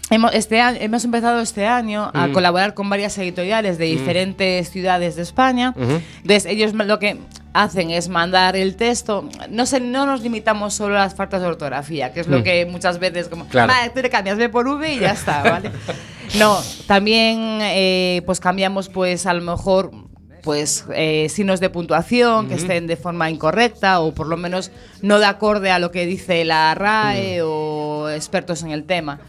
hemos, 0.10 0.34
este 0.34 0.60
hemos 0.60 1.04
empezado 1.06 1.40
este 1.42 1.66
año 1.68 2.10
a 2.14 2.28
Mm. 2.28 2.32
colaborar 2.34 2.74
con 2.74 2.90
varias 2.90 3.18
editoriales 3.18 3.78
de 3.78 3.86
diferentes 3.86 4.70
ciudades 4.70 5.16
de 5.16 5.22
España. 5.22 5.74
Entonces, 5.78 6.46
ellos 6.46 6.74
lo 6.74 6.98
que 7.00 7.18
hacen 7.54 7.92
es 7.92 8.10
mandar 8.10 8.56
el 8.56 8.76
texto. 8.76 9.30
No, 9.50 9.66
sé, 9.66 9.80
no 9.80 10.06
nos 10.06 10.22
limitamos 10.22 10.74
solo 10.74 10.96
a 10.96 11.00
las 11.00 11.16
faltas 11.16 11.42
de 11.42 11.48
ortografía, 11.48 12.12
que 12.14 12.20
es 12.22 12.28
lo 12.28 12.40
Mm. 12.40 12.44
que 12.44 12.66
muchas 12.66 13.00
veces 13.00 13.28
como, 13.28 13.48
Claro. 13.48 13.72
"Vale, 13.72 13.92
tú 13.92 14.02
le 14.02 14.10
cambias 14.10 14.38
B 14.38 14.50
por 14.50 14.68
V 14.68 14.94
y 14.94 15.00
ya 15.00 15.12
está, 15.12 15.44
¿vale? 15.44 15.72
no, 16.40 16.58
también 16.88 17.60
eh, 17.62 18.22
pues 18.26 18.40
cambiamos 18.40 18.90
pues 18.90 19.26
a 19.26 19.34
lo 19.34 19.42
mejor 19.42 19.92
pues 20.42 20.84
eh, 20.94 21.28
signos 21.30 21.62
de 21.62 21.70
puntuación 21.70 22.50
que 22.50 22.56
estén 22.56 22.86
de 22.86 22.98
forma 22.98 23.30
incorrecta 23.30 24.02
o 24.02 24.14
por 24.14 24.28
lo 24.28 24.36
menos 24.36 24.72
no 25.02 25.18
de 25.20 25.26
acorde 25.26 25.72
a 25.72 25.80
lo 25.80 25.90
que 25.92 26.06
dice 26.06 26.44
la 26.44 26.76
RAE 26.76 27.42
o 27.44 28.10
expertos 28.10 28.62
en 28.64 28.72
el 28.72 28.84
tema. 28.84 29.22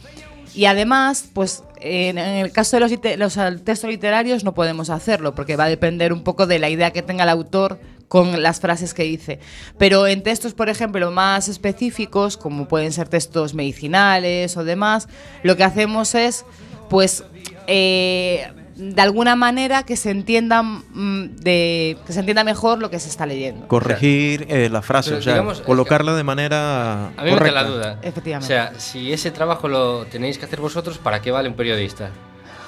Y 0.57 0.65
además, 0.65 1.29
pues 1.33 1.63
en, 1.81 2.19
el 2.19 2.51
caso 2.53 2.77
de 2.77 2.81
los, 2.81 2.91
los 3.19 3.65
textos 3.65 3.91
literarios 3.91 4.43
no 4.43 4.55
podemos 4.55 4.91
hacerlo 4.91 5.35
porque 5.37 5.55
va 5.57 5.65
a 5.65 5.69
depender 5.69 6.13
un 6.13 6.25
poco 6.25 6.47
de 6.49 6.59
la 6.59 6.69
idea 6.69 6.91
que 6.93 7.03
tenga 7.03 7.23
el 7.25 7.31
autor 7.31 7.79
con 8.15 8.41
las 8.45 8.61
frases 8.61 8.95
que 8.95 9.03
dice. 9.03 9.41
Pero 9.77 10.07
en 10.07 10.23
textos, 10.23 10.55
por 10.55 10.69
ejemplo, 10.69 11.11
más 11.11 11.49
específicos, 11.49 12.37
como 12.37 12.69
pueden 12.69 12.93
ser 12.93 13.09
textos 13.09 13.55
medicinales 13.55 14.57
o 14.57 14.63
demás, 14.63 15.09
lo 15.43 15.57
que 15.57 15.65
hacemos 15.65 16.15
es, 16.15 16.45
pues, 16.89 17.25
eh, 17.67 18.53
de 18.77 19.03
alguna 19.03 19.35
manera 19.35 19.83
que 19.83 19.97
se 19.97 20.13
entienda 20.13 20.63
mm, 20.63 21.39
de 21.41 21.99
que 22.07 22.13
se 22.13 22.21
entienda 22.21 22.45
mejor 22.45 22.79
lo 22.79 22.89
que 22.89 23.01
se 23.01 23.09
está 23.09 23.27
leyendo. 23.27 23.67
Corregir 23.67 24.47
eh, 24.49 24.69
la 24.71 24.81
frase, 24.81 25.11
Pero 25.11 25.19
o 25.19 25.23
sea, 25.23 25.33
digamos, 25.33 25.61
colocarla 25.63 26.15
de 26.15 26.23
manera 26.23 27.07
A 27.07 27.25
mí 27.25 27.25
me 27.25 27.31
correcta. 27.31 27.45
queda 27.49 27.63
la 27.63 27.69
duda. 27.69 27.99
Efectivamente. 28.01 28.45
O 28.45 28.57
sea, 28.57 28.79
si 28.79 29.13
ese 29.13 29.33
trabajo 29.33 29.67
lo 29.67 30.05
tenéis 30.05 30.39
que 30.39 30.45
hacer 30.45 30.61
vosotros, 30.61 30.99
¿para 30.99 31.21
qué 31.21 31.33
vale 31.33 31.49
un 31.49 31.57
periodista? 31.57 32.13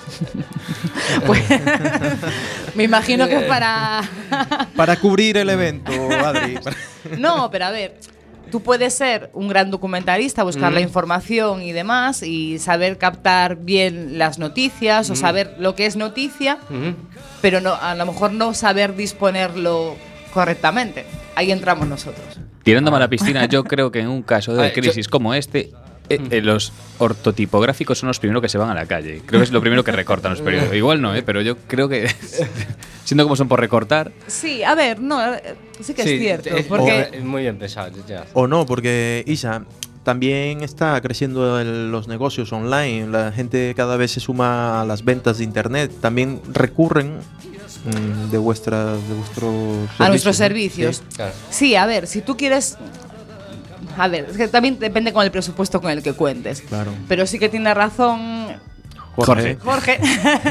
Pues, 1.27 1.43
me 2.75 2.85
imagino 2.85 3.27
que 3.29 3.41
para 3.41 4.03
Para 4.75 4.97
cubrir 4.97 5.37
el 5.37 5.51
evento, 5.51 5.93
Adri. 6.25 6.59
No, 7.19 7.51
pero 7.51 7.67
a 7.67 7.71
ver, 7.71 7.95
tú 8.51 8.63
puedes 8.63 8.95
ser 8.95 9.31
un 9.33 9.49
gran 9.49 9.71
documentalista, 9.71 10.43
buscar 10.43 10.71
Mm. 10.73 10.75
la 10.75 10.81
información 10.81 11.63
y 11.63 11.73
demás, 11.73 12.23
y 12.23 12.59
saber 12.59 12.99
captar 12.99 13.57
bien 13.57 14.19
las 14.19 14.39
noticias 14.39 15.09
o 15.11 15.13
Mm. 15.15 15.17
saber 15.17 15.55
lo 15.59 15.75
que 15.75 15.87
es 15.87 15.97
noticia, 15.97 16.59
Ujú. 16.71 16.95
pero 17.43 17.61
no, 17.61 17.75
a 17.75 17.95
lo 17.95 18.07
mejor 18.07 18.33
no 18.33 18.55
saber 18.55 18.95
disponerlo 18.97 19.97
correctamente. 20.33 21.07
Ahí 21.37 21.51
entramos 21.53 21.87
nosotros. 21.89 22.25
Tirándome 22.63 22.97
a 22.97 23.01
la 23.01 23.09
piscina, 23.09 23.45
yo 23.49 23.63
creo 23.65 23.91
que 23.93 24.01
en 24.01 24.09
un 24.09 24.23
caso 24.23 24.55
de 24.55 24.73
crisis 24.73 25.07
como 25.09 25.33
este, 25.35 25.71
eh, 26.09 26.21
eh, 26.31 26.41
los 26.43 26.73
ortotipográficos 26.99 27.99
son 27.99 28.09
los 28.09 28.19
primeros 28.19 28.43
que 28.43 28.49
se 28.49 28.59
van 28.59 28.71
a 28.71 28.75
la 28.75 28.87
calle. 28.87 29.23
Creo 29.27 29.41
que 29.41 29.45
es 29.45 29.53
lo 29.53 29.61
primero 29.61 29.83
que 29.85 29.93
recortan 29.93 30.33
los 30.33 30.41
periódicos. 30.41 30.75
Igual 30.77 31.01
no, 31.03 31.15
¿eh? 31.15 31.23
pero 31.23 31.41
yo 31.43 31.57
creo 31.67 31.89
que, 31.89 32.09
siendo 33.05 33.25
como 33.25 33.37
son 33.37 33.49
por 33.49 33.61
recortar, 33.61 34.13
Sí, 34.27 34.63
a 34.63 34.75
ver, 34.75 35.01
no, 35.01 35.35
eh, 35.35 35.43
sí 35.81 35.95
que 35.95 36.03
Sí, 36.03 36.15
es 36.15 36.21
cierto, 36.21 36.51
es- 36.57 36.67
porque 36.67 37.11
es 37.13 37.25
muy 37.25 37.43
bien 37.43 37.59
pensado. 37.59 37.91
ya. 38.07 38.25
O 38.33 38.47
no, 38.47 38.67
porque 38.67 39.23
Isa, 39.27 39.65
también 40.05 40.63
está 40.63 41.01
creciendo 41.01 41.59
el- 41.61 41.91
los 41.91 42.07
negocios 42.09 42.53
online. 42.53 43.09
La 43.09 43.33
gente 43.33 43.75
cada 43.77 43.97
vez 43.97 44.13
se 44.13 44.21
suma 44.21 44.81
a 44.83 44.85
las 44.85 45.05
ventas 45.05 45.39
de 45.39 45.45
internet. 45.45 45.91
También 46.01 46.41
recurren 46.53 47.15
mm, 47.85 48.31
de 48.31 48.39
vuestras 48.39 48.97
de 49.09 49.15
vuestros 49.15 49.89
a 49.99 50.09
nuestros 50.09 50.37
¿no? 50.39 50.45
servicios. 50.45 50.97
Sí. 51.09 51.17
Claro. 51.17 51.33
Sí, 51.51 51.75
a 51.75 51.87
ver, 51.87 52.07
si 52.07 52.21
tú 52.23 52.37
quieres... 52.37 52.79
A 53.97 54.09
ver, 54.09 54.27
es 54.31 54.37
que 54.37 54.49
también 54.49 54.79
depende 54.79 55.13
con 55.13 55.25
el 55.25 55.31
presupuesto 55.31 55.81
con 55.81 55.91
el 55.91 56.03
que 56.03 56.13
cuentes. 56.13 56.63
Claro. 56.63 56.93
Pero 57.09 57.27
sí 57.27 57.39
que 57.39 57.49
tiene 57.49 57.73
razón 57.75 58.57
Jorge. 59.25 59.57
Jorge, 59.57 59.99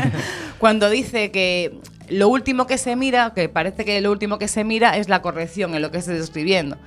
cuando 0.60 0.90
dice 0.90 1.32
que 1.32 1.80
lo 2.10 2.30
último 2.30 2.66
que 2.66 2.78
se 2.78 2.96
mira, 2.96 3.34
que 3.36 3.48
parece 3.50 3.86
que 3.86 4.02
lo 4.02 4.12
último 4.12 4.40
que 4.40 4.48
se 4.48 4.64
mira 4.64 4.98
es 4.98 5.08
la 5.08 5.22
corrección 5.22 5.76
en 5.76 5.82
lo 5.82 5.92
que 5.92 6.00
estés 6.00 6.22
escribiendo. 6.22 6.78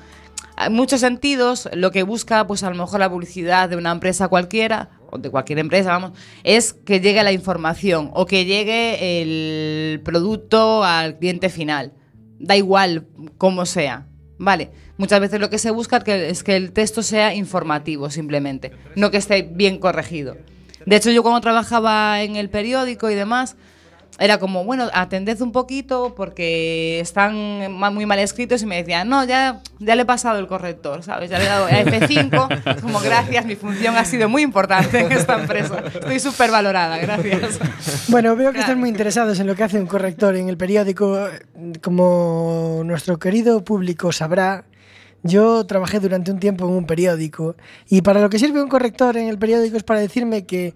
En 0.56 0.72
muchos 0.72 1.00
sentidos, 1.00 1.68
lo 1.72 1.92
que 1.92 2.02
busca, 2.02 2.46
pues 2.46 2.64
a 2.64 2.70
lo 2.70 2.76
mejor 2.76 2.98
la 2.98 3.08
publicidad 3.08 3.68
de 3.68 3.76
una 3.76 3.92
empresa 3.92 4.26
cualquiera, 4.26 4.90
o 5.10 5.18
de 5.18 5.30
cualquier 5.30 5.60
empresa, 5.60 5.90
vamos, 5.90 6.12
es 6.42 6.72
que 6.72 7.00
llegue 7.00 7.22
la 7.22 7.32
información 7.32 8.10
o 8.12 8.26
que 8.26 8.44
llegue 8.44 9.22
el 9.22 10.00
producto 10.00 10.82
al 10.82 11.18
cliente 11.18 11.48
final. 11.48 11.92
Da 12.40 12.56
igual 12.56 13.06
cómo 13.36 13.66
sea. 13.66 14.06
Vale, 14.36 14.70
muchas 14.98 15.20
veces 15.20 15.40
lo 15.40 15.48
que 15.48 15.58
se 15.58 15.70
busca 15.70 15.96
es 16.06 16.44
que 16.44 16.56
el 16.56 16.72
texto 16.72 17.02
sea 17.02 17.34
informativo 17.34 18.10
simplemente, 18.10 18.72
no 18.94 19.10
que 19.10 19.16
esté 19.16 19.42
bien 19.42 19.78
corregido. 19.78 20.36
De 20.84 20.96
hecho, 20.96 21.10
yo 21.10 21.22
cuando 21.22 21.40
trabajaba 21.40 22.22
en 22.22 22.36
el 22.36 22.50
periódico 22.50 23.08
y 23.10 23.14
demás, 23.14 23.56
era 24.20 24.38
como, 24.38 24.64
bueno, 24.64 24.88
atended 24.94 25.40
un 25.42 25.52
poquito 25.52 26.14
porque 26.16 26.98
están 26.98 27.70
muy 27.72 28.04
mal 28.04 28.18
escritos 28.18 28.60
y 28.62 28.66
me 28.66 28.76
decían, 28.78 29.08
no, 29.08 29.22
ya, 29.24 29.60
ya 29.78 29.94
le 29.94 30.02
he 30.02 30.04
pasado 30.06 30.40
el 30.40 30.48
corrector, 30.48 31.04
¿sabes? 31.04 31.30
Ya 31.30 31.38
le 31.38 31.44
he 31.44 31.48
dado 31.48 31.66
a 31.66 31.70
F5. 31.70 32.74
Es 32.76 32.82
como, 32.82 32.98
gracias, 32.98 33.44
mi 33.46 33.54
función 33.54 33.96
ha 33.96 34.04
sido 34.04 34.28
muy 34.28 34.42
importante 34.42 34.98
en 35.00 35.12
esta 35.12 35.38
empresa. 35.40 35.84
Estoy 35.94 36.18
súper 36.18 36.50
valorada, 36.50 36.98
gracias. 36.98 37.60
Bueno, 38.08 38.34
veo 38.34 38.48
que 38.48 38.54
Claro. 38.54 38.60
están 38.72 38.80
muy 38.80 38.88
interesados 38.88 39.38
en 39.38 39.46
lo 39.46 39.54
que 39.54 39.62
hace 39.62 39.78
un 39.78 39.86
corrector 39.86 40.34
en 40.34 40.48
el 40.48 40.56
periódico. 40.56 41.28
Como 41.80 42.82
nuestro 42.84 43.18
querido 43.20 43.62
público 43.62 44.10
sabrá, 44.10 44.64
yo 45.22 45.66
trabajé 45.66 46.00
durante 46.00 46.30
un 46.30 46.38
tiempo 46.38 46.66
en 46.66 46.74
un 46.74 46.86
periódico 46.86 47.56
y 47.88 48.02
para 48.02 48.20
lo 48.20 48.30
que 48.30 48.38
sirve 48.38 48.62
un 48.62 48.68
corrector 48.68 49.16
en 49.16 49.28
el 49.28 49.38
periódico 49.38 49.76
es 49.76 49.82
para 49.82 50.00
decirme 50.00 50.46
que, 50.46 50.74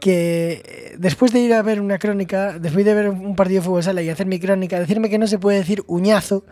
que 0.00 0.62
eh, 0.64 0.96
después 0.98 1.32
de 1.32 1.40
ir 1.40 1.54
a 1.54 1.62
ver 1.62 1.80
una 1.80 1.98
crónica, 1.98 2.58
después 2.58 2.84
de 2.84 2.94
ver 2.94 3.10
un 3.10 3.36
partido 3.36 3.60
de 3.60 3.66
fútbol 3.66 3.82
sala 3.82 4.02
y 4.02 4.08
hacer 4.08 4.26
mi 4.26 4.38
crónica, 4.38 4.78
decirme 4.78 5.10
que 5.10 5.18
no 5.18 5.26
se 5.26 5.38
puede 5.38 5.58
decir 5.58 5.82
uñazo 5.86 6.44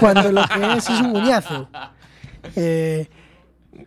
cuando 0.00 0.30
lo 0.30 0.42
que 0.42 0.78
es 0.78 0.88
es 0.88 1.00
un 1.00 1.16
uñazo. 1.16 1.68
Eh, 2.54 3.08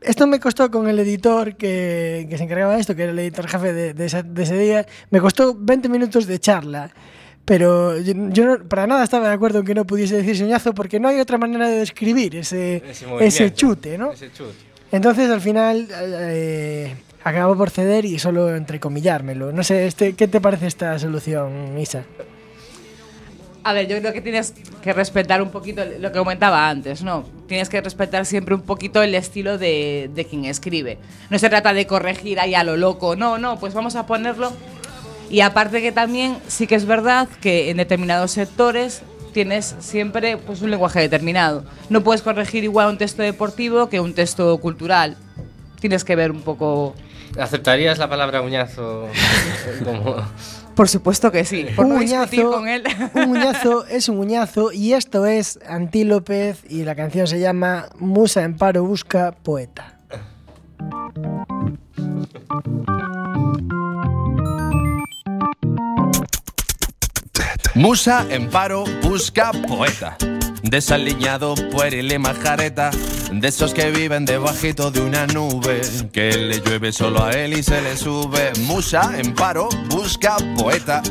esto 0.01 0.25
me 0.27 0.39
costó 0.39 0.71
con 0.71 0.87
el 0.87 0.99
editor 0.99 1.55
que, 1.55 2.25
que 2.29 2.37
se 2.37 2.43
encargaba 2.43 2.73
de 2.75 2.81
esto, 2.81 2.95
que 2.95 3.03
era 3.03 3.11
el 3.11 3.19
editor 3.19 3.47
jefe 3.47 3.73
de, 3.73 4.05
ese 4.05 4.57
día, 4.57 4.85
me 5.09 5.19
costó 5.19 5.55
20 5.55 5.89
minutos 5.89 6.27
de 6.27 6.39
charla. 6.39 6.91
Pero 7.45 7.97
yo, 7.99 8.13
yo 8.29 8.45
no- 8.45 8.63
para 8.67 8.87
nada 8.87 9.03
estaba 9.03 9.27
de 9.27 9.33
acuerdo 9.33 9.59
en 9.59 9.65
que 9.65 9.73
no 9.75 9.85
pudiese 9.85 10.15
decir 10.17 10.37
soñazo 10.37 10.73
porque 10.73 10.99
no 10.99 11.07
hay 11.07 11.19
otra 11.19 11.37
manera 11.37 11.67
de 11.67 11.77
describir 11.77 12.35
ese, 12.35 12.83
Ese 13.19 13.53
chute, 13.53 13.97
¿no? 13.97 14.11
Ese 14.11 14.31
chute. 14.31 14.53
Entonces 14.91 15.29
al 15.29 15.41
final 15.41 15.87
eh, 15.91 16.95
acabó 17.23 17.55
por 17.55 17.69
ceder 17.69 18.05
y 18.05 18.19
solo 18.19 18.55
entrecomillármelo. 18.55 19.51
No 19.51 19.63
sé, 19.63 19.87
este, 19.87 20.13
¿qué 20.13 20.27
te 20.27 20.39
parece 20.41 20.67
esta 20.67 20.97
solución, 20.99 21.77
Isa? 21.79 22.03
A 23.63 23.73
ver, 23.73 23.87
yo 23.87 23.99
creo 23.99 24.11
que 24.11 24.21
tienes 24.21 24.53
que 24.81 24.91
respetar 24.91 25.39
un 25.41 25.49
poquito 25.51 25.83
lo 25.99 26.11
que 26.11 26.17
comentaba 26.17 26.67
antes, 26.67 27.03
¿no? 27.03 27.23
Tienes 27.47 27.69
que 27.69 27.79
respetar 27.79 28.25
siempre 28.25 28.55
un 28.55 28.61
poquito 28.61 29.03
el 29.03 29.13
estilo 29.13 29.59
de, 29.59 30.09
de 30.15 30.25
quien 30.25 30.45
escribe. 30.45 30.97
No 31.29 31.37
se 31.37 31.47
trata 31.47 31.71
de 31.71 31.85
corregir 31.85 32.39
ahí 32.39 32.55
a 32.55 32.63
lo 32.63 32.75
loco, 32.75 33.15
no, 33.15 33.37
no, 33.37 33.59
pues 33.59 33.73
vamos 33.75 33.95
a 33.95 34.07
ponerlo. 34.07 34.51
Y 35.31 35.39
aparte 35.39 35.81
que 35.81 35.93
también 35.93 36.37
sí 36.47 36.67
que 36.67 36.75
es 36.75 36.85
verdad 36.85 37.29
que 37.39 37.69
en 37.69 37.77
determinados 37.77 38.31
sectores 38.31 39.01
tienes 39.31 39.75
siempre 39.79 40.35
pues, 40.35 40.61
un 40.61 40.69
lenguaje 40.69 40.99
determinado. 40.99 41.63
No 41.89 42.03
puedes 42.03 42.21
corregir 42.21 42.65
igual 42.65 42.89
un 42.89 42.97
texto 42.97 43.23
deportivo 43.23 43.87
que 43.87 44.01
un 44.01 44.13
texto 44.13 44.57
cultural. 44.59 45.15
Tienes 45.79 46.03
que 46.03 46.17
ver 46.17 46.31
un 46.31 46.41
poco... 46.41 46.95
¿Aceptarías 47.39 47.97
la 47.97 48.09
palabra 48.09 48.41
uñazo 48.41 49.07
como.? 49.85 50.17
Por 50.75 50.89
supuesto 50.89 51.31
que 51.31 51.45
sí, 51.45 51.65
por 51.77 51.85
un 51.85 51.93
no 51.93 51.99
uñazo, 51.99 52.51
con 52.51 52.67
él. 52.67 52.83
un 53.13 53.29
uñazo 53.29 53.85
es 53.87 54.09
un 54.09 54.17
uñazo 54.19 54.73
y 54.73 54.93
esto 54.93 55.25
es 55.25 55.59
Anti 55.65 56.03
López 56.03 56.63
y 56.69 56.83
la 56.83 56.95
canción 56.95 57.27
se 57.27 57.39
llama 57.39 57.87
Musa 57.99 58.43
en 58.43 58.57
paro 58.57 58.83
busca 58.83 59.31
poeta. 59.31 59.97
Musa 67.75 68.25
en 68.29 68.49
paro 68.49 68.83
busca 69.01 69.51
poeta. 69.53 70.17
Desaliñado, 70.61 71.55
pueril 71.71 72.11
y 72.11 72.19
majareta. 72.19 72.91
De 73.31 73.47
esos 73.47 73.73
que 73.73 73.91
viven 73.91 74.25
debajito 74.25 74.91
de 74.91 74.99
una 74.99 75.25
nube. 75.25 75.81
Que 76.11 76.37
le 76.37 76.59
llueve 76.59 76.91
solo 76.91 77.23
a 77.23 77.31
él 77.31 77.57
y 77.57 77.63
se 77.63 77.81
le 77.81 77.95
sube. 77.95 78.51
Musa 78.67 79.13
en 79.17 79.33
paro 79.33 79.69
busca 79.87 80.35
poeta. 80.57 81.01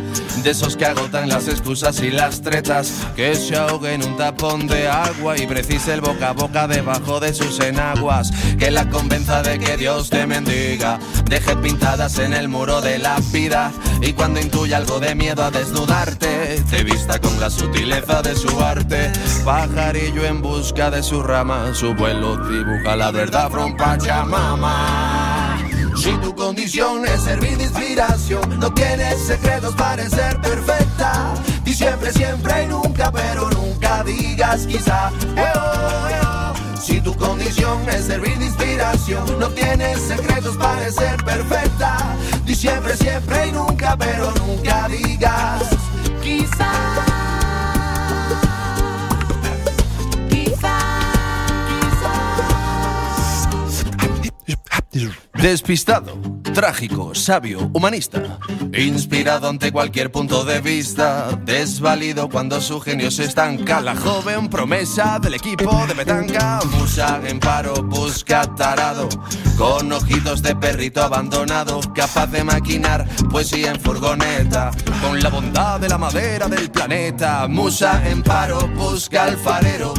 De 0.42 0.50
esos 0.50 0.76
que 0.76 0.84
agotan 0.84 1.30
las 1.30 1.48
excusas 1.48 1.98
y 2.02 2.10
las 2.10 2.42
tretas. 2.42 2.92
Que 3.16 3.34
se 3.34 3.56
ahogue 3.56 3.94
en 3.94 4.04
un 4.04 4.18
tapón 4.18 4.66
de 4.66 4.86
agua 4.86 5.38
y 5.38 5.46
precise 5.46 5.94
el 5.94 6.02
boca 6.02 6.28
a 6.28 6.32
boca 6.32 6.68
debajo 6.68 7.20
de 7.20 7.32
sus 7.32 7.58
enaguas. 7.60 8.30
Que 8.58 8.70
la 8.70 8.88
convenza 8.90 9.42
de 9.42 9.58
que 9.58 9.78
Dios 9.78 10.10
te 10.10 10.26
mendiga. 10.26 10.98
Deje 11.24 11.56
pintadas 11.56 12.18
en 12.18 12.34
el 12.34 12.48
muro 12.48 12.82
de 12.82 12.98
la 12.98 13.18
vida. 13.32 13.72
Y 14.02 14.12
cuando 14.12 14.40
intuya 14.40 14.76
algo 14.76 15.00
de 15.00 15.14
miedo 15.14 15.42
a 15.42 15.50
desnudarte, 15.50 16.62
te 16.70 16.84
vista 16.84 17.18
con 17.18 17.40
la 17.40 17.48
sutileza 17.48 18.20
de 18.20 18.34
su 18.34 18.60
arte. 18.60 19.10
Pajarillo 19.44 20.24
en 20.24 20.42
busca 20.42 20.90
de 20.90 21.02
su 21.02 21.22
rama, 21.22 21.74
su 21.74 21.94
vuelo 22.12 22.36
dibuja 22.36 22.96
la 22.96 23.10
verdad 23.10 23.50
from 23.50 23.76
Pachamama. 23.76 25.58
Si 25.96 26.10
tu 26.18 26.34
condición 26.34 27.06
es 27.06 27.22
servir 27.22 27.56
de 27.56 27.64
inspiración, 27.64 28.58
no 28.58 28.72
tienes 28.72 29.20
secretos 29.26 29.74
para 29.74 30.08
ser 30.08 30.40
perfecta. 30.40 31.34
Y 31.64 31.72
siempre, 31.72 32.12
siempre 32.12 32.64
y 32.64 32.66
nunca, 32.68 33.12
pero 33.12 33.50
nunca 33.50 34.02
digas 34.02 34.66
quizá. 34.66 35.10
Eh, 35.36 35.52
oh, 35.54 36.08
eh, 36.08 36.20
oh. 36.24 36.80
Si 36.80 37.00
tu 37.00 37.14
condición 37.16 37.78
es 37.90 38.06
servir 38.06 38.36
de 38.38 38.46
inspiración, 38.46 39.24
no 39.38 39.48
tienes 39.50 40.00
secretos 40.00 40.56
para 40.56 40.90
ser 40.90 41.22
perfecta. 41.24 42.16
Di 42.44 42.54
siempre, 42.54 42.96
siempre 42.96 43.48
y 43.48 43.52
nunca, 43.52 43.96
pero 43.96 44.32
nunca 44.32 44.88
digas 44.88 45.62
quizá. 46.22 47.19
Despistado, 55.40 56.20
trágico, 56.52 57.14
sabio, 57.14 57.70
humanista, 57.72 58.38
inspirado 58.76 59.48
ante 59.48 59.72
cualquier 59.72 60.12
punto 60.12 60.44
de 60.44 60.60
vista, 60.60 61.30
desvalido 61.46 62.28
cuando 62.28 62.60
su 62.60 62.78
genio 62.78 63.10
se 63.10 63.24
estanca, 63.24 63.80
la 63.80 63.96
joven 63.96 64.50
promesa 64.50 65.18
del 65.18 65.34
equipo 65.34 65.86
de 65.86 65.94
petanca, 65.94 66.60
musa 66.70 67.22
en 67.24 67.40
paro, 67.40 67.72
busca 67.84 68.42
tarado, 68.54 69.08
con 69.56 69.90
ojitos 69.90 70.42
de 70.42 70.54
perrito 70.56 71.02
abandonado, 71.02 71.80
capaz 71.94 72.26
de 72.26 72.44
maquinar 72.44 73.08
poesía 73.30 73.70
en 73.70 73.80
furgoneta, 73.80 74.72
con 75.00 75.20
la 75.20 75.30
bondad 75.30 75.80
de 75.80 75.88
la 75.88 75.96
madera 75.96 76.48
del 76.48 76.70
planeta, 76.70 77.48
musa 77.48 78.06
en 78.06 78.22
paro, 78.22 78.68
busca 78.76 79.24
alfarero. 79.24 79.94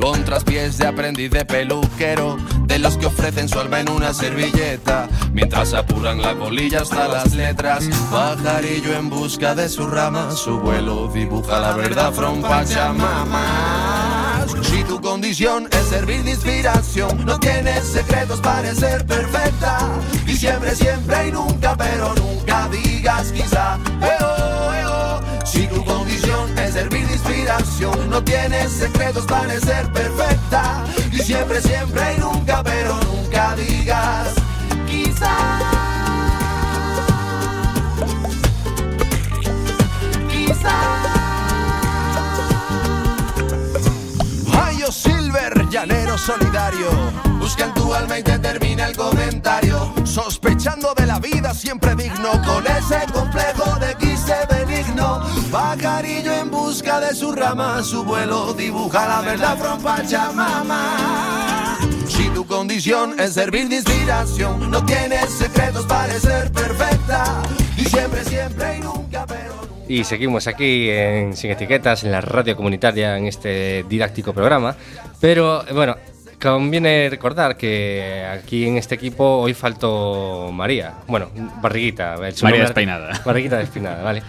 Con 0.00 0.24
traspiés 0.24 0.78
de 0.78 0.86
aprendiz 0.86 1.30
de 1.30 1.44
peluquero, 1.44 2.38
de 2.64 2.78
los 2.78 2.96
que 2.96 3.06
ofrecen 3.06 3.48
su 3.48 3.60
alma 3.60 3.80
en 3.80 3.90
una 3.90 4.14
servilleta, 4.14 5.08
mientras 5.32 5.74
apuran 5.74 6.22
la 6.22 6.34
colilla 6.34 6.80
hasta 6.80 7.06
las 7.06 7.34
letras. 7.34 7.86
Pajarillo 8.10 8.96
en 8.96 9.10
busca 9.10 9.54
de 9.54 9.68
su 9.68 9.86
rama, 9.86 10.30
su 10.30 10.58
vuelo 10.58 11.10
dibuja 11.12 11.60
la 11.60 11.74
verdad 11.74 12.14
from 12.14 12.40
Pachamama. 12.40 14.46
Si 14.62 14.82
tu 14.84 15.00
condición 15.02 15.68
es 15.70 15.88
servir 15.88 16.24
de 16.24 16.30
inspiración, 16.30 17.26
no 17.26 17.38
tienes 17.38 17.84
secretos 17.84 18.40
para 18.40 18.74
ser 18.74 19.06
perfecta. 19.06 19.80
Y 20.26 20.34
siempre, 20.34 20.74
siempre 20.74 21.28
y 21.28 21.32
nunca, 21.32 21.76
pero 21.76 22.14
nunca 22.14 22.68
digas 22.68 23.32
quizá. 23.32 23.78
Si 25.44 25.66
tu 25.66 25.84
condición 25.84 26.58
es 26.58 26.72
servir 26.72 27.09
inspiración, 27.20 28.10
no 28.10 28.22
tienes 28.22 28.72
secretos 28.72 29.26
para 29.26 29.58
ser 29.60 29.92
perfecta. 29.92 30.84
Y 31.12 31.18
siempre, 31.18 31.60
siempre 31.60 32.14
y 32.16 32.20
nunca, 32.20 32.62
pero 32.62 32.98
nunca 33.02 33.54
digas 33.56 34.34
quizá. 34.86 35.30
Mayo 44.46 44.90
Silver, 44.90 45.68
llanero 45.68 46.16
solidario. 46.16 46.90
Busca 47.38 47.72
tu 47.74 47.94
alma 47.94 48.18
y 48.18 48.22
te 48.22 48.34
el 48.34 48.96
comentario. 48.96 49.92
Sospechando 50.04 50.94
de 50.94 51.06
la 51.06 51.18
vida 51.18 51.54
siempre 51.54 51.94
digno. 51.94 52.30
Con 52.44 52.66
ese 52.66 53.00
complejo 53.12 53.78
de 53.78 53.94
quise 53.96 54.34
benigno. 54.48 54.69
Pajarillo 55.50 56.32
en 56.32 56.50
busca 56.50 57.00
de 57.00 57.14
su 57.14 57.32
rama. 57.32 57.82
Su 57.82 58.04
vuelo 58.04 58.52
dibuja 58.54 59.06
la 59.08 59.20
verdad 59.22 59.56
from 59.58 59.82
Pachamama. 59.82 61.78
Si 62.06 62.28
tu 62.30 62.46
condición 62.46 63.18
es 63.18 63.34
servir 63.34 63.68
de 63.68 63.76
inspiración, 63.76 64.70
no 64.70 64.84
tienes 64.84 65.30
secretos 65.30 65.86
para 65.86 66.12
ser 66.20 66.50
perfecta. 66.52 67.42
Y 67.76 67.84
siempre, 67.84 68.24
siempre 68.24 68.76
y 68.78 68.80
nunca, 68.80 69.24
pero 69.26 69.54
Y 69.88 70.04
seguimos 70.04 70.46
aquí 70.46 70.88
en 70.90 71.36
Sin 71.36 71.50
Etiquetas, 71.50 72.04
en 72.04 72.12
la 72.12 72.20
radio 72.20 72.56
comunitaria, 72.56 73.16
en 73.16 73.26
este 73.26 73.84
didáctico 73.88 74.32
programa. 74.32 74.74
Pero 75.20 75.64
bueno, 75.72 75.96
conviene 76.40 77.08
recordar 77.10 77.56
que 77.56 78.24
aquí 78.32 78.66
en 78.66 78.76
este 78.76 78.94
equipo 78.96 79.24
hoy 79.38 79.54
faltó 79.54 80.50
María. 80.52 80.94
Bueno, 81.06 81.28
Barriguita. 81.60 82.16
María 82.18 82.30
nombre- 82.42 82.60
Despeinada. 82.60 83.20
Barriguita 83.24 83.56
Despeinada, 83.58 84.02
vale. 84.02 84.22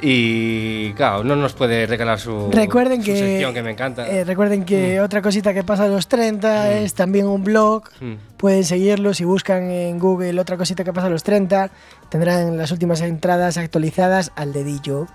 Y 0.00 0.92
claro, 0.92 1.24
no 1.24 1.36
nos 1.36 1.52
puede 1.54 1.86
regalar 1.86 2.18
su, 2.20 2.50
Recuerden 2.52 3.00
su 3.00 3.06
que, 3.06 3.16
sección 3.16 3.54
que 3.54 3.62
me 3.62 3.70
encanta. 3.72 4.08
eh, 4.08 4.24
recuerden 4.24 4.64
que 4.64 5.00
otra 5.00 5.22
cosita 5.22 5.52
que 5.54 5.64
pasa 5.64 5.84
a 5.84 5.88
los 5.88 6.08
30 6.08 6.72
es 6.78 6.94
también 6.94 7.26
un 7.26 7.44
blog. 7.44 7.84
Mm. 8.00 8.14
Pueden 8.36 8.64
seguirlo 8.64 9.14
si 9.14 9.24
buscan 9.24 9.70
en 9.70 9.98
Google 9.98 10.38
otra 10.40 10.56
cosita 10.56 10.84
que 10.84 10.92
pasa 10.92 11.08
a 11.08 11.10
los 11.10 11.22
30. 11.24 11.70
Tendrán 12.08 12.56
las 12.56 12.70
últimas 12.72 13.00
entradas 13.00 13.56
actualizadas 13.58 14.32
al 14.36 14.52
dedillo. 14.52 15.06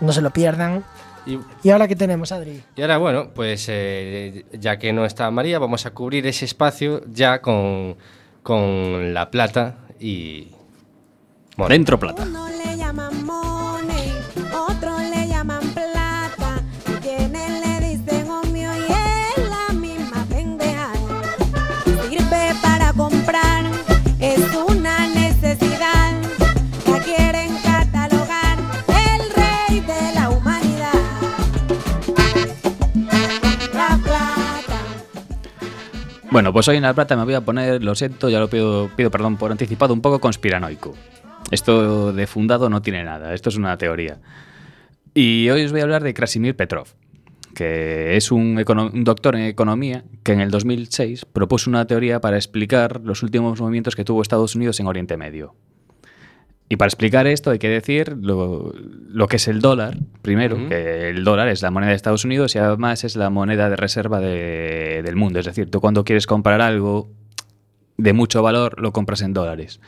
No 0.00 0.12
se 0.12 0.20
lo 0.22 0.30
pierdan. 0.30 0.84
Y, 1.26 1.38
¿Y 1.62 1.70
ahora 1.70 1.86
qué 1.86 1.94
tenemos, 1.94 2.32
Adri? 2.32 2.62
y 2.74 2.82
ahora, 2.82 2.98
bueno, 2.98 3.30
pues 3.32 3.66
eh, 3.68 4.44
ya 4.58 4.78
que 4.78 4.92
no 4.92 5.04
está 5.04 5.30
María, 5.30 5.60
vamos 5.60 5.86
a 5.86 5.90
cubrir 5.92 6.26
ese 6.26 6.44
espacio 6.44 7.02
ya 7.06 7.40
con, 7.40 7.96
con 8.42 9.14
La 9.14 9.30
Plata 9.30 9.76
y... 10.00 10.48
Bueno, 11.56 11.74
Dentro 11.74 11.98
plata. 12.00 12.24
Uno 12.26 12.48
le 12.48 12.76
llaman 12.76 13.21
Bueno, 36.32 36.50
pues 36.50 36.66
hoy 36.66 36.76
en 36.76 36.82
La 36.82 36.94
Plata 36.94 37.14
me 37.14 37.24
voy 37.24 37.34
a 37.34 37.42
poner, 37.42 37.84
lo 37.84 37.94
siento, 37.94 38.30
ya 38.30 38.40
lo 38.40 38.48
pido, 38.48 38.90
pido 38.96 39.10
perdón 39.10 39.36
por 39.36 39.50
anticipado, 39.50 39.92
un 39.92 40.00
poco 40.00 40.18
conspiranoico. 40.18 40.94
Esto 41.50 42.10
de 42.14 42.26
fundado 42.26 42.70
no 42.70 42.80
tiene 42.80 43.04
nada, 43.04 43.34
esto 43.34 43.50
es 43.50 43.56
una 43.56 43.76
teoría. 43.76 44.18
Y 45.12 45.50
hoy 45.50 45.62
os 45.62 45.72
voy 45.72 45.80
a 45.80 45.84
hablar 45.84 46.02
de 46.02 46.14
Krasimir 46.14 46.56
Petrov, 46.56 46.86
que 47.54 48.16
es 48.16 48.32
un, 48.32 48.64
un 48.66 49.04
doctor 49.04 49.36
en 49.36 49.42
economía 49.42 50.04
que 50.22 50.32
en 50.32 50.40
el 50.40 50.50
2006 50.50 51.26
propuso 51.26 51.68
una 51.68 51.86
teoría 51.86 52.18
para 52.22 52.38
explicar 52.38 53.02
los 53.04 53.22
últimos 53.22 53.60
movimientos 53.60 53.94
que 53.94 54.04
tuvo 54.04 54.22
Estados 54.22 54.56
Unidos 54.56 54.80
en 54.80 54.86
Oriente 54.86 55.18
Medio. 55.18 55.54
Y 56.72 56.76
para 56.76 56.86
explicar 56.86 57.26
esto 57.26 57.50
hay 57.50 57.58
que 57.58 57.68
decir 57.68 58.16
lo, 58.18 58.72
lo 59.08 59.28
que 59.28 59.36
es 59.36 59.46
el 59.46 59.60
dólar, 59.60 59.98
primero, 60.22 60.56
que 60.70 61.10
el 61.10 61.22
dólar 61.22 61.48
es 61.48 61.60
la 61.60 61.70
moneda 61.70 61.90
de 61.90 61.96
Estados 61.96 62.24
Unidos 62.24 62.54
y 62.54 62.60
además 62.60 63.04
es 63.04 63.14
la 63.14 63.28
moneda 63.28 63.68
de 63.68 63.76
reserva 63.76 64.20
de- 64.20 65.02
del 65.04 65.14
mundo. 65.14 65.38
Es 65.38 65.44
decir, 65.44 65.70
tú 65.70 65.82
cuando 65.82 66.02
quieres 66.02 66.26
comprar 66.26 66.62
algo 66.62 67.10
de 67.98 68.14
mucho 68.14 68.42
valor, 68.42 68.80
lo 68.80 68.90
compras 68.90 69.20
en 69.20 69.34
dólares. 69.34 69.80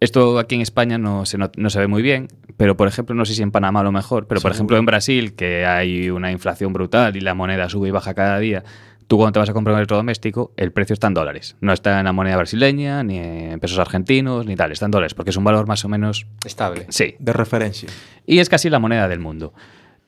Esto 0.00 0.38
aquí 0.38 0.56
en 0.56 0.60
España 0.60 0.98
no 0.98 1.24
se, 1.24 1.38
no, 1.38 1.50
no 1.56 1.70
se 1.70 1.78
ve 1.80 1.86
muy 1.86 2.02
bien, 2.02 2.28
pero 2.58 2.76
por 2.76 2.86
ejemplo, 2.86 3.14
no 3.14 3.24
sé 3.24 3.32
si 3.32 3.42
en 3.42 3.50
Panamá 3.50 3.82
lo 3.82 3.90
mejor, 3.90 4.26
pero 4.26 4.42
por 4.42 4.50
ejemplo 4.52 4.76
en 4.76 4.84
Brasil, 4.84 5.34
que 5.36 5.64
hay 5.64 6.10
una 6.10 6.30
inflación 6.30 6.74
brutal 6.74 7.16
y 7.16 7.20
la 7.20 7.32
moneda 7.32 7.70
sube 7.70 7.88
y 7.88 7.92
baja 7.92 8.12
cada 8.12 8.38
día, 8.38 8.62
tú 9.08 9.16
cuando 9.16 9.32
te 9.32 9.38
vas 9.40 9.48
a 9.48 9.54
comprar 9.54 9.72
un 9.72 9.78
electrodoméstico, 9.78 10.52
el 10.56 10.70
precio 10.70 10.92
está 10.94 11.08
en 11.08 11.14
dólares. 11.14 11.56
No 11.60 11.72
está 11.72 11.98
en 11.98 12.04
la 12.04 12.12
moneda 12.12 12.36
brasileña, 12.36 13.02
ni 13.02 13.18
en 13.18 13.58
pesos 13.58 13.78
argentinos, 13.78 14.46
ni 14.46 14.54
tal, 14.54 14.70
está 14.70 14.84
en 14.84 14.90
dólares, 14.92 15.14
porque 15.14 15.30
es 15.30 15.36
un 15.36 15.44
valor 15.44 15.66
más 15.66 15.84
o 15.84 15.88
menos... 15.88 16.26
estable. 16.44 16.86
Sí, 16.90 17.16
De 17.18 17.32
referencia. 17.32 17.88
y 18.26 18.38
es 18.38 18.48
casi 18.48 18.70
la 18.70 18.78
moneda 18.78 19.08
del 19.08 19.18
mundo. 19.18 19.54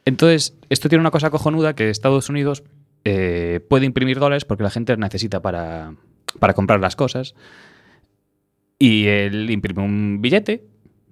Entonces, 0.04 0.56
esto 0.68 0.88
tiene 0.88 1.00
una 1.00 1.10
cosa 1.10 1.30
cojonuda 1.30 1.74
que 1.74 1.90
Estados 1.90 2.28
Unidos 2.28 2.62
eh, 3.04 3.60
puede 3.68 3.86
imprimir 3.86 4.18
dólares 4.18 4.44
porque 4.44 4.62
la 4.62 4.70
gente 4.70 4.96
necesita 4.96 5.40
para, 5.40 5.94
para 6.38 6.52
comprar 6.52 6.80
las 6.80 6.94
cosas. 6.94 7.34
Y 8.78 9.06
él 9.06 9.50
imprime 9.50 9.82
un 9.82 10.20
billete, 10.20 10.64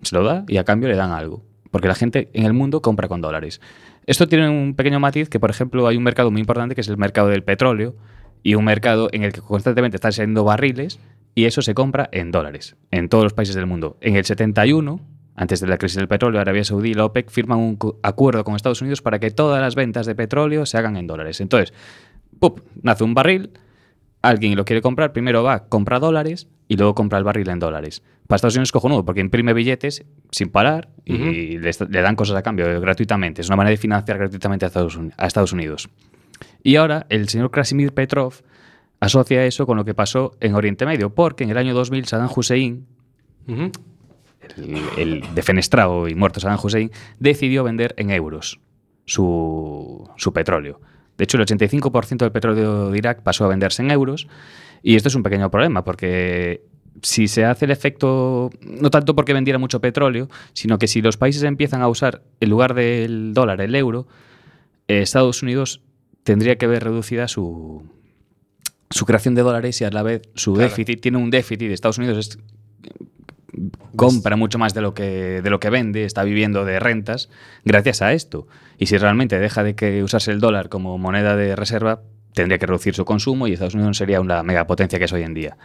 se 0.03 0.14
lo 0.14 0.24
da 0.24 0.45
y 0.49 0.59
a 0.59 0.64
cambio 0.64 0.89
le 0.89 0.97
dan 0.97 1.12
algo. 1.12 1.43
Porque 1.70 1.89
la 1.89 1.95
gente 1.95 2.30
en 2.32 2.45
el 2.45 2.53
mundo 2.55 2.80
compra 2.80 3.09
con 3.09 3.20
dólares. 3.20 3.61
Esto 4.09 4.26
tiene 4.26 4.48
un 4.48 4.74
pequeño 4.74 4.98
matiz 5.00 5.28
que, 5.28 5.38
por 5.38 5.50
ejemplo, 5.50 5.86
hay 5.86 5.96
un 5.96 6.02
mercado 6.02 6.30
muy 6.30 6.40
importante 6.40 6.74
que 6.74 6.80
es 6.80 6.88
el 6.88 6.96
mercado 6.96 7.28
del 7.28 7.42
petróleo 7.44 7.94
y 8.42 8.54
un 8.54 8.64
mercado 8.64 9.09
en 9.12 9.22
el 9.22 9.32
que 9.32 9.40
constantemente 9.42 9.96
están 9.98 10.12
saliendo 10.12 10.44
barriles 10.44 10.98
y 11.34 11.44
eso 11.44 11.61
se 11.61 11.74
compra 11.74 12.09
en 12.11 12.30
dólares 12.30 12.76
en 12.90 13.09
todos 13.11 13.24
los 13.24 13.34
países 13.34 13.54
del 13.54 13.66
mundo. 13.66 13.98
En 14.00 14.16
el 14.16 14.24
71, 14.24 15.00
antes 15.36 15.61
de 15.61 15.66
la 15.66 15.76
crisis 15.76 15.98
del 15.98 16.09
petróleo, 16.09 16.40
Arabia 16.40 16.64
Saudí 16.64 16.90
y 16.90 16.94
la 16.94 17.04
OPEC 17.04 17.28
firman 17.30 17.59
un 17.59 17.76
cu- 17.76 17.98
acuerdo 18.02 18.44
con 18.44 18.56
Estados 18.56 18.80
Unidos 18.80 19.02
para 19.02 19.18
que 19.18 19.30
todas 19.30 19.61
las 19.61 19.74
ventas 19.74 20.06
de 20.06 20.14
petróleo 20.14 20.64
se 20.64 20.78
hagan 20.78 20.96
en 20.96 21.06
dólares. 21.06 21.40
Entonces, 21.42 21.74
¡pup! 22.40 22.61
nace 22.82 23.04
un 23.04 23.12
barril, 23.14 23.50
alguien 24.23 24.57
lo 24.57 24.64
quiere 24.64 24.83
comprar, 24.83 25.12
primero 25.12 25.43
va, 25.43 25.64
compra 25.69 25.99
dólares 25.99 26.49
y 26.69 26.77
luego 26.77 26.95
compra 26.95 27.19
el 27.19 27.25
barril 27.25 27.49
en 27.51 27.59
dólares. 27.59 28.03
Para 28.27 28.37
Estados 28.37 28.55
Unidos 28.57 28.69
es 28.69 28.73
cojonudo 28.73 29.05
porque 29.05 29.21
imprime 29.21 29.55
billetes 29.55 30.05
sin 30.31 30.51
parar 30.51 30.91
y 31.05 31.59
le, 31.59 31.73
dan 32.03 32.14
cosas 32.16 32.37
a 32.37 32.43
cambio 32.43 32.81
gratuitamente. 32.81 33.41
Es 33.41 33.49
una 33.49 33.57
manera 33.57 33.71
de 33.71 33.77
financiar 33.79 34.19
gratuitamente 34.19 34.66
a 34.66 34.69
Estados, 34.69 34.97
Uni- 34.97 35.12
a 35.16 35.27
Estados 35.27 35.53
Unidos. 35.53 35.89
Y 36.62 36.77
ahora 36.77 37.07
el 37.09 37.29
señor 37.29 37.51
Krasimir 37.51 37.93
Petrov 37.95 38.35
asocia 39.01 39.45
eso 39.47 39.64
con 39.66 39.77
lo 39.79 39.85
que 39.85 39.95
pasó 39.95 40.33
en 40.41 40.55
Oriente 40.55 40.85
Medio, 40.85 41.14
porque 41.14 41.45
en 41.45 41.51
el 41.51 41.57
año 41.57 41.73
2000 41.73 42.05
Saddam 42.07 42.29
Hussein, 42.35 42.87
el, 44.57 44.83
el 44.99 45.35
defenestrado 45.35 46.09
y 46.09 46.14
muerto 46.14 46.41
Saddam 46.41 46.59
Hussein, 46.62 46.91
decidió 47.19 47.64
vender 47.64 47.95
en 47.97 48.11
euros 48.11 48.61
su, 49.07 50.09
su 50.16 50.33
petróleo. 50.33 50.81
De 51.19 51.25
hecho, 51.25 51.37
el 51.37 51.45
85% 51.45 52.19
del 52.19 52.33
petróleo 52.33 52.91
de 52.91 52.99
Irak 52.99 53.23
pasó 53.23 53.45
a 53.45 53.49
venderse 53.49 53.83
en 53.83 53.91
euros. 53.91 54.29
Y 54.83 54.95
esto 54.97 55.09
es 55.09 55.14
un 55.16 55.23
pequeño 55.25 55.51
problema, 55.51 55.85
porque 55.85 56.62
si 57.03 57.27
se 57.29 57.45
hace 57.45 57.64
el 57.64 57.73
efecto, 57.73 58.51
no 58.62 58.91
tanto 58.91 59.14
porque 59.14 59.33
vendiera 59.35 59.59
mucho 59.59 59.81
petróleo, 59.81 60.29
sino 60.53 60.79
que 60.79 60.87
si 60.87 61.03
los 61.03 61.16
países 61.16 61.43
empiezan 61.43 61.83
a 61.83 61.89
usar, 61.89 62.23
en 62.41 62.49
lugar 62.51 62.75
del 62.75 63.35
dólar, 63.35 63.61
el 63.61 63.75
euro, 63.75 64.07
eh, 64.87 65.01
Estados 65.03 65.43
Unidos 65.43 65.83
tendría 66.23 66.57
que 66.57 66.66
ver 66.66 66.85
reducida 66.85 67.27
su, 67.29 67.83
su 68.91 69.05
creación 69.05 69.35
de 69.35 69.43
dólares 69.43 69.81
y 69.81 69.85
a 69.85 69.91
la 69.91 70.03
vez 70.03 70.23
su 70.35 70.55
Claro. 70.55 70.69
déficit. 70.71 71.01
Tiene 71.01 71.19
un 71.19 71.31
déficit. 71.31 71.71
Estados 71.71 71.99
Unidos 71.99 72.19
es- 72.19 72.39
compra 73.96 74.36
mucho 74.36 74.59
más 74.59 74.74
de 74.74 74.80
lo 74.80 74.94
que 74.94 75.42
de 75.42 75.50
lo 75.50 75.61
que 75.61 75.70
vende, 75.70 76.04
está 76.04 76.24
viviendo 76.24 76.64
de 76.64 76.80
rentas 76.80 77.28
gracias 77.64 78.02
a 78.02 78.12
esto. 78.12 78.46
Y 78.78 78.86
si 78.86 78.96
realmente 78.98 79.38
deja 79.38 79.62
de 79.62 79.74
que 79.74 80.02
usarse 80.02 80.30
el 80.30 80.40
dólar 80.40 80.68
como 80.68 80.98
moneda 80.98 81.36
de 81.36 81.56
reserva, 81.56 82.02
tendría 82.34 82.59
que 82.59 82.66
reducir 82.66 82.94
su 82.94 83.04
consumo 83.04 83.46
y 83.46 83.52
Estados 83.52 83.74
Unidos 83.74 83.96
sería 83.96 84.20
una 84.20 84.42
megapotencia 84.42 84.98
que 84.98 85.06
es 85.06 85.12
hoy 85.12 85.22
en 85.22 85.34
día. 85.34 85.56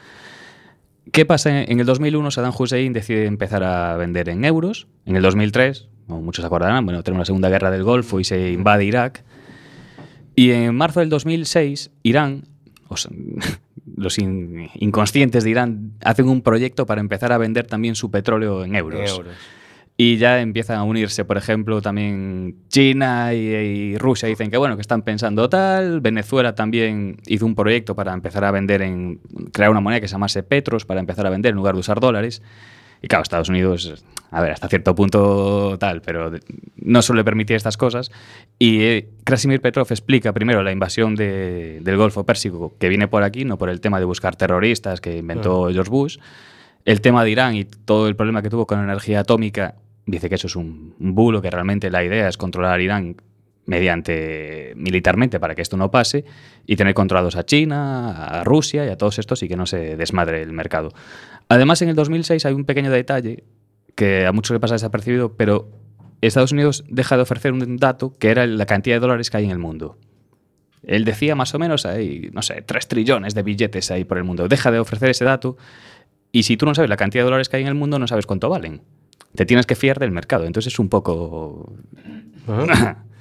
¿Qué 1.12 1.26
pasa? 1.26 1.64
En 1.64 1.80
el 1.80 1.86
2001 1.86 2.32
Saddam 2.32 2.54
Hussein 2.58 2.94
decide 2.94 3.26
empezar 3.26 3.64
a 3.64 3.98
vender 3.98 4.30
en 4.30 4.46
euros. 4.46 4.88
En 5.06 5.16
el 5.16 5.22
2003, 5.22 5.90
como 6.08 6.22
muchos 6.22 6.46
acordarán, 6.46 6.86
bueno, 6.86 7.04
tenemos 7.04 7.24
la 7.24 7.26
Segunda 7.26 7.50
Guerra 7.50 7.72
del 7.72 7.84
Golfo 7.84 8.20
y 8.20 8.24
se 8.24 8.52
invade 8.52 8.86
Irak. 8.86 9.24
Y 10.36 10.52
en 10.52 10.76
marzo 10.76 11.02
del 11.02 11.10
2006, 11.10 11.92
Irán, 12.04 12.46
los 13.96 14.18
in- 14.20 14.70
inconscientes 14.76 15.44
de 15.44 15.50
Irán, 15.50 15.92
hacen 16.04 16.28
un 16.30 16.42
proyecto 16.42 16.86
para 16.86 17.02
empezar 17.02 17.32
a 17.32 17.38
vender 17.38 17.68
también 17.68 17.96
su 17.96 18.10
petróleo 18.12 18.64
en 18.64 18.76
euros. 18.76 19.00
En 19.02 19.08
euros. 19.08 19.34
Y 19.96 20.18
ya 20.18 20.42
empiezan 20.42 20.78
a 20.80 20.84
unirse, 20.84 21.24
por 21.24 21.38
ejemplo, 21.38 21.80
también 21.80 22.56
China 22.68 23.32
y, 23.36 23.38
y 23.38 23.98
Rusia 24.00 24.28
dicen 24.28 24.50
que 24.50 24.58
bueno, 24.58 24.76
que 24.76 24.82
están 24.82 25.04
pensando 25.04 25.48
tal. 25.50 26.02
Venezuela 26.02 26.56
también 26.56 27.18
hizo 27.28 27.46
un 27.46 27.54
proyecto 27.54 27.96
para 27.96 28.12
empezar 28.12 28.44
a 28.44 28.50
vender 28.50 28.82
en 28.82 29.20
crear 29.52 29.70
una 29.70 29.82
moneda 29.82 30.02
que 30.02 30.08
se 30.08 30.14
llamase 30.14 30.42
Petros 30.42 30.86
para 30.86 31.00
empezar 31.00 31.28
a 31.28 31.30
vender 31.30 31.52
en 31.52 31.58
lugar 31.58 31.76
de 31.76 31.82
usar 31.82 32.00
dólares. 32.00 32.42
Y 33.04 33.08
claro, 33.10 33.22
Estados 33.24 33.50
Unidos, 33.50 34.04
a 34.32 34.42
ver, 34.42 34.52
hasta 34.52 34.68
cierto 34.70 34.96
punto 34.96 35.78
tal, 35.78 36.02
pero 36.02 36.32
no 36.78 37.02
suele 37.02 37.24
permitir 37.26 37.56
estas 37.58 37.76
cosas. 37.78 38.12
Y 38.58 38.82
eh, 38.82 39.10
Krasimir 39.26 39.60
Petrov 39.62 39.86
explica 39.92 40.32
primero 40.32 40.64
la 40.64 40.72
invasión 40.72 41.14
de- 41.14 41.80
del 41.82 41.98
Golfo 41.98 42.26
Pérsico, 42.26 42.74
que 42.80 42.88
viene 42.90 43.08
por 43.10 43.24
aquí, 43.24 43.44
no 43.44 43.58
por 43.58 43.70
el 43.70 43.82
tema 43.82 44.00
de 44.00 44.06
buscar 44.06 44.36
terroristas 44.38 45.02
que 45.02 45.18
inventó 45.18 45.70
George 45.70 45.92
Bush. 45.92 46.18
El 46.86 47.02
tema 47.02 47.24
de 47.26 47.32
Irán 47.32 47.56
y 47.56 47.66
todo 47.66 48.08
el 48.08 48.16
problema 48.16 48.42
que 48.42 48.50
tuvo 48.50 48.66
con 48.66 48.78
la 48.78 48.86
energía 48.86 49.20
atómica, 49.20 49.76
dice 50.06 50.30
que 50.30 50.36
eso 50.36 50.48
es 50.48 50.56
un, 50.56 50.96
un 51.00 51.14
bulo, 51.14 51.42
que 51.42 51.52
realmente 51.52 51.90
la 51.92 52.04
idea 52.06 52.28
es 52.30 52.38
controlar 52.38 52.80
Irán 52.82 53.18
mediante 53.66 54.74
militarmente 54.76 55.40
para 55.40 55.56
que 55.56 55.62
esto 55.62 55.78
no 55.78 55.90
pase 55.90 56.26
y 56.66 56.76
tener 56.76 56.94
controlados 56.94 57.36
a 57.36 57.46
China, 57.46 58.26
a 58.26 58.44
Rusia 58.44 58.86
y 58.86 58.90
a 58.90 58.98
todos 58.98 59.20
estos 59.20 59.42
y 59.44 59.48
que 59.48 59.56
no 59.56 59.66
se 59.66 59.96
desmadre 59.96 60.42
el 60.42 60.52
mercado. 60.52 60.90
Además, 61.54 61.84
en 61.84 61.90
el 61.90 61.96
2006 61.96 62.48
hay 62.48 62.54
un 62.56 62.66
pequeño 62.66 62.90
detalle 62.90 63.44
que 63.94 64.26
a 64.26 64.32
muchos 64.32 64.56
le 64.56 64.60
pasa 64.60 64.74
desapercibido, 64.74 65.38
pero 65.38 65.70
Estados 66.20 66.52
Unidos 66.52 66.84
deja 66.90 67.16
de 67.16 67.22
ofrecer 67.22 67.54
un 67.54 67.78
dato 67.78 68.12
que 68.18 68.32
era 68.32 68.48
la 68.48 68.66
cantidad 68.66 68.96
de 68.96 69.02
dólares 69.02 69.30
que 69.30 69.38
hay 69.38 69.46
en 69.46 69.52
el 69.52 69.60
mundo. 69.60 70.00
Él 70.82 71.06
decía 71.06 71.36
más 71.36 71.54
o 71.54 71.60
menos, 71.60 71.86
hay, 71.86 72.32
no 72.34 72.42
sé, 72.42 72.64
3 72.64 72.88
trillones 72.88 73.36
de 73.36 73.44
billetes 73.44 73.92
ahí 73.92 74.04
por 74.04 74.18
el 74.18 74.24
mundo. 74.24 74.48
Deja 74.48 74.72
de 74.72 74.80
ofrecer 74.80 75.12
ese 75.12 75.26
dato 75.26 75.56
y 76.32 76.42
si 76.42 76.58
tú 76.58 76.66
no 76.66 76.74
sabes 76.74 76.90
la 76.90 76.98
cantidad 76.98 77.22
de 77.22 77.26
dólares 77.26 77.50
que 77.50 77.58
hay 77.58 77.62
en 77.62 77.70
el 77.70 77.76
mundo, 77.76 78.00
no 78.00 78.08
sabes 78.08 78.26
cuánto 78.26 78.50
valen. 78.50 78.82
Te 79.36 79.46
tienes 79.46 79.68
que 79.68 79.76
fiar 79.76 80.00
del 80.00 80.10
mercado. 80.10 80.46
Entonces 80.46 80.74
es 80.74 80.80
un 80.80 80.90
poco... 80.90 81.72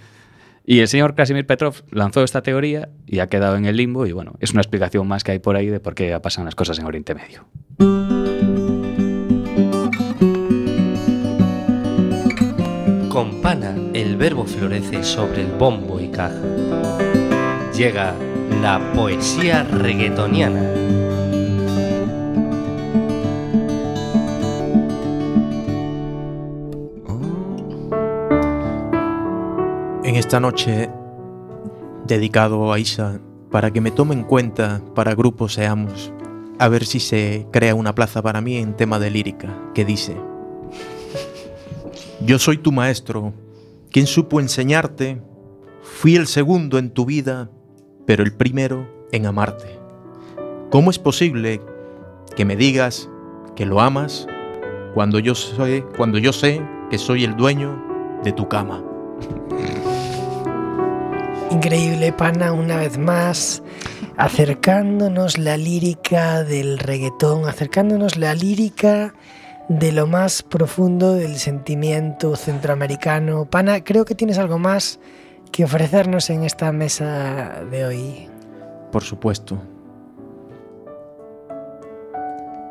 y 0.64 0.80
el 0.80 0.88
señor 0.88 1.14
Krasimir 1.14 1.46
Petrov 1.46 1.82
lanzó 1.90 2.22
esta 2.22 2.42
teoría 2.42 2.88
y 3.06 3.18
ha 3.18 3.26
quedado 3.26 3.56
en 3.56 3.64
el 3.64 3.76
limbo 3.76 4.06
y 4.06 4.12
bueno, 4.12 4.34
es 4.40 4.52
una 4.52 4.60
explicación 4.60 5.08
más 5.08 5.24
que 5.24 5.32
hay 5.32 5.38
por 5.38 5.56
ahí 5.56 5.66
de 5.66 5.80
por 5.80 5.94
qué 5.94 6.18
pasan 6.20 6.44
las 6.44 6.54
cosas 6.54 6.78
en 6.78 6.86
Oriente 6.86 7.14
Medio. 7.14 7.46
Con 13.08 13.42
pana 13.42 13.74
el 13.92 14.16
verbo 14.16 14.44
florece 14.44 15.02
sobre 15.04 15.42
el 15.42 15.52
bombo 15.52 16.00
y 16.00 16.08
caja. 16.08 16.40
Llega 17.76 18.14
la 18.62 18.92
poesía 18.94 19.64
reggaetoniana. 19.64 21.01
En 30.12 30.18
esta 30.18 30.40
noche, 30.40 30.90
dedicado 32.06 32.70
a 32.70 32.78
Isa, 32.78 33.18
para 33.50 33.70
que 33.70 33.80
me 33.80 33.90
tome 33.90 34.12
en 34.12 34.24
cuenta 34.24 34.82
para 34.94 35.14
Grupo 35.14 35.48
Seamos, 35.48 36.12
a 36.58 36.68
ver 36.68 36.84
si 36.84 37.00
se 37.00 37.46
crea 37.50 37.74
una 37.74 37.94
plaza 37.94 38.20
para 38.20 38.42
mí 38.42 38.58
en 38.58 38.76
tema 38.76 38.98
de 38.98 39.10
lírica, 39.10 39.48
que 39.72 39.86
dice, 39.86 40.14
Yo 42.20 42.38
soy 42.38 42.58
tu 42.58 42.72
maestro, 42.72 43.32
quien 43.90 44.06
supo 44.06 44.38
enseñarte, 44.38 45.22
fui 45.80 46.16
el 46.16 46.26
segundo 46.26 46.76
en 46.76 46.90
tu 46.90 47.06
vida, 47.06 47.48
pero 48.04 48.22
el 48.22 48.34
primero 48.34 48.86
en 49.12 49.24
amarte. 49.24 49.78
¿Cómo 50.68 50.90
es 50.90 50.98
posible 50.98 51.62
que 52.36 52.44
me 52.44 52.56
digas 52.56 53.08
que 53.56 53.64
lo 53.64 53.80
amas 53.80 54.26
cuando 54.92 55.18
yo 55.20 55.34
soy, 55.34 55.82
cuando 55.96 56.18
yo 56.18 56.34
sé 56.34 56.60
que 56.90 56.98
soy 56.98 57.24
el 57.24 57.34
dueño 57.34 57.82
de 58.22 58.32
tu 58.32 58.46
cama? 58.46 58.91
Increíble, 61.52 62.14
Pana, 62.14 62.50
una 62.52 62.78
vez 62.78 62.96
más, 62.96 63.62
acercándonos 64.16 65.36
la 65.36 65.58
lírica 65.58 66.44
del 66.44 66.78
reggaetón, 66.78 67.46
acercándonos 67.46 68.16
la 68.16 68.34
lírica 68.34 69.12
de 69.68 69.92
lo 69.92 70.06
más 70.06 70.42
profundo 70.42 71.12
del 71.12 71.36
sentimiento 71.36 72.36
centroamericano. 72.36 73.44
Pana, 73.44 73.84
creo 73.84 74.06
que 74.06 74.14
tienes 74.14 74.38
algo 74.38 74.58
más 74.58 74.98
que 75.52 75.64
ofrecernos 75.64 76.30
en 76.30 76.42
esta 76.44 76.72
mesa 76.72 77.62
de 77.70 77.84
hoy. 77.84 78.28
Por 78.90 79.02
supuesto. 79.02 79.60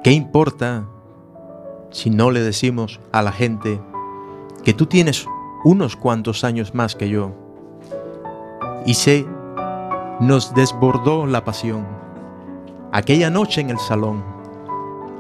¿Qué 0.04 0.12
importa 0.12 0.88
si 1.92 2.10
no 2.10 2.32
le 2.32 2.42
decimos 2.42 3.00
a 3.12 3.22
la 3.22 3.32
gente 3.32 3.80
que 4.64 4.74
tú 4.74 4.88
tienes 4.88 5.28
unos 5.64 5.96
cuantos 5.96 6.44
años 6.44 6.74
más 6.74 6.96
que 6.96 7.08
yo? 7.08 7.41
Y 8.86 8.96
se 8.96 9.26
nos 10.20 10.54
desbordó 10.54 11.26
la 11.26 11.44
pasión. 11.44 11.88
Aquella 12.92 13.30
noche 13.30 13.62
en 13.62 13.70
el 13.70 13.80
salón. 13.80 14.24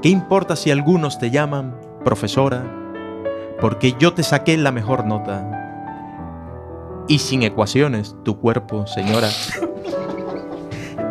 ¿Qué 0.01 0.09
importa 0.09 0.55
si 0.55 0.71
algunos 0.71 1.19
te 1.19 1.31
llaman 1.31 1.75
profesora? 2.03 2.63
Porque 3.59 3.95
yo 3.99 4.13
te 4.13 4.23
saqué 4.23 4.57
la 4.57 4.71
mejor 4.71 5.05
nota. 5.05 5.57
Y 7.07 7.19
sin 7.19 7.43
ecuaciones, 7.43 8.15
tu 8.23 8.39
cuerpo, 8.39 8.87
señora. 8.87 9.29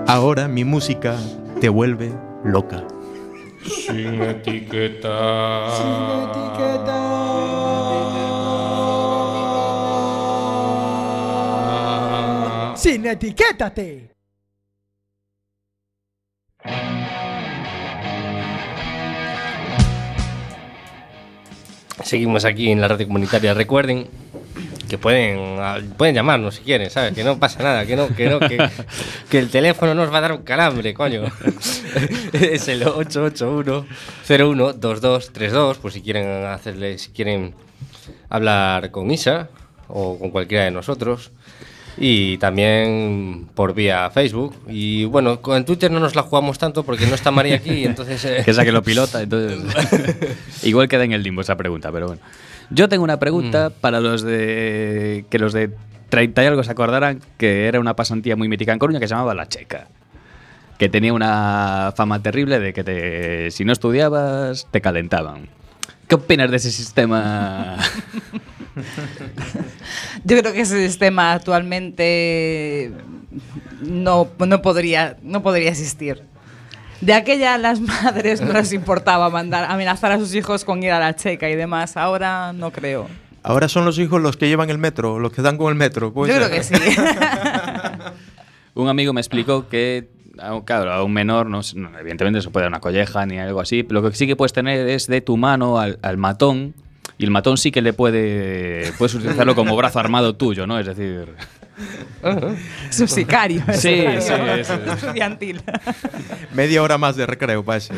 Ahora 0.07 0.49
mi 0.49 0.65
música 0.65 1.17
te 1.61 1.69
vuelve 1.69 2.13
loca. 2.43 2.85
Sin 3.65 4.23
etiqueta. 4.23 5.71
¡Sin 5.77 6.80
etiquétate! 13.07 14.11
Seguimos 22.03 22.45
aquí 22.45 22.71
en 22.71 22.81
la 22.81 22.89
radio 22.89 23.07
comunitaria. 23.07 23.55
Recuerden 23.55 24.09
que 24.89 24.99
pueden, 24.99 25.59
ah, 25.61 25.79
pueden 25.97 26.17
llamarnos 26.17 26.57
si 26.57 26.63
quieren, 26.63 26.91
¿sabes? 26.91 27.15
Que 27.15 27.23
no 27.23 27.39
pasa 27.39 27.63
nada, 27.63 27.87
que 27.87 27.95
no, 27.95 28.09
que 28.09 28.29
no, 28.29 28.41
que, 28.41 28.59
que 29.31 29.39
el 29.39 29.49
teléfono 29.49 29.95
nos 29.95 30.13
va 30.13 30.19
a 30.19 30.23
dar 30.23 30.33
un 30.33 30.43
calambre, 30.43 30.93
coño. 30.93 31.23
es 32.33 32.67
el 32.69 32.85
881-012232, 32.85 35.77
por 35.77 35.93
si 35.93 36.03
quieren 36.03 36.47
hacerle, 36.47 36.99
si 36.99 37.13
quieren 37.13 37.55
hablar 38.29 38.91
con 38.91 39.09
Isa 39.11 39.49
o 39.87 40.19
con 40.19 40.31
cualquiera 40.31 40.65
de 40.65 40.73
nosotros. 40.73 41.31
Y 41.99 42.39
también 42.39 43.49
por 43.55 43.75
vía 43.75 44.09
Facebook. 44.11 44.55
Y 44.69 45.05
bueno, 45.05 45.41
con 45.43 45.65
Twitter 45.65 45.91
no 45.91 46.01
nos 46.01 46.15
la 46.15 46.23
jugamos 46.23 46.59
tanto 46.59 46.83
porque 46.85 47.07
no 47.07 47.15
está 47.15 47.31
María 47.31 47.57
aquí, 47.57 47.85
entonces... 47.87 48.25
eh, 48.25 48.43
que 48.45 48.51
es 48.51 48.57
la 48.57 48.65
que 48.65 48.73
lo 48.73 48.83
pilota, 48.83 49.21
entonces. 49.23 49.59
Igual 50.63 50.89
queda 50.89 51.05
en 51.05 51.13
el 51.13 51.23
limbo 51.23 51.43
esa 51.43 51.57
pregunta, 51.57 51.91
pero 51.93 52.07
bueno. 52.07 52.23
Yo 52.71 52.89
tengo 52.89 53.05
una 53.05 53.19
pregunta 53.19 53.69
Mm. 53.71 53.73
para 53.81 54.01
los 54.01 54.23
de. 54.23 55.25
que 55.29 55.39
los 55.39 55.53
de 55.53 55.71
30 56.09 56.43
y 56.43 56.47
algo 56.47 56.63
se 56.65 56.71
acordarán 56.71 57.21
que 57.37 57.67
era 57.67 57.79
una 57.81 57.95
pasantía 57.95 58.35
muy 58.37 58.49
mítica 58.49 58.73
en 58.73 58.79
Coruña 58.79 58.99
que 59.01 59.07
se 59.09 59.15
llamaba 59.15 59.35
La 59.35 59.49
Checa. 59.49 59.89
Que 60.79 60.89
tenía 60.89 61.13
una 61.13 61.93
fama 61.97 62.23
terrible 62.23 62.59
de 62.61 62.73
que 62.73 62.83
te, 62.85 63.51
si 63.51 63.65
no 63.65 63.73
estudiabas 63.73 64.67
te 64.71 64.81
calentaban. 64.81 65.49
¿Qué 66.09 66.15
opinas 66.15 66.51
de 66.51 66.57
ese 66.57 66.71
sistema? 66.71 67.77
Yo 70.25 70.39
creo 70.39 70.53
que 70.53 70.61
ese 70.61 70.87
sistema 70.87 71.33
actualmente 71.33 72.93
no, 73.83 74.29
no, 74.39 74.63
podría, 74.63 75.17
no 75.23 75.43
podría 75.43 75.71
existir. 75.71 76.23
De 77.01 77.15
aquella 77.15 77.57
las 77.59 77.81
madres 77.81 78.41
no 78.41 78.53
les 78.53 78.73
importaba 78.73 79.31
mandar 79.31 79.65
amenazar 79.71 80.13
a 80.13 80.19
sus 80.19 80.35
hijos 80.35 80.65
con 80.65 80.83
ir 80.83 80.93
a 80.93 80.99
la 80.99 81.17
checa 81.17 81.49
y 81.49 81.57
demás. 81.57 81.97
Ahora 81.97 82.53
no 82.53 82.71
creo. 82.71 83.09
Ahora 83.43 83.69
son 83.69 83.87
los 83.87 83.99
hijos 83.99 84.21
los 84.21 84.37
que 84.37 84.49
llevan 84.49 84.69
el 84.69 84.79
metro, 84.79 85.19
los 85.19 85.33
que 85.33 85.41
dan 85.41 85.57
con 85.57 85.71
el 85.71 85.75
metro. 85.75 86.13
Yo 86.15 86.25
creo 86.25 86.49
ser. 86.63 86.79
que 86.81 86.91
sí. 86.91 87.01
un 88.75 88.89
amigo 88.89 89.15
me 89.15 89.21
explicó 89.23 89.67
que, 89.69 90.11
claro, 90.67 90.93
a 90.93 91.03
un 91.03 91.13
menor, 91.15 91.47
no, 91.47 91.61
evidentemente 91.99 92.39
no 92.39 92.43
se 92.43 92.51
puede 92.51 92.65
dar 92.65 92.71
una 92.71 92.81
colleja 92.81 93.25
ni 93.25 93.39
algo 93.39 93.61
así, 93.61 93.83
pero 93.83 94.03
lo 94.03 94.11
que 94.11 94.17
sí 94.17 94.27
que 94.27 94.37
puedes 94.37 94.53
tener 94.53 94.87
es 94.89 95.07
de 95.07 95.23
tu 95.23 95.39
mano 95.39 95.79
al, 95.79 95.99
al 96.03 96.19
matón. 96.19 96.75
Y 97.21 97.25
el 97.25 97.31
matón 97.31 97.59
sí 97.59 97.71
que 97.71 97.83
le 97.83 97.93
puede. 97.93 98.93
Puedes 98.97 99.15
utilizarlo 99.15 99.55
como 99.55 99.77
brazo 99.77 99.99
armado 100.01 100.37
tuyo, 100.37 100.67
¿no? 100.67 100.79
Es 100.79 100.87
decir. 100.87 101.35
Es 102.91 103.01
un 103.01 103.09
sicario. 103.09 103.63
es 103.69 103.81
Sí, 103.81 103.89
sí, 103.89 104.05
eso 104.07 104.35
es. 104.37 104.69
estudiantil. 104.71 105.63
Media 106.53 106.83
hora 106.83 106.97
más 106.99 107.17
de 107.17 107.25
recreo 107.27 107.65
para 107.65 107.79
ese. 107.79 107.95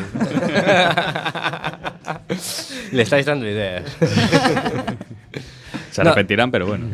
Le 2.91 3.01
estáis 3.01 3.25
dando 3.25 3.47
ideas. 3.47 3.83
Se 5.91 6.03
No. 6.03 6.09
arrepentirán, 6.09 6.51
pero 6.51 6.65
bueno. 6.67 6.87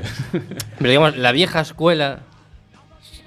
Pero 0.77 0.89
digamos, 0.89 1.17
la 1.17 1.31
vieja 1.31 1.61
escuela 1.61 2.19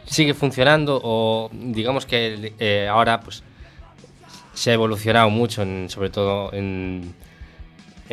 sigue 0.06 0.34
funcionando 0.34 1.00
o 1.02 1.50
digamos 1.52 2.04
que 2.06 2.52
eh, 2.58 2.88
ahora 2.90 3.20
pues 3.20 3.42
se 4.54 4.70
ha 4.70 4.74
evolucionado 4.74 5.30
mucho, 5.30 5.62
en- 5.62 5.88
sobre 5.88 6.10
todo 6.10 6.52
en, 6.52 7.14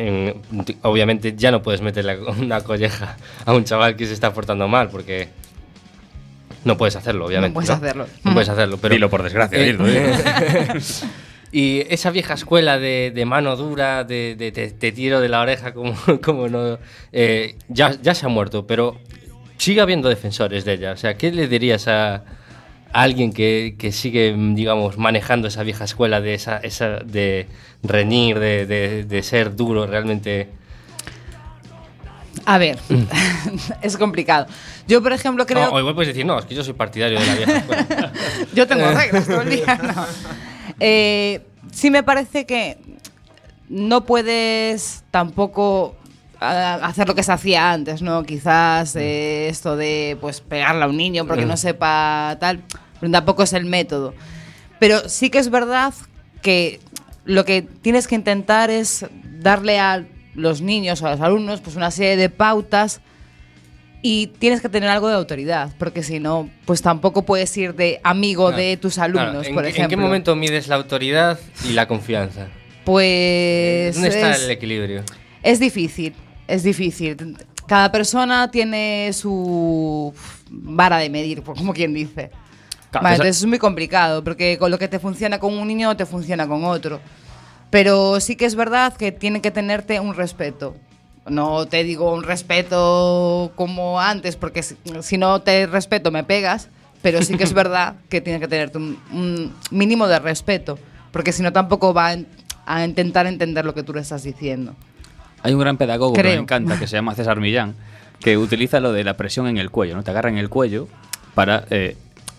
en- 0.06 0.42
Obviamente 0.82 1.34
ya 1.36 1.50
no 1.50 1.62
puedes 1.62 1.80
meterle 1.80 2.18
una 2.40 2.60
colleja 2.62 3.16
a 3.44 3.52
un 3.54 3.64
chaval 3.64 3.96
que 3.96 4.06
se 4.06 4.12
está 4.14 4.32
portando 4.32 4.66
mal 4.68 4.88
porque 4.90 5.28
no 6.64 6.76
puedes 6.76 6.96
hacerlo, 6.96 7.26
obviamente. 7.26 7.54
puedes 7.54 7.70
hacerlo. 7.70 8.06
No 8.24 8.32
puedes 8.34 8.48
hacerlo, 8.48 8.78
pero... 8.78 8.94
Dilo 8.94 9.08
por 9.08 9.22
desgracia, 9.22 9.58
Eh, 9.58 9.64
dilo, 9.72 9.86
dilo. 9.86 10.00
Y 11.52 11.80
esa 11.92 12.10
vieja 12.12 12.34
escuela 12.34 12.78
de, 12.78 13.10
de 13.12 13.24
mano 13.24 13.56
dura, 13.56 14.04
de, 14.04 14.36
de- 14.38 14.52
te- 14.52 14.70
te 14.70 14.92
tiro 14.92 15.20
de 15.20 15.28
la 15.28 15.40
oreja 15.40 15.74
como, 15.74 15.94
como 16.22 16.48
no, 16.48 16.78
eh, 17.12 17.56
ya, 17.68 17.90
ya 18.00 18.14
se 18.14 18.26
ha 18.26 18.28
muerto, 18.28 18.68
pero 18.68 18.96
sigue 19.56 19.80
habiendo 19.80 20.08
defensores 20.08 20.64
de 20.64 20.74
ella. 20.74 20.92
O 20.92 20.96
sea, 20.96 21.14
¿qué 21.16 21.32
le 21.32 21.48
dirías 21.48 21.88
a 21.88 22.22
alguien 22.92 23.32
que, 23.32 23.74
que 23.78 23.92
sigue, 23.92 24.32
mm, 24.36 24.54
digamos, 24.54 24.98
manejando 24.98 25.48
esa 25.48 25.62
vieja 25.62 25.84
escuela 25.84 26.20
de, 26.20 26.34
esa, 26.34 26.58
esa, 26.58 26.98
de 26.98 27.46
reñir, 27.82 28.38
de, 28.38 28.66
de- 28.66 29.04
de 29.04 29.22
ser 29.22 29.54
duro 29.56 29.86
realmente? 29.86 30.48
A 32.46 32.58
ver, 32.58 32.78
es 33.82 33.96
complicado. 33.96 34.46
Yo, 34.88 35.02
por 35.02 35.12
ejemplo, 35.12 35.46
creo. 35.46 35.66
No, 35.66 35.72
o 35.72 35.78
igual 35.78 35.94
puedes 35.94 36.08
decir, 36.14 36.24
no, 36.26 36.38
es 36.38 36.46
que 36.46 36.54
yo 36.54 36.64
soy 36.64 36.72
partidario 36.74 37.20
de 37.20 37.26
la 37.26 37.34
vieja 37.34 37.56
escuela. 37.58 38.12
Yo 38.54 38.66
tengo 38.66 38.90
reglas 38.90 39.26
todo 39.26 39.42
el 39.42 39.50
día. 39.50 39.78
no. 39.82 40.06
Eh, 40.80 41.40
sí 41.72 41.90
me 41.90 42.02
parece 42.02 42.46
que 42.46 42.78
no 43.68 44.04
puedes 44.06 45.04
tampoco 45.10 45.94
hacer 46.40 47.06
lo 47.06 47.14
que 47.14 47.22
se 47.22 47.32
hacía 47.32 47.70
antes, 47.72 48.00
¿no? 48.02 48.22
Quizás 48.24 48.96
eh, 48.96 49.48
esto 49.48 49.76
de 49.76 50.16
pues 50.20 50.40
pegarle 50.40 50.84
a 50.84 50.88
un 50.88 50.96
niño 50.96 51.26
porque 51.26 51.44
no 51.46 51.56
sepa 51.56 52.36
tal, 52.40 52.62
pero 52.98 53.12
tampoco 53.12 53.42
es 53.42 53.52
el 53.52 53.66
método. 53.66 54.14
Pero 54.78 55.08
sí 55.08 55.28
que 55.30 55.38
es 55.38 55.50
verdad 55.50 55.92
que 56.42 56.80
lo 57.26 57.44
que 57.44 57.62
tienes 57.62 58.08
que 58.08 58.14
intentar 58.14 58.70
es 58.70 59.04
darle 59.40 59.78
a 59.78 60.04
los 60.34 60.62
niños 60.62 61.02
o 61.02 61.06
a 61.06 61.10
los 61.12 61.20
alumnos 61.20 61.60
pues 61.60 61.76
una 61.76 61.90
serie 61.90 62.16
de 62.16 62.30
pautas 62.30 63.00
y 64.02 64.28
tienes 64.38 64.62
que 64.62 64.70
tener 64.70 64.88
algo 64.88 65.08
de 65.08 65.14
autoridad, 65.16 65.70
porque 65.78 66.02
si 66.02 66.20
no, 66.20 66.48
pues 66.64 66.80
tampoco 66.80 67.26
puedes 67.26 67.54
ir 67.58 67.74
de 67.74 68.00
amigo 68.02 68.46
Claro. 68.46 68.62
de 68.62 68.76
tus 68.78 68.96
alumnos, 68.98 69.46
¿en, 69.46 69.54
por 69.54 69.66
ejemplo. 69.66 69.84
¿En 69.84 69.90
qué 69.90 69.96
momento 69.98 70.34
mides 70.36 70.68
la 70.68 70.76
autoridad 70.76 71.38
y 71.68 71.74
la 71.74 71.86
confianza? 71.86 72.46
Pues 72.84 73.94
¿Dónde 73.94 74.08
está 74.08 74.30
es, 74.30 74.44
el 74.44 74.50
equilibrio? 74.50 75.02
es 75.42 75.60
difícil, 75.60 76.14
es 76.50 76.62
difícil. 76.62 77.36
cada 77.66 77.92
persona 77.92 78.50
tiene 78.50 79.12
su 79.12 80.12
vara 80.50 80.98
de 80.98 81.08
medir, 81.08 81.42
como 81.44 81.72
quien 81.72 81.94
dice. 81.94 82.30
Claro, 82.90 83.04
Vale, 83.04 83.16
entonces 83.16 83.38
es 83.38 83.46
muy 83.46 83.58
complicado, 83.58 84.24
porque 84.24 84.58
con 84.58 84.70
lo 84.70 84.78
que 84.78 84.88
te 84.88 84.98
funciona 84.98 85.38
con 85.38 85.56
un 85.56 85.68
niño 85.68 85.88
no 85.88 85.96
te 85.96 86.06
funciona 86.06 86.48
con 86.48 86.64
otro. 86.64 87.00
Pero 87.70 88.18
sí 88.18 88.34
que 88.34 88.46
es 88.46 88.56
verdad 88.56 88.96
que 88.96 89.12
tiene 89.12 89.40
que 89.40 89.52
tenerte 89.52 90.00
un 90.00 90.14
respeto. 90.14 90.74
No 91.28 91.66
te 91.66 91.84
digo 91.84 92.12
un 92.12 92.24
respeto 92.24 93.52
como 93.54 94.00
antes, 94.00 94.34
porque 94.34 94.64
si, 94.64 94.76
si 95.02 95.18
no 95.18 95.40
te 95.42 95.66
respeto 95.66 96.10
me 96.10 96.24
pegas, 96.24 96.68
pero 97.00 97.22
sí 97.22 97.36
que 97.36 97.44
es 97.44 97.52
verdad 97.62 97.94
que 98.08 98.20
tiene 98.20 98.40
que 98.40 98.48
tenerte 98.48 98.78
un, 98.78 98.98
un 99.12 99.54
mínimo 99.70 100.08
de 100.08 100.18
respeto, 100.18 100.76
porque 101.12 101.30
si 101.30 101.44
no 101.44 101.52
tampoco 101.52 101.94
va 101.94 102.16
a 102.66 102.84
intentar 102.84 103.26
entender 103.26 103.64
lo 103.64 103.72
que 103.72 103.84
tú 103.84 103.94
le 103.94 104.00
estás 104.00 104.24
diciendo. 104.24 104.74
Hay 105.42 105.54
un 105.54 105.60
gran 105.60 105.76
pedagogo 105.76 106.12
que 106.12 106.22
me 106.22 106.34
encanta, 106.34 106.78
que 106.78 106.86
se 106.86 106.96
llama 106.96 107.14
César 107.14 107.40
Millán, 107.40 107.74
que 108.20 108.36
utiliza 108.36 108.80
lo 108.80 108.92
de 108.92 109.04
la 109.04 109.14
presión 109.16 109.46
en 109.48 109.56
el 109.58 109.70
cuello, 109.70 109.96
¿no? 109.96 110.02
Te 110.02 110.10
agarra 110.10 110.28
en 110.28 110.38
el 110.38 110.48
cuello 110.48 110.88
para... 111.34 111.64
eh, 111.70 111.96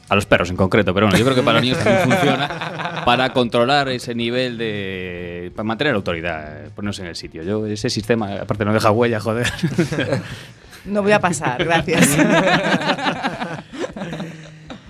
a 0.10 0.16
los 0.16 0.26
perros 0.26 0.50
en 0.50 0.58
concreto, 0.58 0.94
pero 0.94 1.06
bueno, 1.06 1.18
yo 1.18 1.24
creo 1.24 1.36
que 1.38 1.42
para 1.42 1.54
los 1.60 1.64
niños 1.64 1.78
también 1.82 2.02
funciona 2.10 3.02
para 3.06 3.30
controlar 3.32 3.88
ese 3.88 4.14
nivel 4.14 4.58
de... 4.58 5.54
para 5.56 5.64
mantener 5.64 5.94
la 5.94 5.98
autoridad, 6.00 6.66
eh, 6.66 6.70
ponerse 6.76 7.02
en 7.02 7.08
el 7.08 7.16
sitio. 7.16 7.44
Yo, 7.44 7.66
ese 7.66 7.90
sistema, 7.90 8.34
aparte 8.42 8.66
no 8.66 8.74
deja 8.74 8.92
huella, 8.92 9.22
joder. 9.22 9.48
No 10.84 11.02
voy 11.02 11.14
a 11.14 11.20
pasar, 11.22 11.64
gracias. 11.64 12.10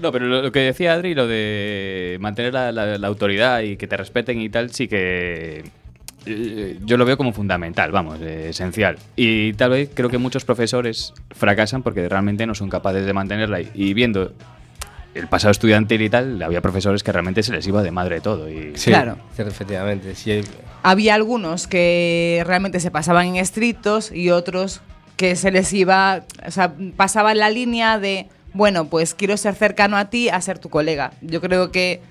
No, 0.01 0.11
pero 0.11 0.25
lo, 0.25 0.41
lo 0.41 0.51
que 0.51 0.59
decía 0.61 0.93
Adri, 0.93 1.13
lo 1.13 1.27
de 1.27 2.17
mantener 2.19 2.53
la, 2.53 2.71
la- 2.71 2.97
la 2.97 3.07
autoridad 3.07 3.59
y 3.61 3.77
que 3.77 3.85
te 3.85 3.97
respeten 3.97 4.41
y 4.41 4.49
tal, 4.49 4.71
sí 4.71 4.87
que 4.87 5.63
eh, 6.25 6.77
yo 6.85 6.97
lo 6.97 7.05
veo 7.05 7.17
como 7.17 7.33
fundamental, 7.33 7.91
vamos, 7.91 8.19
eh, 8.21 8.49
esencial. 8.49 8.97
Y 9.15 9.53
tal 9.53 9.71
vez 9.71 9.89
creo 9.93 10.09
que 10.09 10.17
muchos 10.17 10.45
profesores 10.45 11.13
fracasan 11.31 11.83
porque 11.83 12.07
realmente 12.07 12.45
no 12.45 12.55
son 12.55 12.69
capaces 12.69 13.05
de 13.05 13.13
mantenerla. 13.13 13.61
Y, 13.61 13.69
y 13.73 13.93
viendo 13.93 14.33
el 15.13 15.27
pasado 15.27 15.51
estudiantil 15.51 16.01
y 16.01 16.09
tal, 16.09 16.41
había 16.41 16.61
profesores 16.61 17.03
que 17.03 17.11
realmente 17.11 17.43
se 17.43 17.51
les 17.51 17.65
iba 17.67 17.83
de 17.83 17.91
madre 17.91 18.21
todo. 18.21 18.49
Y, 18.49 18.73
Sí, 18.75 18.91
Claro. 18.91 19.17
sí, 19.35 19.41
efectivamente. 19.41 20.15
Sí, 20.15 20.41
Había 20.83 21.15
algunos 21.15 21.67
que 21.67 22.43
realmente 22.45 22.79
se 22.79 22.91
pasaban 22.91 23.27
en 23.27 23.35
estrictos 23.37 24.11
y 24.11 24.29
otros 24.29 24.81
que 25.17 25.35
se 25.35 25.51
les 25.51 25.71
iba, 25.73 26.23
o 26.47 26.51
sea, 26.51 26.73
pasaban 26.97 27.37
la 27.37 27.49
línea 27.49 27.99
de, 27.99 28.27
bueno, 28.53 28.85
pues 28.85 29.13
quiero 29.13 29.37
ser 29.37 29.53
cercano 29.55 29.97
a 29.97 30.09
ti 30.09 30.29
a 30.29 30.39
ser 30.41 30.57
tu 30.59 30.69
colega. 30.69 31.11
Yo 31.21 31.41
creo 31.41 31.71
que 31.71 32.01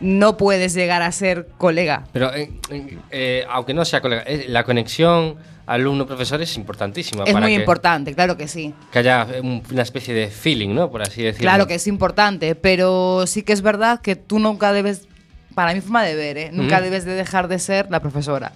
no 0.00 0.36
puedes 0.36 0.74
llegar 0.74 1.02
a 1.02 1.10
ser 1.12 1.48
colega. 1.58 2.04
Pero 2.12 2.34
eh, 2.34 2.50
eh, 2.70 2.98
eh, 3.10 3.46
aunque 3.50 3.74
no 3.74 3.84
sea 3.84 4.00
colega, 4.00 4.22
eh, 4.26 4.46
la 4.48 4.64
conexión 4.64 5.36
alumno-profesor 5.66 6.42
es 6.42 6.56
importantísima. 6.56 7.24
Es 7.24 7.32
para 7.32 7.46
muy 7.46 7.54
que, 7.54 7.60
importante, 7.60 8.14
claro 8.14 8.36
que 8.36 8.48
sí. 8.48 8.74
Que 8.92 8.98
haya 8.98 9.26
un- 9.42 9.62
una 9.72 9.82
especie 9.82 10.12
de 10.12 10.28
feeling, 10.28 10.74
¿no? 10.74 10.90
Por 10.90 11.00
así 11.02 11.22
decirlo. 11.22 11.44
Claro 11.48 11.66
que 11.66 11.76
es 11.76 11.86
importante, 11.86 12.54
pero 12.54 13.26
sí 13.26 13.42
que 13.42 13.54
es 13.54 13.62
verdad 13.62 14.00
que 14.02 14.14
tú 14.14 14.38
nunca 14.38 14.72
debes, 14.74 15.08
para 15.54 15.72
mi 15.72 15.80
forma 15.80 16.02
de 16.04 16.14
ver, 16.16 16.36
¿eh? 16.36 16.50
nunca 16.52 16.80
debes 16.82 17.04
de 17.06 17.14
dejar 17.14 17.48
de 17.48 17.58
ser 17.58 17.86
la 17.90 18.00
profesora. 18.00 18.52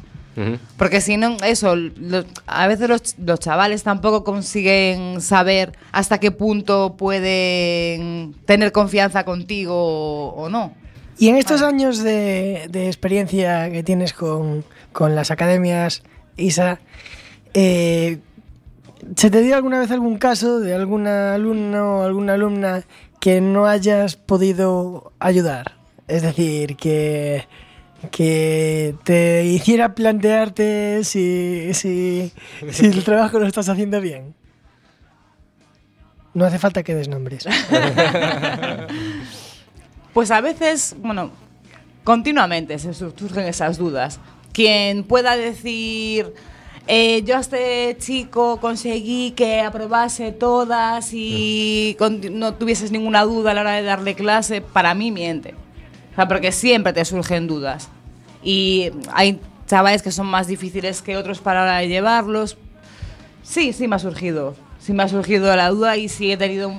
Porque 0.77 1.01
si 1.01 1.17
no, 1.17 1.37
eso, 1.45 1.75
lo- 1.75 2.25
a 2.47 2.69
veces 2.69 2.89
los, 2.89 3.17
los 3.19 3.41
chavales 3.41 3.83
tampoco 3.83 4.23
consiguen 4.23 5.21
saber 5.21 5.73
hasta 5.91 6.21
qué 6.21 6.31
punto 6.31 6.95
pueden 6.97 8.35
tener 8.45 8.71
confianza 8.71 9.25
contigo 9.25 10.29
o 10.35 10.49
no. 10.49 10.75
Y 11.19 11.29
en 11.29 11.37
estos 11.37 11.63
años 11.63 11.99
de, 11.99 12.67
de 12.71 12.87
experiencia 12.87 13.71
que 13.71 13.83
tienes 13.83 14.13
con, 14.13 14.65
con 14.93 15.17
las 15.17 15.33
academias, 15.33 16.03
Isa, 16.37 16.79
eh, 17.55 18.19
¿se 19.17 19.31
te 19.31 19.43
dio 19.43 19.57
alguna 19.57 19.81
vez 19.81 19.91
algún 19.91 20.19
caso 20.19 20.61
de 20.61 20.75
algún 20.75 21.09
alumno 21.09 21.99
o 21.99 22.03
alguna 22.03 22.35
alumna 22.35 22.85
que 23.21 23.41
no 23.41 23.67
hayas 23.67 24.15
podido 24.17 25.13
ayudar? 25.19 25.75
Es 26.07 26.23
decir, 26.23 26.77
que, 26.77 27.49
que 28.13 28.95
te 29.03 29.45
hiciera 29.45 29.97
plantearte 29.97 31.03
si, 31.03 31.75
si, 31.75 32.33
si 32.71 32.87
el 32.87 33.03
trabajo 33.03 33.41
lo 33.41 33.47
estás 33.47 33.69
haciendo 33.69 34.01
bien. 34.01 34.35
No 36.35 36.45
hace 36.45 36.61
falta 36.61 36.85
que 36.85 36.95
des 36.95 37.09
nombres. 37.09 37.47
Pues 40.19 40.33
a 40.33 40.41
veces, 40.41 40.97
bueno, 40.99 41.31
continuamente 42.03 42.77
se 42.81 42.93
sur- 42.93 43.15
surgen 43.17 43.45
esas 43.47 43.79
dudas. 43.79 44.19
Quien 44.53 45.05
pueda 45.05 45.37
decir, 45.37 46.35
eh, 46.89 47.23
yo 47.23 47.37
a 47.37 47.39
este 47.41 47.97
chico 48.01 48.59
conseguí 48.61 49.31
que 49.31 49.61
aprobase 49.61 50.33
todas 50.33 51.15
y 51.15 51.97
no 52.33 52.55
tuvieses 52.55 52.91
ninguna 52.91 53.23
duda 53.23 53.53
a 53.53 53.55
la 53.55 53.61
hora 53.61 53.73
de 53.75 53.83
darle 53.85 54.17
clase, 54.17 54.61
para 54.61 54.93
mí 54.93 55.13
miente. 55.13 55.55
O 56.11 56.17
sea, 56.17 56.27
porque 56.27 56.51
siempre 56.51 56.93
te 56.93 57.05
surgen 57.05 57.47
dudas. 57.47 57.89
Y 58.43 58.91
hay 59.13 59.39
chavales 59.69 60.03
que 60.03 60.11
son 60.11 60.27
más 60.27 60.49
difíciles 60.49 61.01
que 61.01 61.17
otros 61.17 61.39
para 61.39 61.61
la 61.61 61.67
hora 61.67 61.79
de 61.79 61.87
llevarlos. 61.87 62.57
Sí, 63.45 63.73
sí 63.73 63.87
me 63.87 63.95
ha 63.95 64.01
surgido. 64.01 64.57
Sí 64.81 64.93
me 64.93 65.05
ha 65.05 65.09
surgido 65.09 65.55
la 65.55 65.69
duda 65.69 65.97
y 65.97 66.09
sí 66.09 66.33
he 66.33 66.37
tenido 66.37 66.73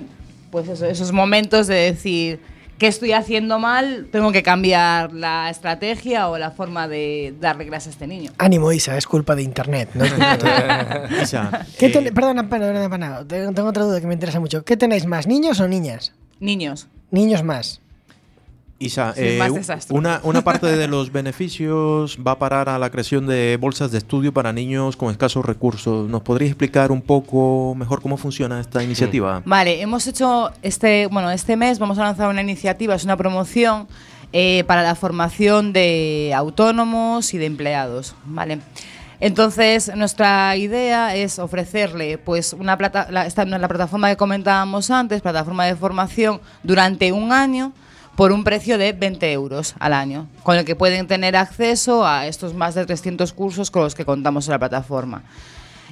pues 0.51 0.67
eso, 0.67 0.85
esos 0.85 1.13
momentos 1.13 1.67
de 1.67 1.75
decir 1.75 2.58
qué 2.79 2.87
estoy 2.87 3.11
haciendo 3.11 3.59
mal, 3.59 4.07
tengo 4.11 4.31
que 4.31 4.41
cambiar 4.41 5.13
la 5.13 5.49
estrategia 5.49 6.29
o 6.29 6.37
la 6.37 6.49
forma 6.51 6.87
de 6.87 7.35
darle 7.39 7.67
clase 7.67 7.89
a 7.89 7.91
este 7.91 8.07
niño. 8.07 8.31
Ánimo, 8.37 8.71
Isa, 8.71 8.97
es 8.97 9.05
culpa 9.05 9.35
de 9.35 9.43
internet. 9.43 9.89
No. 9.93 10.05
Isa, 11.21 11.65
¿Qué 11.77 11.87
eh, 11.87 11.89
ten- 11.89 12.13
Perdona, 12.13 12.49
perdona, 12.49 12.89
perdona, 12.89 13.53
tengo 13.53 13.69
otra 13.69 13.83
duda 13.83 14.01
que 14.01 14.07
me 14.07 14.13
interesa 14.13 14.39
mucho. 14.39 14.63
¿Qué 14.63 14.77
tenéis 14.77 15.05
más, 15.05 15.27
niños 15.27 15.59
o 15.59 15.67
niñas? 15.67 16.13
Niños. 16.39 16.87
Niños 17.11 17.43
más. 17.43 17.81
Isa, 18.79 19.13
Sí, 19.13 19.21
eh, 19.23 19.39
una 20.23 20.41
parte 20.41 20.67
de 20.67 20.87
los 20.87 21.11
beneficios 21.11 22.17
va 22.25 22.31
a 22.31 22.39
parar 22.39 22.69
a 22.69 22.79
la 22.79 22.89
creación 22.89 23.27
de 23.27 23.57
bolsas 23.59 23.91
de 23.91 23.97
estudio 23.97 24.33
para 24.33 24.53
niños 24.53 24.95
con 24.95 25.11
escasos 25.11 25.45
recursos. 25.45 26.09
¿Nos 26.09 26.21
podrías 26.21 26.51
explicar 26.51 26.91
un 26.91 27.01
poco 27.01 27.75
mejor 27.75 28.01
cómo 28.01 28.15
funciona 28.15 28.61
esta 28.61 28.81
iniciativa? 28.81 29.41
Vale, 29.45 29.81
hemos 29.81 30.07
hecho 30.07 30.51
este, 30.61 31.07
bueno, 31.07 31.29
este 31.29 31.57
mes 31.57 31.77
vamos 31.77 31.97
a 31.99 32.03
lanzar 32.03 32.29
una 32.29 32.41
iniciativa, 32.41 32.95
es 32.95 33.03
una 33.03 33.17
promoción 33.17 33.87
eh, 34.31 34.63
para 34.65 34.81
la 34.81 34.95
formación 34.95 35.73
de 35.73 36.31
autónomos 36.33 37.33
y 37.33 37.37
de 37.37 37.47
empleados, 37.47 38.15
¿vale? 38.25 38.59
Entonces, 39.19 39.93
nuestra 39.95 40.55
idea 40.55 41.15
es 41.15 41.39
ofrecerle 41.39 42.17
pues 42.17 42.53
una 42.53 42.77
plata, 42.77 43.07
la, 43.09 43.25
esta, 43.25 43.43
la 43.43 43.67
plataforma 43.67 44.09
que 44.09 44.15
comentábamos 44.15 44.89
antes, 44.89 45.21
plataforma 45.21 45.65
de 45.65 45.75
formación, 45.75 46.39
durante 46.63 47.11
un 47.11 47.33
año 47.33 47.73
por 48.19 48.33
un 48.33 48.43
precio 48.43 48.77
de 48.77 48.91
20 48.91 49.31
euros 49.31 49.75
al 49.79 49.93
año, 49.93 50.27
con 50.43 50.57
el 50.57 50.65
que 50.65 50.75
pueden 50.75 51.07
tener 51.07 51.37
acceso 51.37 52.05
a 52.05 52.27
estos 52.27 52.53
más 52.53 52.75
de 52.75 52.85
300 52.85 53.31
cursos 53.31 53.71
con 53.71 53.81
los 53.83 53.95
que 53.95 54.03
contamos 54.03 54.45
en 54.45 54.51
la 54.51 54.59
plataforma. 54.59 55.23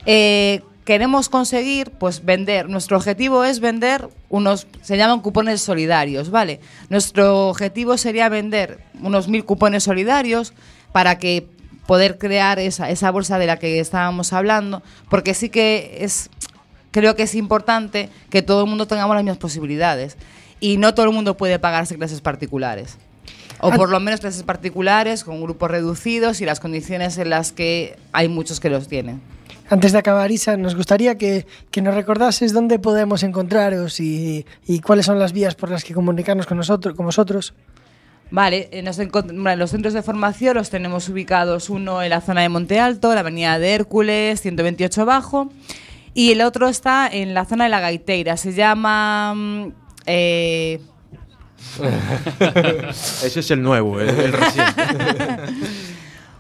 Eh, 0.06 0.62
queremos 0.84 1.30
conseguir, 1.30 1.92
pues 1.92 2.26
vender, 2.26 2.68
nuestro 2.68 2.98
objetivo 2.98 3.46
es 3.46 3.62
vender 3.62 4.10
unos, 4.28 4.68
se 4.82 4.98
llaman 4.98 5.22
cupones 5.22 5.62
solidarios, 5.62 6.30
¿vale? 6.30 6.60
Nuestro 6.90 7.48
objetivo 7.48 7.96
sería 7.96 8.28
vender 8.28 8.82
unos 9.02 9.30
mil 9.30 9.46
cupones 9.46 9.86
solidarios 9.86 10.52
para 10.92 11.20
que 11.20 11.48
poder 11.86 12.18
crear 12.18 12.60
esa, 12.60 12.90
esa 12.90 13.10
bolsa 13.10 13.40
de 13.40 13.46
la 13.46 13.58
que 13.58 13.80
estábamos 13.80 14.34
hablando, 14.34 14.84
porque 15.10 15.34
sí 15.34 15.48
que 15.48 16.00
es, 16.02 16.30
creo 16.92 17.16
que 17.16 17.24
es 17.24 17.36
importante 17.36 18.10
que 18.30 18.42
todo 18.42 18.66
el 18.66 18.70
mundo 18.70 18.86
tengamos 18.86 19.16
las 19.16 19.24
mismas 19.24 19.40
posibilidades 19.40 20.18
y 20.60 20.78
no 20.78 20.94
todo 20.94 21.06
el 21.06 21.14
mundo 21.14 21.38
puede 21.38 21.60
pagarse 21.60 21.96
clases 21.96 22.22
particulares. 22.22 22.98
O 23.60 23.72
por 23.72 23.90
lo 23.90 24.00
menos 24.00 24.20
clases 24.20 24.44
particulares 24.44 25.24
con 25.24 25.42
grupos 25.42 25.72
reducidos 25.72 26.42
y 26.42 26.46
las 26.46 26.60
condiciones 26.60 27.18
en 27.18 27.32
las 27.32 27.52
que 27.52 27.98
hay 28.12 28.30
muchos 28.30 28.60
que 28.60 28.70
los 28.70 28.88
tienen. 28.88 29.20
Antes 29.70 29.92
de 29.92 29.98
acabar, 29.98 30.32
Isa, 30.32 30.56
nos 30.56 30.76
gustaría 30.76 31.18
que, 31.18 31.46
que 31.72 31.82
nos 31.82 31.96
recordases 31.96 32.54
dónde 32.54 32.80
podemos 32.80 33.24
encontraros 33.24 34.00
y, 34.00 34.46
y 34.66 34.80
cuáles 34.80 35.06
son 35.06 35.20
las 35.20 35.34
vías 35.34 35.56
por 35.56 35.70
las 35.70 35.84
que 35.84 35.94
comunicarnos 35.94 36.46
con 36.46 36.58
nosotros, 36.58 36.96
con 36.96 37.06
vosotros. 37.06 37.54
Vale, 38.30 38.70
eh, 38.72 38.82
nos 38.82 38.98
los 38.98 39.72
centros 39.72 39.94
de 39.94 40.02
formación 40.02 40.56
los 40.56 40.70
tenemos 40.70 41.08
ubicados 41.10 41.70
uno 41.70 42.02
en 42.02 42.10
la 42.10 42.22
zona 42.22 42.42
de 42.42 42.50
Monte 42.50 42.80
Alto, 42.80 43.14
la 43.14 43.22
avenida 43.22 43.58
de 43.58 43.74
Hércules, 43.74 44.42
128 44.42 45.06
Bajo, 45.06 45.50
y 46.14 46.32
el 46.32 46.42
otro 46.42 46.68
está 46.68 47.08
en 47.08 47.34
la 47.34 47.46
zona 47.46 47.66
de 47.66 47.70
la 47.70 47.80
Gaiteira. 47.80 48.38
Se 48.38 48.54
llama... 48.54 49.36
eh, 50.08 50.80
Ese 53.24 53.40
es 53.42 53.52
el 53.52 53.62
nuevo, 53.62 54.00
el, 54.00 54.10
el 54.10 54.34
reciente. 54.34 54.84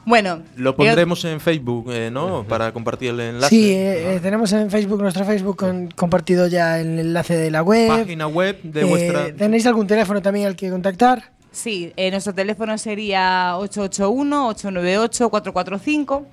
bueno, 0.05 0.41
Lo 0.55 0.69
el- 0.71 0.75
pondremos 0.75 1.23
en 1.25 1.39
Facebook, 1.39 1.91
eh, 1.91 2.09
¿no? 2.11 2.43
Para 2.47 2.71
compartir 2.71 3.09
el 3.11 3.19
enlace. 3.19 3.49
Sí, 3.49 3.71
eh, 3.71 4.15
eh, 4.15 4.19
tenemos 4.21 4.51
en 4.53 4.71
Facebook, 4.71 4.99
nuestro 5.01 5.25
Facebook, 5.25 5.57
con- 5.57 5.89
compartido 5.91 6.47
ya 6.47 6.79
el 6.79 6.97
enlace 6.99 7.35
de 7.37 7.51
la 7.51 7.61
web. 7.61 7.87
Página 7.89 8.27
web 8.27 8.59
de 8.63 8.81
Eh, 8.81 8.85
vuestra... 8.85 9.35
¿Tenéis 9.35 9.65
algún 9.67 9.85
teléfono 9.87 10.21
también 10.21 10.47
al 10.47 10.55
que 10.55 10.69
contactar? 10.69 11.31
Sí, 11.51 11.91
eh, 11.97 12.09
nuestro 12.11 12.33
teléfono 12.33 12.77
sería 12.77 13.55
881-898-445 13.57 16.23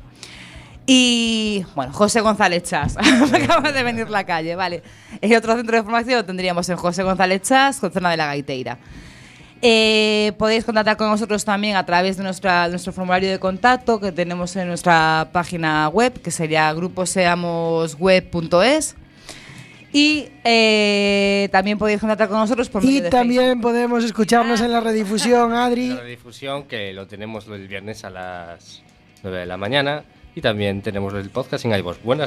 Y 0.86 1.64
bueno, 1.74 1.92
José 1.92 2.20
González 2.20 2.62
Chas, 2.64 2.96
me 3.32 3.38
acaba 3.38 3.72
de 3.72 3.82
venir 3.82 4.08
la 4.10 4.24
calle, 4.24 4.54
vale. 4.54 4.82
El 5.20 5.34
otro 5.34 5.56
centro 5.56 5.76
de 5.76 5.82
formación 5.82 6.18
lo 6.18 6.24
tendríamos 6.24 6.68
en 6.68 6.76
José 6.76 7.02
González 7.02 7.42
Chas, 7.42 7.80
con 7.80 7.90
zona 7.90 8.10
de 8.10 8.16
la 8.18 8.26
Gaiteira. 8.26 8.78
Eh, 9.62 10.32
podéis 10.36 10.62
contactar 10.66 10.98
con 10.98 11.08
nosotros 11.08 11.42
también 11.42 11.76
a 11.76 11.86
través 11.86 12.18
de 12.18 12.22
nuestra, 12.22 12.64
de 12.64 12.70
nuestro 12.72 12.92
formulario 12.92 13.30
de 13.30 13.38
contacto 13.38 13.98
que 13.98 14.12
tenemos 14.12 14.54
en 14.56 14.68
nuestra 14.68 15.30
página 15.32 15.88
web, 15.88 16.20
que 16.20 16.30
sería 16.30 16.70
gruposeamosweb.es. 16.74 18.96
Y 19.90 20.28
eh, 20.42 21.48
también 21.50 21.78
podéis 21.78 22.00
contactar 22.00 22.28
con 22.28 22.36
nosotros 22.38 22.68
por 22.68 22.84
Y 22.84 22.88
medio 22.88 23.04
de 23.04 23.10
también 23.10 23.62
podemos 23.62 24.04
escucharnos 24.04 24.60
en 24.60 24.72
la 24.72 24.80
redifusión, 24.80 25.52
La 25.52 25.64
Adri. 25.66 25.94
redifusión 25.94 26.64
que 26.64 26.92
lo 26.92 27.06
tenemos 27.06 27.46
el 27.46 27.68
viernes 27.68 28.04
a 28.04 28.10
las 28.10 28.82
9 29.22 29.38
de 29.38 29.46
la 29.46 29.56
mañana 29.56 30.04
y 30.34 30.40
también 30.40 30.82
tenemos 30.82 31.14
el 31.14 31.30
podcast 31.30 31.64
en 31.64 31.74
iVoox. 31.74 32.02
Buenas 32.02 32.18
noches. 32.18 32.22